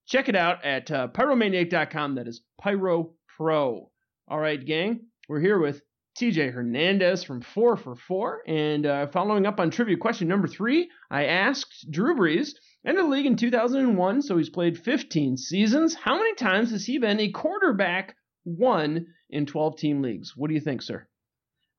[0.06, 2.16] Check it out at uh, pyromaniac.com.
[2.16, 3.90] That is Pyro Pro.
[4.28, 5.80] All right, gang, we're here with
[6.18, 8.42] TJ Hernandez from 4 for 4.
[8.46, 12.50] And uh, following up on trivia question number 3, I asked Drew Brees,
[12.86, 15.94] entered the league in 2001, so he's played 15 seasons.
[15.94, 20.36] How many times has he been a quarterback one in 12 team leagues?
[20.36, 21.06] What do you think, sir?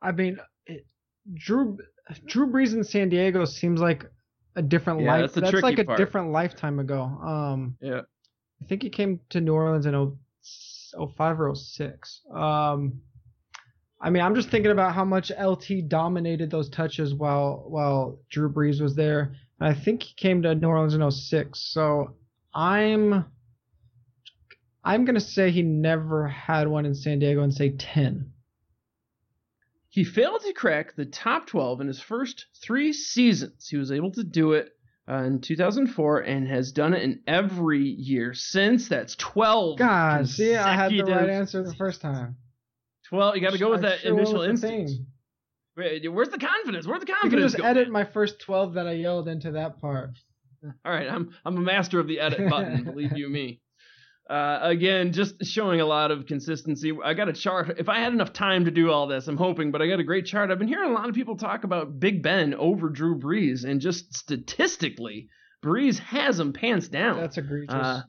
[0.01, 0.85] I mean, it,
[1.34, 1.77] Drew
[2.26, 4.05] Drew Brees in San Diego seems like
[4.55, 5.34] a different yeah, life.
[5.34, 7.03] That's, that's like a different lifetime ago.
[7.03, 8.01] Um, yeah.
[8.61, 10.18] I think he came to New Orleans in
[10.97, 12.22] 05 or 06.
[12.34, 13.01] Um,
[14.04, 18.52] I mean, I'm just thinking about how much LT dominated those touches while while Drew
[18.52, 19.34] Brees was there.
[19.62, 21.72] And I think he came to New Orleans in 06.
[21.72, 22.16] So
[22.54, 23.26] I'm
[24.84, 28.30] I'm gonna say he never had one in San Diego and say 10.
[29.88, 33.70] He failed to crack the top 12 in his first three seasons.
[33.70, 34.74] He was able to do it
[35.08, 38.90] uh, in 2004 and has done it in every year since.
[38.90, 39.78] That's 12.
[39.78, 42.36] God, see, I had the right answer the first time.
[43.14, 44.91] Well, you got to go with that sure initial instinct.
[45.76, 46.88] Where's the confidence?
[46.88, 47.23] Where's the confidence?
[47.23, 50.18] You can just edit my first twelve that I yelled into that part.
[50.84, 52.84] All right, I'm I'm a master of the edit button.
[52.85, 53.61] believe you me.
[54.27, 56.91] Uh, again, just showing a lot of consistency.
[57.03, 57.76] I got a chart.
[57.77, 60.03] If I had enough time to do all this, I'm hoping, but I got a
[60.03, 60.49] great chart.
[60.49, 63.80] I've been hearing a lot of people talk about Big Ben over Drew Brees, and
[63.80, 65.27] just statistically,
[65.64, 67.18] Brees has him pants down.
[67.19, 67.76] That's egregious.
[67.76, 68.02] Uh,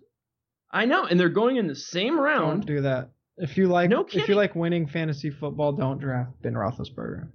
[0.73, 2.63] I know, and they're going in the same round.
[2.63, 3.11] Don't do that.
[3.37, 7.29] If you like, no if you like winning fantasy football, don't draft Ben Roethlisberger.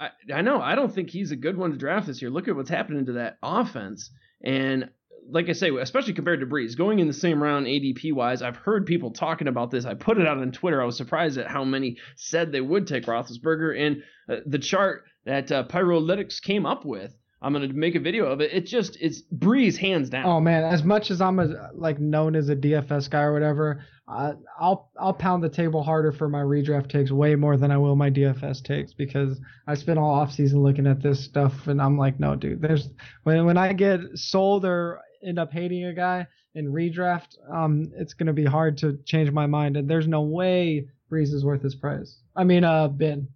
[0.00, 0.60] I, I know.
[0.60, 2.30] I don't think he's a good one to draft this year.
[2.30, 4.10] Look at what's happening to that offense,
[4.42, 4.90] and
[5.28, 8.56] like I say, especially compared to Brees, going in the same round ADP wise, I've
[8.56, 9.84] heard people talking about this.
[9.84, 10.80] I put it out on Twitter.
[10.80, 15.04] I was surprised at how many said they would take Roethlisberger, and uh, the chart
[15.24, 17.14] that uh, Pyrolytics came up with
[17.46, 18.52] I'm gonna make a video of it.
[18.52, 20.26] It just it's Brees hands down.
[20.26, 23.84] Oh man, as much as I'm a, like known as a DFS guy or whatever,
[24.08, 27.78] uh, I'll I'll pound the table harder for my redraft takes way more than I
[27.78, 31.80] will my DFS takes because I spent all off season looking at this stuff and
[31.80, 32.88] I'm like, no, dude, there's
[33.22, 38.14] when when I get sold or end up hating a guy in redraft, um, it's
[38.14, 41.76] gonna be hard to change my mind and there's no way Brees is worth his
[41.76, 42.18] price.
[42.34, 43.28] I mean, uh, Ben.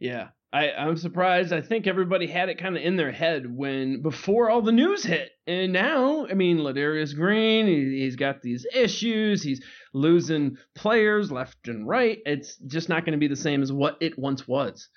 [0.00, 1.52] Yeah, I, I'm surprised.
[1.52, 5.02] I think everybody had it kind of in their head when before all the news
[5.02, 9.42] hit, and now, I mean, Ladarius Green, he, he's got these issues.
[9.42, 9.62] He's
[9.92, 12.18] losing players left and right.
[12.24, 14.88] It's just not going to be the same as what it once was.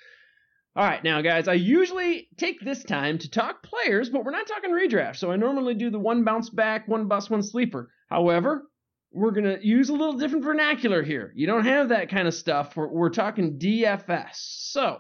[0.76, 4.48] All right, now, guys, I usually take this time to talk players, but we're not
[4.48, 5.18] talking redraft.
[5.18, 7.90] So I normally do the one bounce back, one bust, one sleeper.
[8.08, 8.70] However,
[9.12, 11.34] we're going to use a little different vernacular here.
[11.36, 12.78] You don't have that kind of stuff.
[12.78, 14.36] We're, we're talking DFS.
[14.36, 15.00] So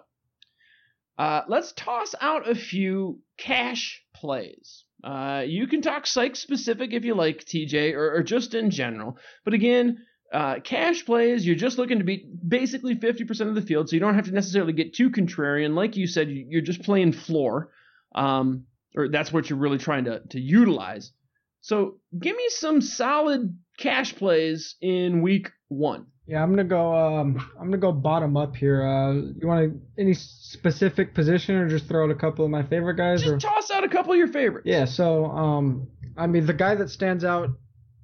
[1.20, 4.86] uh, let's toss out a few cash plays.
[5.04, 9.18] Uh, you can talk psych specific if you like, TJ, or, or just in general.
[9.44, 13.90] But again, uh, cash plays, you're just looking to beat basically 50% of the field,
[13.90, 15.76] so you don't have to necessarily get too contrarian.
[15.76, 17.72] Like you said, you're just playing floor,
[18.16, 18.64] um,
[18.96, 21.12] or that's what you're really trying to, to utilize.
[21.60, 26.08] So give me some solid cash plays in week one.
[26.28, 26.94] Yeah, I'm gonna go.
[26.94, 28.86] Um, I'm gonna go bottom up here.
[28.86, 32.96] Uh, you want any specific position, or just throw out a couple of my favorite
[32.96, 33.24] guys?
[33.24, 33.38] Just or?
[33.40, 34.68] toss out a couple of your favorites.
[34.68, 34.86] Yeah.
[34.86, 37.50] So, um, I mean, the guy that stands out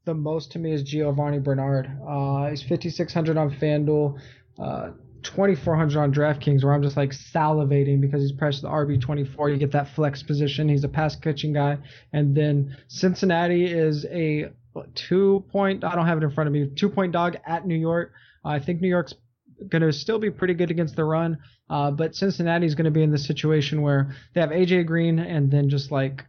[0.06, 1.88] the most to me is Giovani Bernard.
[2.08, 4.20] Uh, he's 5,600 on FanDuel,
[4.60, 4.92] uh,
[5.22, 9.52] 2,400 on DraftKings, where I'm just like salivating because he's priced the RB24.
[9.52, 10.68] You get that flex position.
[10.68, 11.78] He's a pass catching guy,
[12.12, 14.50] and then Cincinnati is a
[14.96, 15.84] two point.
[15.84, 16.70] I don't have it in front of me.
[16.76, 18.12] Two point dog at New York.
[18.44, 19.14] Uh, I think New York's
[19.70, 21.38] going to still be pretty good against the run,
[21.70, 25.50] uh, but Cincinnati's going to be in the situation where they have AJ Green and
[25.52, 26.26] then just like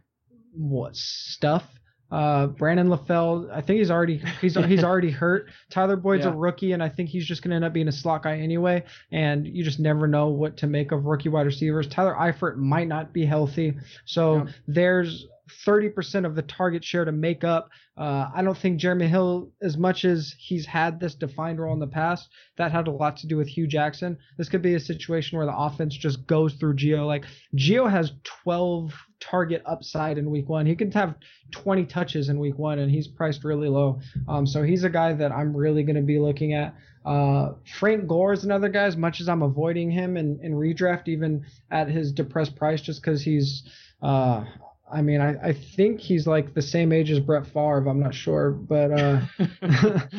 [0.53, 1.63] what stuff.
[2.09, 5.49] Uh, Brandon LaFell, I think he's already he's he's already hurt.
[5.69, 6.31] Tyler Boyd's yeah.
[6.31, 8.37] a rookie, and I think he's just going to end up being a slot guy
[8.37, 8.83] anyway.
[9.11, 11.87] And you just never know what to make of rookie wide receivers.
[11.87, 13.75] Tyler Eifert might not be healthy,
[14.05, 14.51] so yeah.
[14.67, 15.27] there's
[15.65, 17.69] 30% of the target share to make up.
[17.97, 21.79] Uh, I don't think Jeremy Hill, as much as he's had this defined role in
[21.79, 24.17] the past, that had a lot to do with Hue Jackson.
[24.37, 27.05] This could be a situation where the offense just goes through Gio.
[27.05, 27.25] Like
[27.55, 28.11] Gio has
[28.43, 30.65] 12 target upside in week one.
[30.65, 31.15] He can have
[31.51, 33.99] 20 touches in week one, and he's priced really low.
[34.27, 36.75] Um, so he's a guy that I'm really going to be looking at.
[37.05, 38.83] Uh, Frank Gore is another guy.
[38.83, 43.01] As much as I'm avoiding him in, in redraft, even at his depressed price, just
[43.01, 43.63] because he's
[44.01, 44.43] uh,
[44.91, 47.87] I mean, I, I think he's like the same age as Brett Favre.
[47.87, 49.21] I'm not sure, but uh,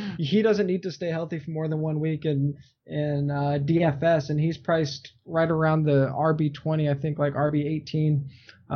[0.19, 2.55] he doesn't need to stay healthy for more than one week in
[2.87, 7.67] in uh, DFS, and he's priced right around the RB 20, I think, like RB
[7.67, 8.27] 18
[8.71, 8.75] uh,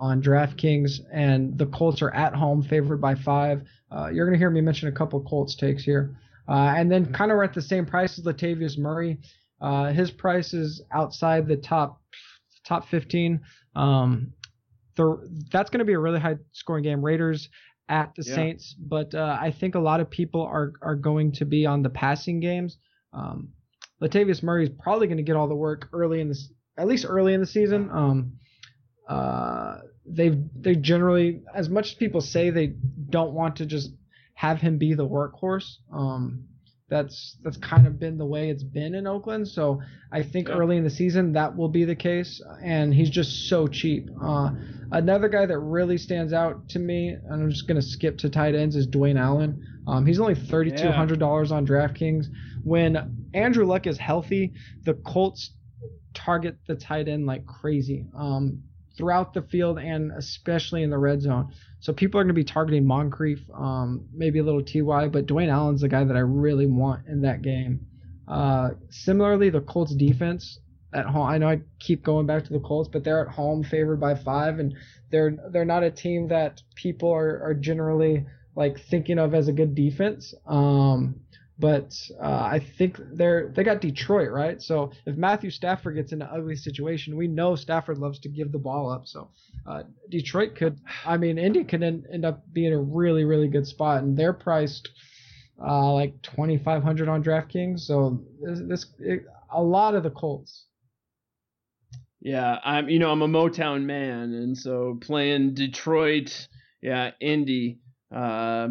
[0.00, 0.98] on DraftKings.
[1.12, 3.62] And the Colts are at home, favored by five.
[3.90, 6.16] Uh, you're gonna hear me mention a couple Colts takes here,
[6.48, 9.18] uh, and then kind of at the same price as Latavius Murray.
[9.60, 12.00] Uh, his price is outside the top
[12.64, 13.40] top 15.
[13.74, 14.32] Um,
[14.96, 17.04] the that's going to be a really high scoring game.
[17.04, 17.48] Raiders
[17.88, 18.34] at the yeah.
[18.34, 21.82] Saints, but uh, I think a lot of people are are going to be on
[21.82, 22.78] the passing games.
[23.12, 23.50] Um,
[24.02, 27.06] Latavius Murray is probably going to get all the work early in this, at least
[27.08, 27.88] early in the season.
[27.92, 28.32] Um,
[29.08, 32.74] uh, they've they generally, as much as people say they
[33.10, 33.90] don't want to just
[34.34, 35.76] have him be the workhorse.
[35.92, 36.48] Um,
[36.92, 39.48] that's that's kind of been the way it's been in Oakland.
[39.48, 39.80] So
[40.12, 40.54] I think yeah.
[40.54, 44.10] early in the season that will be the case, and he's just so cheap.
[44.22, 44.50] Uh,
[44.90, 48.54] another guy that really stands out to me, and I'm just gonna skip to tight
[48.54, 49.66] ends, is Dwayne Allen.
[49.88, 51.56] Um, he's only thirty two hundred dollars yeah.
[51.56, 52.26] on DraftKings.
[52.62, 54.52] When Andrew Luck is healthy,
[54.84, 55.54] the Colts
[56.12, 58.04] target the tight end like crazy.
[58.14, 58.62] Um,
[58.96, 61.52] throughout the field and especially in the red zone.
[61.80, 65.50] So people are going to be targeting Moncrief, um, maybe a little Ty, but Dwayne
[65.50, 67.86] Allen's the guy that I really want in that game.
[68.28, 70.60] Uh, similarly, the Colts defense
[70.94, 71.26] at home.
[71.26, 74.14] I know I keep going back to the Colts, but they're at home favored by
[74.14, 74.74] five, and
[75.10, 79.52] they're they're not a team that people are, are generally like thinking of as a
[79.52, 80.34] good defense.
[80.46, 81.20] Um,
[81.62, 84.60] but uh, I think they're they got Detroit right.
[84.60, 88.50] So if Matthew Stafford gets in an ugly situation, we know Stafford loves to give
[88.50, 89.06] the ball up.
[89.06, 89.30] So
[89.64, 93.64] uh, Detroit could, I mean, Indy could end, end up being a really really good
[93.68, 94.88] spot, and they're priced
[95.64, 97.78] uh, like twenty five hundred on DraftKings.
[97.78, 100.66] So this, this it, a lot of the Colts.
[102.20, 106.48] Yeah, I'm you know I'm a Motown man, and so playing Detroit,
[106.82, 107.78] yeah, Indy.
[108.12, 108.70] Uh,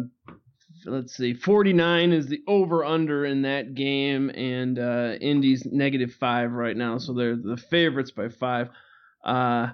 [0.84, 6.52] let's see, 49 is the over under in that game, and uh, Indy's negative five
[6.52, 8.68] right now, so they're the favorites by five.
[9.24, 9.70] Uh,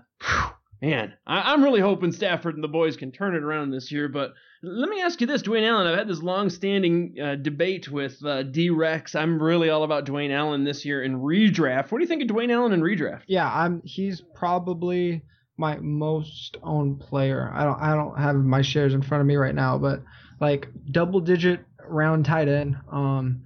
[0.80, 4.08] Man, I, am really hoping Stafford and the boys can turn it around this year.
[4.08, 5.88] But let me ask you this, Dwayne Allen.
[5.88, 9.16] I've had this long-standing uh, debate with uh, D-Rex.
[9.16, 11.90] I'm really all about Dwayne Allen this year in redraft.
[11.90, 13.22] What do you think of Dwayne Allen in redraft?
[13.26, 13.82] Yeah, I'm.
[13.84, 15.24] He's probably
[15.56, 17.50] my most owned player.
[17.52, 17.80] I don't.
[17.80, 20.04] I don't have my shares in front of me right now, but
[20.40, 22.76] like double-digit round tight end.
[22.90, 23.42] Um,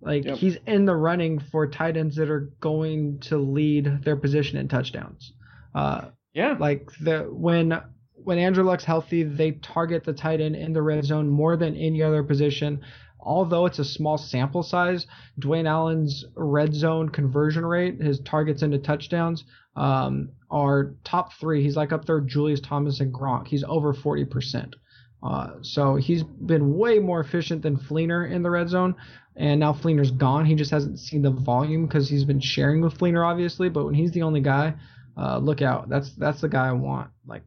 [0.00, 0.38] like yep.
[0.38, 4.68] he's in the running for tight ends that are going to lead their position in
[4.68, 5.32] touchdowns.
[5.74, 6.56] Uh, yeah.
[6.58, 7.80] Like the when
[8.14, 11.76] when Andrew Luck's healthy, they target the tight end in the red zone more than
[11.76, 12.80] any other position.
[13.20, 15.06] Although it's a small sample size,
[15.40, 19.44] Dwayne Allen's red zone conversion rate, his targets into touchdowns,
[19.74, 21.62] um, are top three.
[21.62, 23.48] He's like up there, Julius Thomas and Gronk.
[23.48, 24.74] He's over 40%.
[25.22, 28.94] Uh, so he's been way more efficient than Fleener in the red zone.
[29.34, 30.46] And now Fleener's gone.
[30.46, 33.68] He just hasn't seen the volume because he's been sharing with Fleener, obviously.
[33.68, 34.74] But when he's the only guy,
[35.16, 35.88] uh, look out.
[35.88, 37.10] That's that's the guy I want.
[37.26, 37.42] Like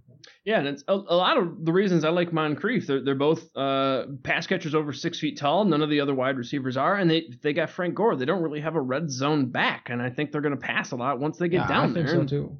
[0.45, 2.87] yeah, and it's a, a, lot of the reasons I like Moncrief.
[2.87, 5.65] They're they're both uh, pass catchers over six feet tall.
[5.65, 8.15] None of the other wide receivers are, and they they got Frank Gore.
[8.15, 10.91] They don't really have a red zone back, and I think they're going to pass
[10.91, 12.27] a lot once they get yeah, down I there.
[12.27, 12.57] So.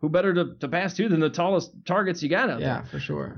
[0.00, 2.82] Who better to, to pass to than the tallest targets you got out yeah, there?
[2.84, 3.36] Yeah, for sure.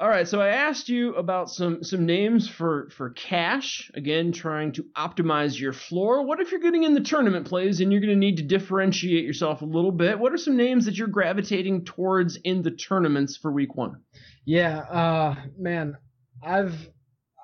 [0.00, 3.90] All right, so I asked you about some some names for for cash.
[3.94, 6.24] Again, trying to optimize your floor.
[6.24, 9.24] What if you're getting in the tournament plays and you're going to need to differentiate
[9.24, 10.20] yourself a little bit?
[10.20, 13.96] What are some names that you're gravitating towards in the tournaments for week 1?
[14.44, 15.96] Yeah, uh man,
[16.44, 16.76] I've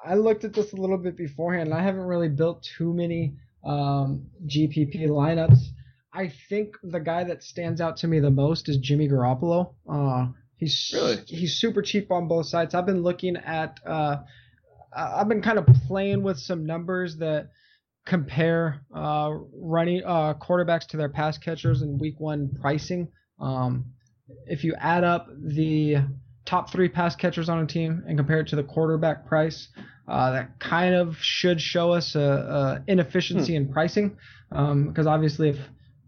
[0.04, 1.74] I looked at this a little bit beforehand.
[1.74, 5.58] I haven't really built too many um GPP lineups.
[6.12, 9.74] I think the guy that stands out to me the most is Jimmy Garoppolo.
[9.92, 12.74] Uh He's really he's super cheap on both sides.
[12.74, 14.18] I've been looking at uh,
[14.94, 17.50] I've been kind of playing with some numbers that
[18.06, 23.08] compare uh, running uh, quarterbacks to their pass catchers in week one pricing.
[23.40, 23.86] Um,
[24.46, 25.96] if you add up the
[26.44, 29.68] top three pass catchers on a team and compare it to the quarterback price,
[30.06, 33.62] uh, that kind of should show us a, a inefficiency hmm.
[33.62, 34.16] in pricing.
[34.50, 35.58] Because um, obviously, if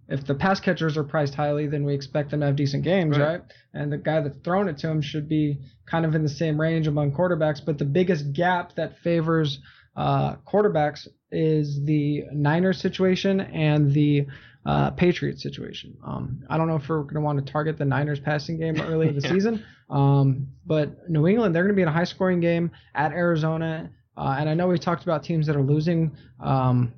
[0.08, 3.18] if the pass catchers are priced highly, then we expect them to have decent games,
[3.18, 3.26] right?
[3.26, 3.40] right?
[3.74, 6.60] And the guy that's throwing it to him should be kind of in the same
[6.60, 7.64] range among quarterbacks.
[7.64, 9.58] But the biggest gap that favors
[9.96, 14.26] uh, quarterbacks is the Niners situation and the
[14.64, 15.96] uh, Patriots situation.
[16.04, 18.80] Um, I don't know if we're going to want to target the Niners passing game
[18.80, 19.30] early in the yeah.
[19.32, 23.12] season, um, but New England, they're going to be in a high scoring game at
[23.12, 23.90] Arizona.
[24.16, 26.16] Uh, and I know we talked about teams that are losing.
[26.40, 26.94] Um,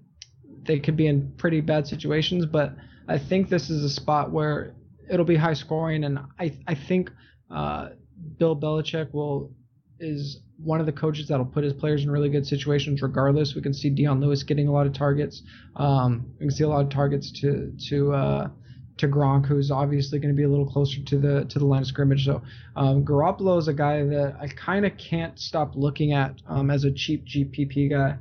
[0.62, 2.74] they could be in pretty bad situations, but
[3.08, 4.74] I think this is a spot where
[5.10, 7.10] it'll be high scoring, and I I think
[7.50, 7.90] uh,
[8.38, 9.52] Bill Belichick will
[9.98, 13.54] is one of the coaches that'll put his players in really good situations regardless.
[13.54, 15.42] We can see Dion Lewis getting a lot of targets.
[15.76, 18.50] Um, we can see a lot of targets to to uh,
[18.98, 21.82] to Gronk, who's obviously going to be a little closer to the to the line
[21.82, 22.24] of scrimmage.
[22.24, 22.42] So
[22.76, 26.84] um, Garoppolo is a guy that I kind of can't stop looking at um, as
[26.84, 28.18] a cheap GPP guy.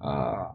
[0.00, 0.52] Uh,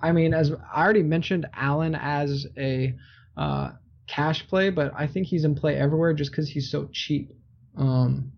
[0.00, 2.94] I mean, as I already mentioned, Allen as a
[3.36, 3.70] uh,
[4.06, 7.32] cash play, but I think he's in play everywhere just because he's so cheap.
[7.76, 8.32] Um,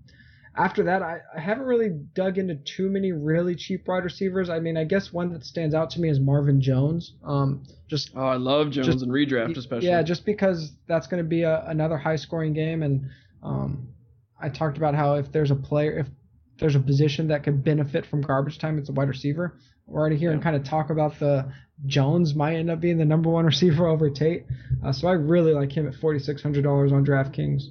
[0.57, 4.51] after that, I, I, haven't really dug into too many really cheap wide receivers.
[4.51, 7.15] I mean, I guess one that stands out to me is Marvin Jones.
[7.25, 9.89] Um, just oh, I love Jones just, in redraft, especially.
[9.89, 13.09] Yeah, just because that's going to be a, another high scoring game, and
[13.43, 13.89] um,
[14.41, 16.09] I talked about how if there's a player, if
[16.59, 19.57] there's a position that could benefit from garbage time, it's a wide receiver.
[19.89, 20.35] We're already here yeah.
[20.35, 21.51] and kind of talk about the
[21.87, 24.47] Jones might end up being the number one receiver over Tate.
[24.85, 27.63] Uh, so I really like him at forty six hundred dollars on DraftKings.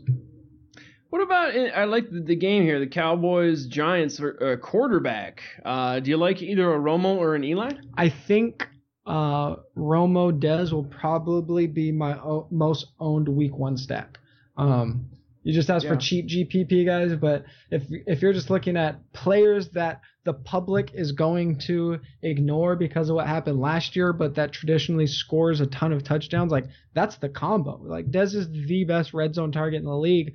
[1.10, 5.42] What about I like the, the game here, the Cowboys Giants uh, quarterback.
[5.64, 7.72] Uh, do you like either a Romo or an Eli?
[7.96, 8.68] I think
[9.06, 14.20] uh, Romo Dez will probably be my o- most owned Week One stack.
[14.58, 15.10] Um,
[15.48, 15.92] you just asked yeah.
[15.92, 20.92] for cheap GPP guys, but if if you're just looking at players that the public
[20.94, 25.66] is going to ignore because of what happened last year, but that traditionally scores a
[25.68, 26.52] ton of touchdowns.
[26.52, 27.80] Like that's the combo.
[27.82, 30.34] Like Dez is the best red zone target in the league,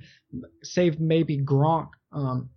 [0.63, 1.89] save maybe Gronk.
[2.11, 2.49] Um,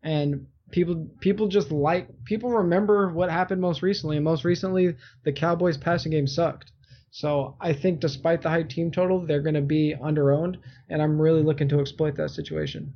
[0.00, 5.32] and people people just like people remember what happened most recently, and most recently the
[5.32, 6.70] Cowboys passing game sucked.
[7.16, 10.56] So I think despite the high team total, they're going to be underowned,
[10.90, 12.92] and I'm really looking to exploit that situation.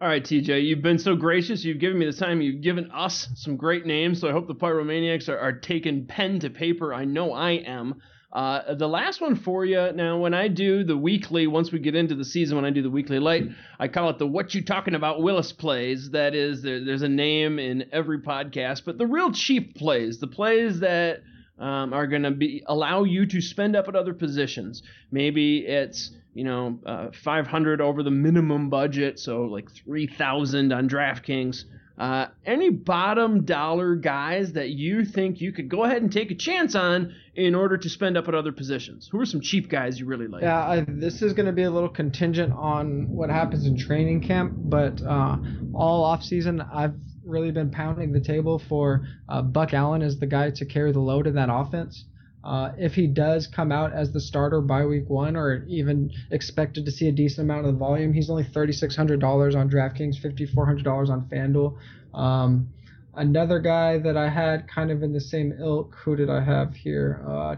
[0.00, 1.64] All right, TJ, you've been so gracious.
[1.64, 2.40] You've given me the time.
[2.40, 4.20] You've given us some great names.
[4.20, 6.94] So I hope the Pyromaniacs are, are taking pen to paper.
[6.94, 8.02] I know I am.
[8.32, 11.96] Uh, the last one for you now, when I do the weekly, once we get
[11.96, 13.48] into the season, when I do the weekly light,
[13.80, 16.10] I call it the What You Talking About Willis plays.
[16.10, 20.28] That is, there, there's a name in every podcast, but the real cheap plays, the
[20.28, 21.22] plays that
[21.58, 24.82] um, are going to be allow you to spend up at other positions.
[25.10, 31.64] Maybe it's you know uh, 500 over the minimum budget, so like 3,000 on DraftKings.
[31.98, 36.34] Uh, any bottom dollar guys that you think you could go ahead and take a
[36.34, 39.08] chance on in order to spend up at other positions?
[39.10, 40.42] Who are some cheap guys you really like?
[40.42, 44.20] Yeah, I, this is going to be a little contingent on what happens in training
[44.20, 45.38] camp, but uh,
[45.72, 46.96] all off season I've
[47.26, 51.00] really been pounding the table for uh, Buck Allen as the guy to carry the
[51.00, 52.04] load in that offense.
[52.46, 56.84] Uh, if he does come out as the starter by week one, or even expected
[56.84, 61.22] to see a decent amount of the volume, he's only $3,600 on DraftKings, $5,400 on
[61.28, 61.76] FanDuel.
[62.14, 62.68] Um,
[63.14, 66.72] another guy that I had kind of in the same ilk, who did I have
[66.74, 67.20] here?
[67.28, 67.56] Uh,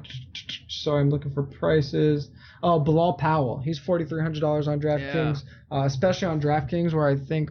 [0.68, 2.30] sorry, I'm looking for prices.
[2.62, 3.60] Oh, Bilal Powell.
[3.62, 5.78] He's $4,300 on DraftKings, yeah.
[5.78, 7.50] uh, especially on DraftKings, where I think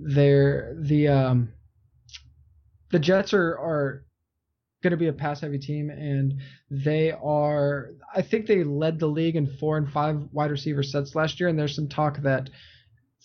[0.00, 1.52] they're the um,
[2.90, 4.04] the Jets are are
[4.82, 6.34] going to be a pass heavy team, and
[6.70, 7.90] they are.
[8.14, 11.48] I think they led the league in four and five wide receiver sets last year,
[11.48, 12.50] and there's some talk that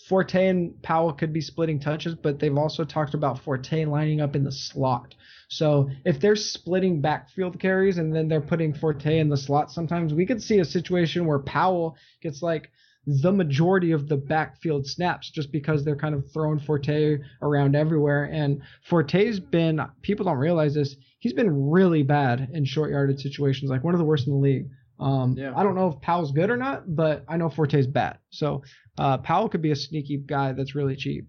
[0.07, 4.35] Forte and Powell could be splitting touches, but they've also talked about Forte lining up
[4.35, 5.15] in the slot.
[5.47, 10.13] So if they're splitting backfield carries and then they're putting Forte in the slot, sometimes
[10.13, 12.69] we could see a situation where Powell gets like
[13.05, 18.25] the majority of the backfield snaps just because they're kind of throwing Forte around everywhere.
[18.25, 23.69] And Forte's been, people don't realize this, he's been really bad in short yarded situations,
[23.69, 24.69] like one of the worst in the league.
[24.99, 25.53] Um, yeah.
[25.55, 28.19] I don't know if Powell's good or not, but I know Forte's bad.
[28.29, 28.63] So
[28.97, 31.27] uh, Powell could be a sneaky guy that's really cheap.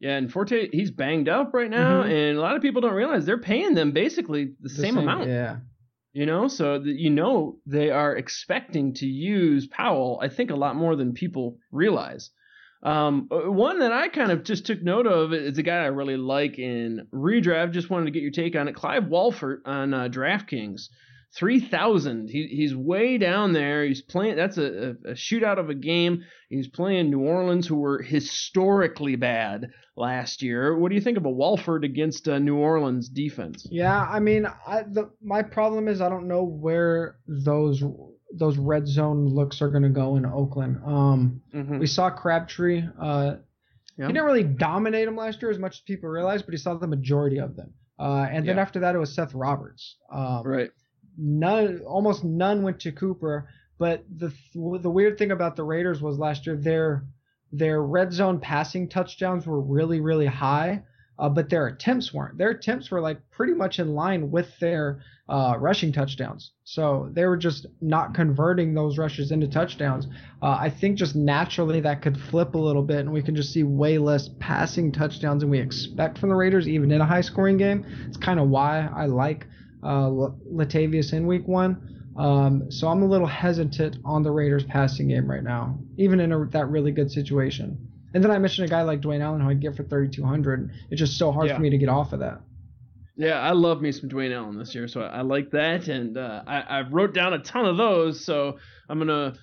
[0.00, 2.10] Yeah, and Forte he's banged up right now, mm-hmm.
[2.10, 4.98] and a lot of people don't realize they're paying them basically the, the same, same,
[4.98, 5.28] amount.
[5.28, 5.58] Yeah,
[6.12, 10.56] you know, so that you know they are expecting to use Powell, I think, a
[10.56, 12.30] lot more than people realize.
[12.82, 15.86] Um, uh, one that I kind of just took note of is a guy I
[15.86, 17.72] really like in redraft.
[17.72, 18.74] Just wanted to get your take on it.
[18.74, 20.88] Clive Walford on uh, DraftKings.
[21.36, 22.28] 3,000.
[22.28, 23.84] He, he's way down there.
[23.84, 26.24] He's playing, that's a, a, shootout of a game.
[26.48, 30.76] He's playing New Orleans, who were historically bad last year.
[30.76, 33.66] What do you think of a Walford against a New Orleans defense?
[33.70, 37.82] Yeah, I mean, I, the, my problem is I don't know where those
[38.32, 40.80] those red zone looks are going to go in Oakland.
[40.86, 41.80] Um, mm-hmm.
[41.80, 42.84] We saw Crabtree.
[43.00, 43.36] Uh,
[43.96, 44.06] yeah.
[44.06, 46.74] He didn't really dominate them last year as much as people realize, but he saw
[46.74, 47.74] the majority of them.
[47.98, 48.62] Uh, and then yeah.
[48.62, 49.96] after that, it was Seth Roberts.
[50.12, 50.70] Um, right
[51.20, 53.48] none, almost none went to Cooper.
[53.78, 57.04] But the the weird thing about the Raiders was last year their
[57.50, 60.82] their red zone passing touchdowns were really really high,
[61.18, 62.36] uh, but their attempts weren't.
[62.36, 66.50] Their attempts were like pretty much in line with their uh, rushing touchdowns.
[66.64, 70.06] So they were just not converting those rushes into touchdowns.
[70.42, 73.52] Uh, I think just naturally that could flip a little bit, and we can just
[73.52, 77.20] see way less passing touchdowns than we expect from the Raiders, even in a high
[77.22, 77.86] scoring game.
[78.08, 79.46] It's kind of why I like
[79.82, 82.00] uh, Latavius in week one.
[82.16, 86.32] Um, so I'm a little hesitant on the Raiders passing game right now, even in
[86.32, 87.88] a, that really good situation.
[88.12, 90.70] And then I mentioned a guy like Dwayne Allen who I'd get for 3,200.
[90.90, 91.54] It's just so hard yeah.
[91.54, 92.40] for me to get off of that.
[93.16, 96.16] Yeah, I love me some Dwayne Allen this year, so I, I like that, and
[96.16, 98.24] uh, I, I wrote down a ton of those.
[98.24, 98.58] So
[98.88, 99.34] I'm gonna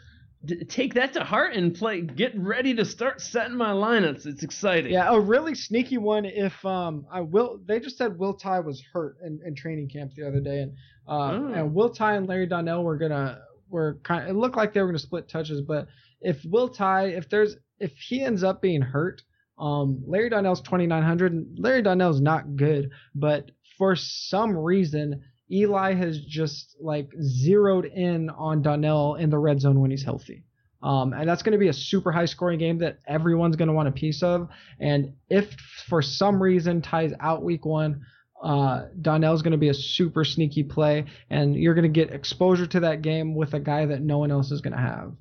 [0.46, 2.02] d- take that to heart and play.
[2.02, 4.26] Get ready to start setting my lineups.
[4.26, 4.94] It's exciting.
[4.94, 6.26] Yeah, a really sneaky one.
[6.26, 10.14] If um, I will, they just said Will Tye was hurt in, in training camp
[10.16, 10.74] the other day, and
[11.08, 11.54] uh, oh.
[11.54, 14.24] and Will Tye and Larry Donnell were gonna were kind.
[14.24, 15.88] Of, it looked like they were gonna split touches, but
[16.22, 19.22] if Will Tye, if there's if he ends up being hurt,
[19.60, 21.34] um, Larry Donnell's 2900.
[21.34, 28.30] and Larry Donnell's not good, but for some reason Eli has just like zeroed in
[28.30, 30.44] on Donnell in the red zone when he's healthy.
[30.84, 33.74] Um, and that's going to be a super high scoring game that everyone's going to
[33.74, 34.50] want a piece of.
[34.80, 35.52] And if
[35.88, 38.06] for some reason Tye's out week one,
[38.44, 42.68] uh, Donnell's going to be a super sneaky play, and you're going to get exposure
[42.68, 45.14] to that game with a guy that no one else is going to have.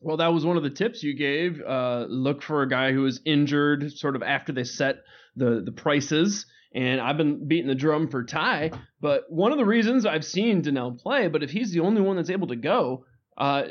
[0.00, 1.60] Well, that was one of the tips you gave.
[1.60, 5.02] Uh, look for a guy who is injured sort of after they set
[5.36, 8.70] the the prices and I've been beating the drum for Tye.
[9.00, 12.16] But one of the reasons I've seen Donnell play, but if he's the only one
[12.16, 13.04] that's able to go,
[13.36, 13.64] uh,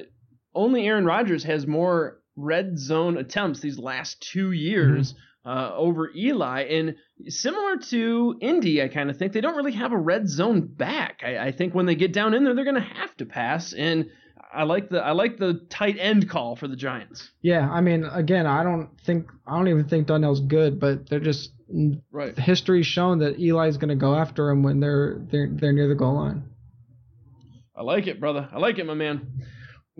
[0.53, 5.13] only Aaron Rodgers has more red zone attempts these last two years.
[5.13, 5.23] Mm-hmm.
[5.45, 6.63] Uh, over Eli.
[6.63, 6.95] And
[7.27, 11.21] similar to Indy, I kind of think they don't really have a red zone back.
[11.23, 13.71] I, I think when they get down in there, they're going to have to pass.
[13.73, 14.09] And
[14.53, 17.31] I like the I like the tight end call for the Giants.
[17.41, 21.19] Yeah, I mean, again, I don't think I don't even think Donnell's good, but they're
[21.19, 21.51] just
[22.11, 22.37] Right.
[22.37, 25.95] History's shown that Eli's going to go after him when they're they're they're near the
[25.95, 26.43] goal line.
[27.75, 28.49] I like it, brother.
[28.51, 29.43] I like it, my man.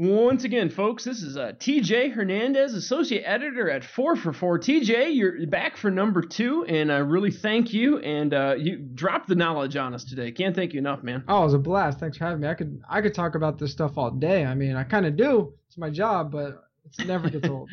[0.02, 4.60] Once again, folks, this is uh, TJ Hernandez, associate editor at 4 for 4.
[4.60, 8.00] TJ, you're back for number two, and I really thank you.
[8.00, 10.32] And uh, you dropped the knowledge on us today.
[10.32, 11.26] Can't thank you enough, man.
[11.28, 12.00] Oh, it was a blast.
[12.00, 12.48] Thanks for having me.
[12.48, 14.46] I could I could talk about this stuff all day.
[14.46, 15.54] I mean, I kind of do.
[15.68, 16.64] It's my job, but
[16.98, 17.70] it never gets old.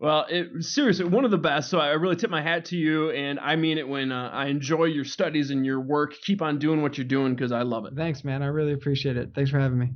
[0.00, 1.70] Well, it, seriously, one of the best.
[1.70, 4.46] So I really tip my hat to you, and I mean it when uh, I
[4.46, 6.14] enjoy your studies and your work.
[6.22, 7.94] Keep on doing what you're doing because I love it.
[7.96, 8.42] Thanks, man.
[8.42, 9.32] I really appreciate it.
[9.34, 9.90] Thanks for having me.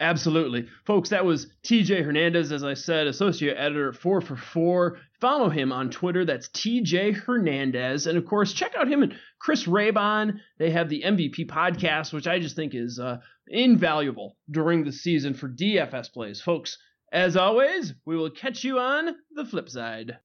[0.00, 0.68] Absolutely.
[0.86, 4.98] Folks, that was TJ Hernandez, as I said, associate editor at 4 for 4.
[5.20, 6.24] Follow him on Twitter.
[6.24, 8.06] That's TJ Hernandez.
[8.06, 10.38] And of course, check out him and Chris Raybon.
[10.58, 15.34] They have the MVP podcast, which I just think is uh, invaluable during the season
[15.34, 16.40] for DFS plays.
[16.40, 16.78] Folks,
[17.12, 20.18] as always, we will catch you on the flip side.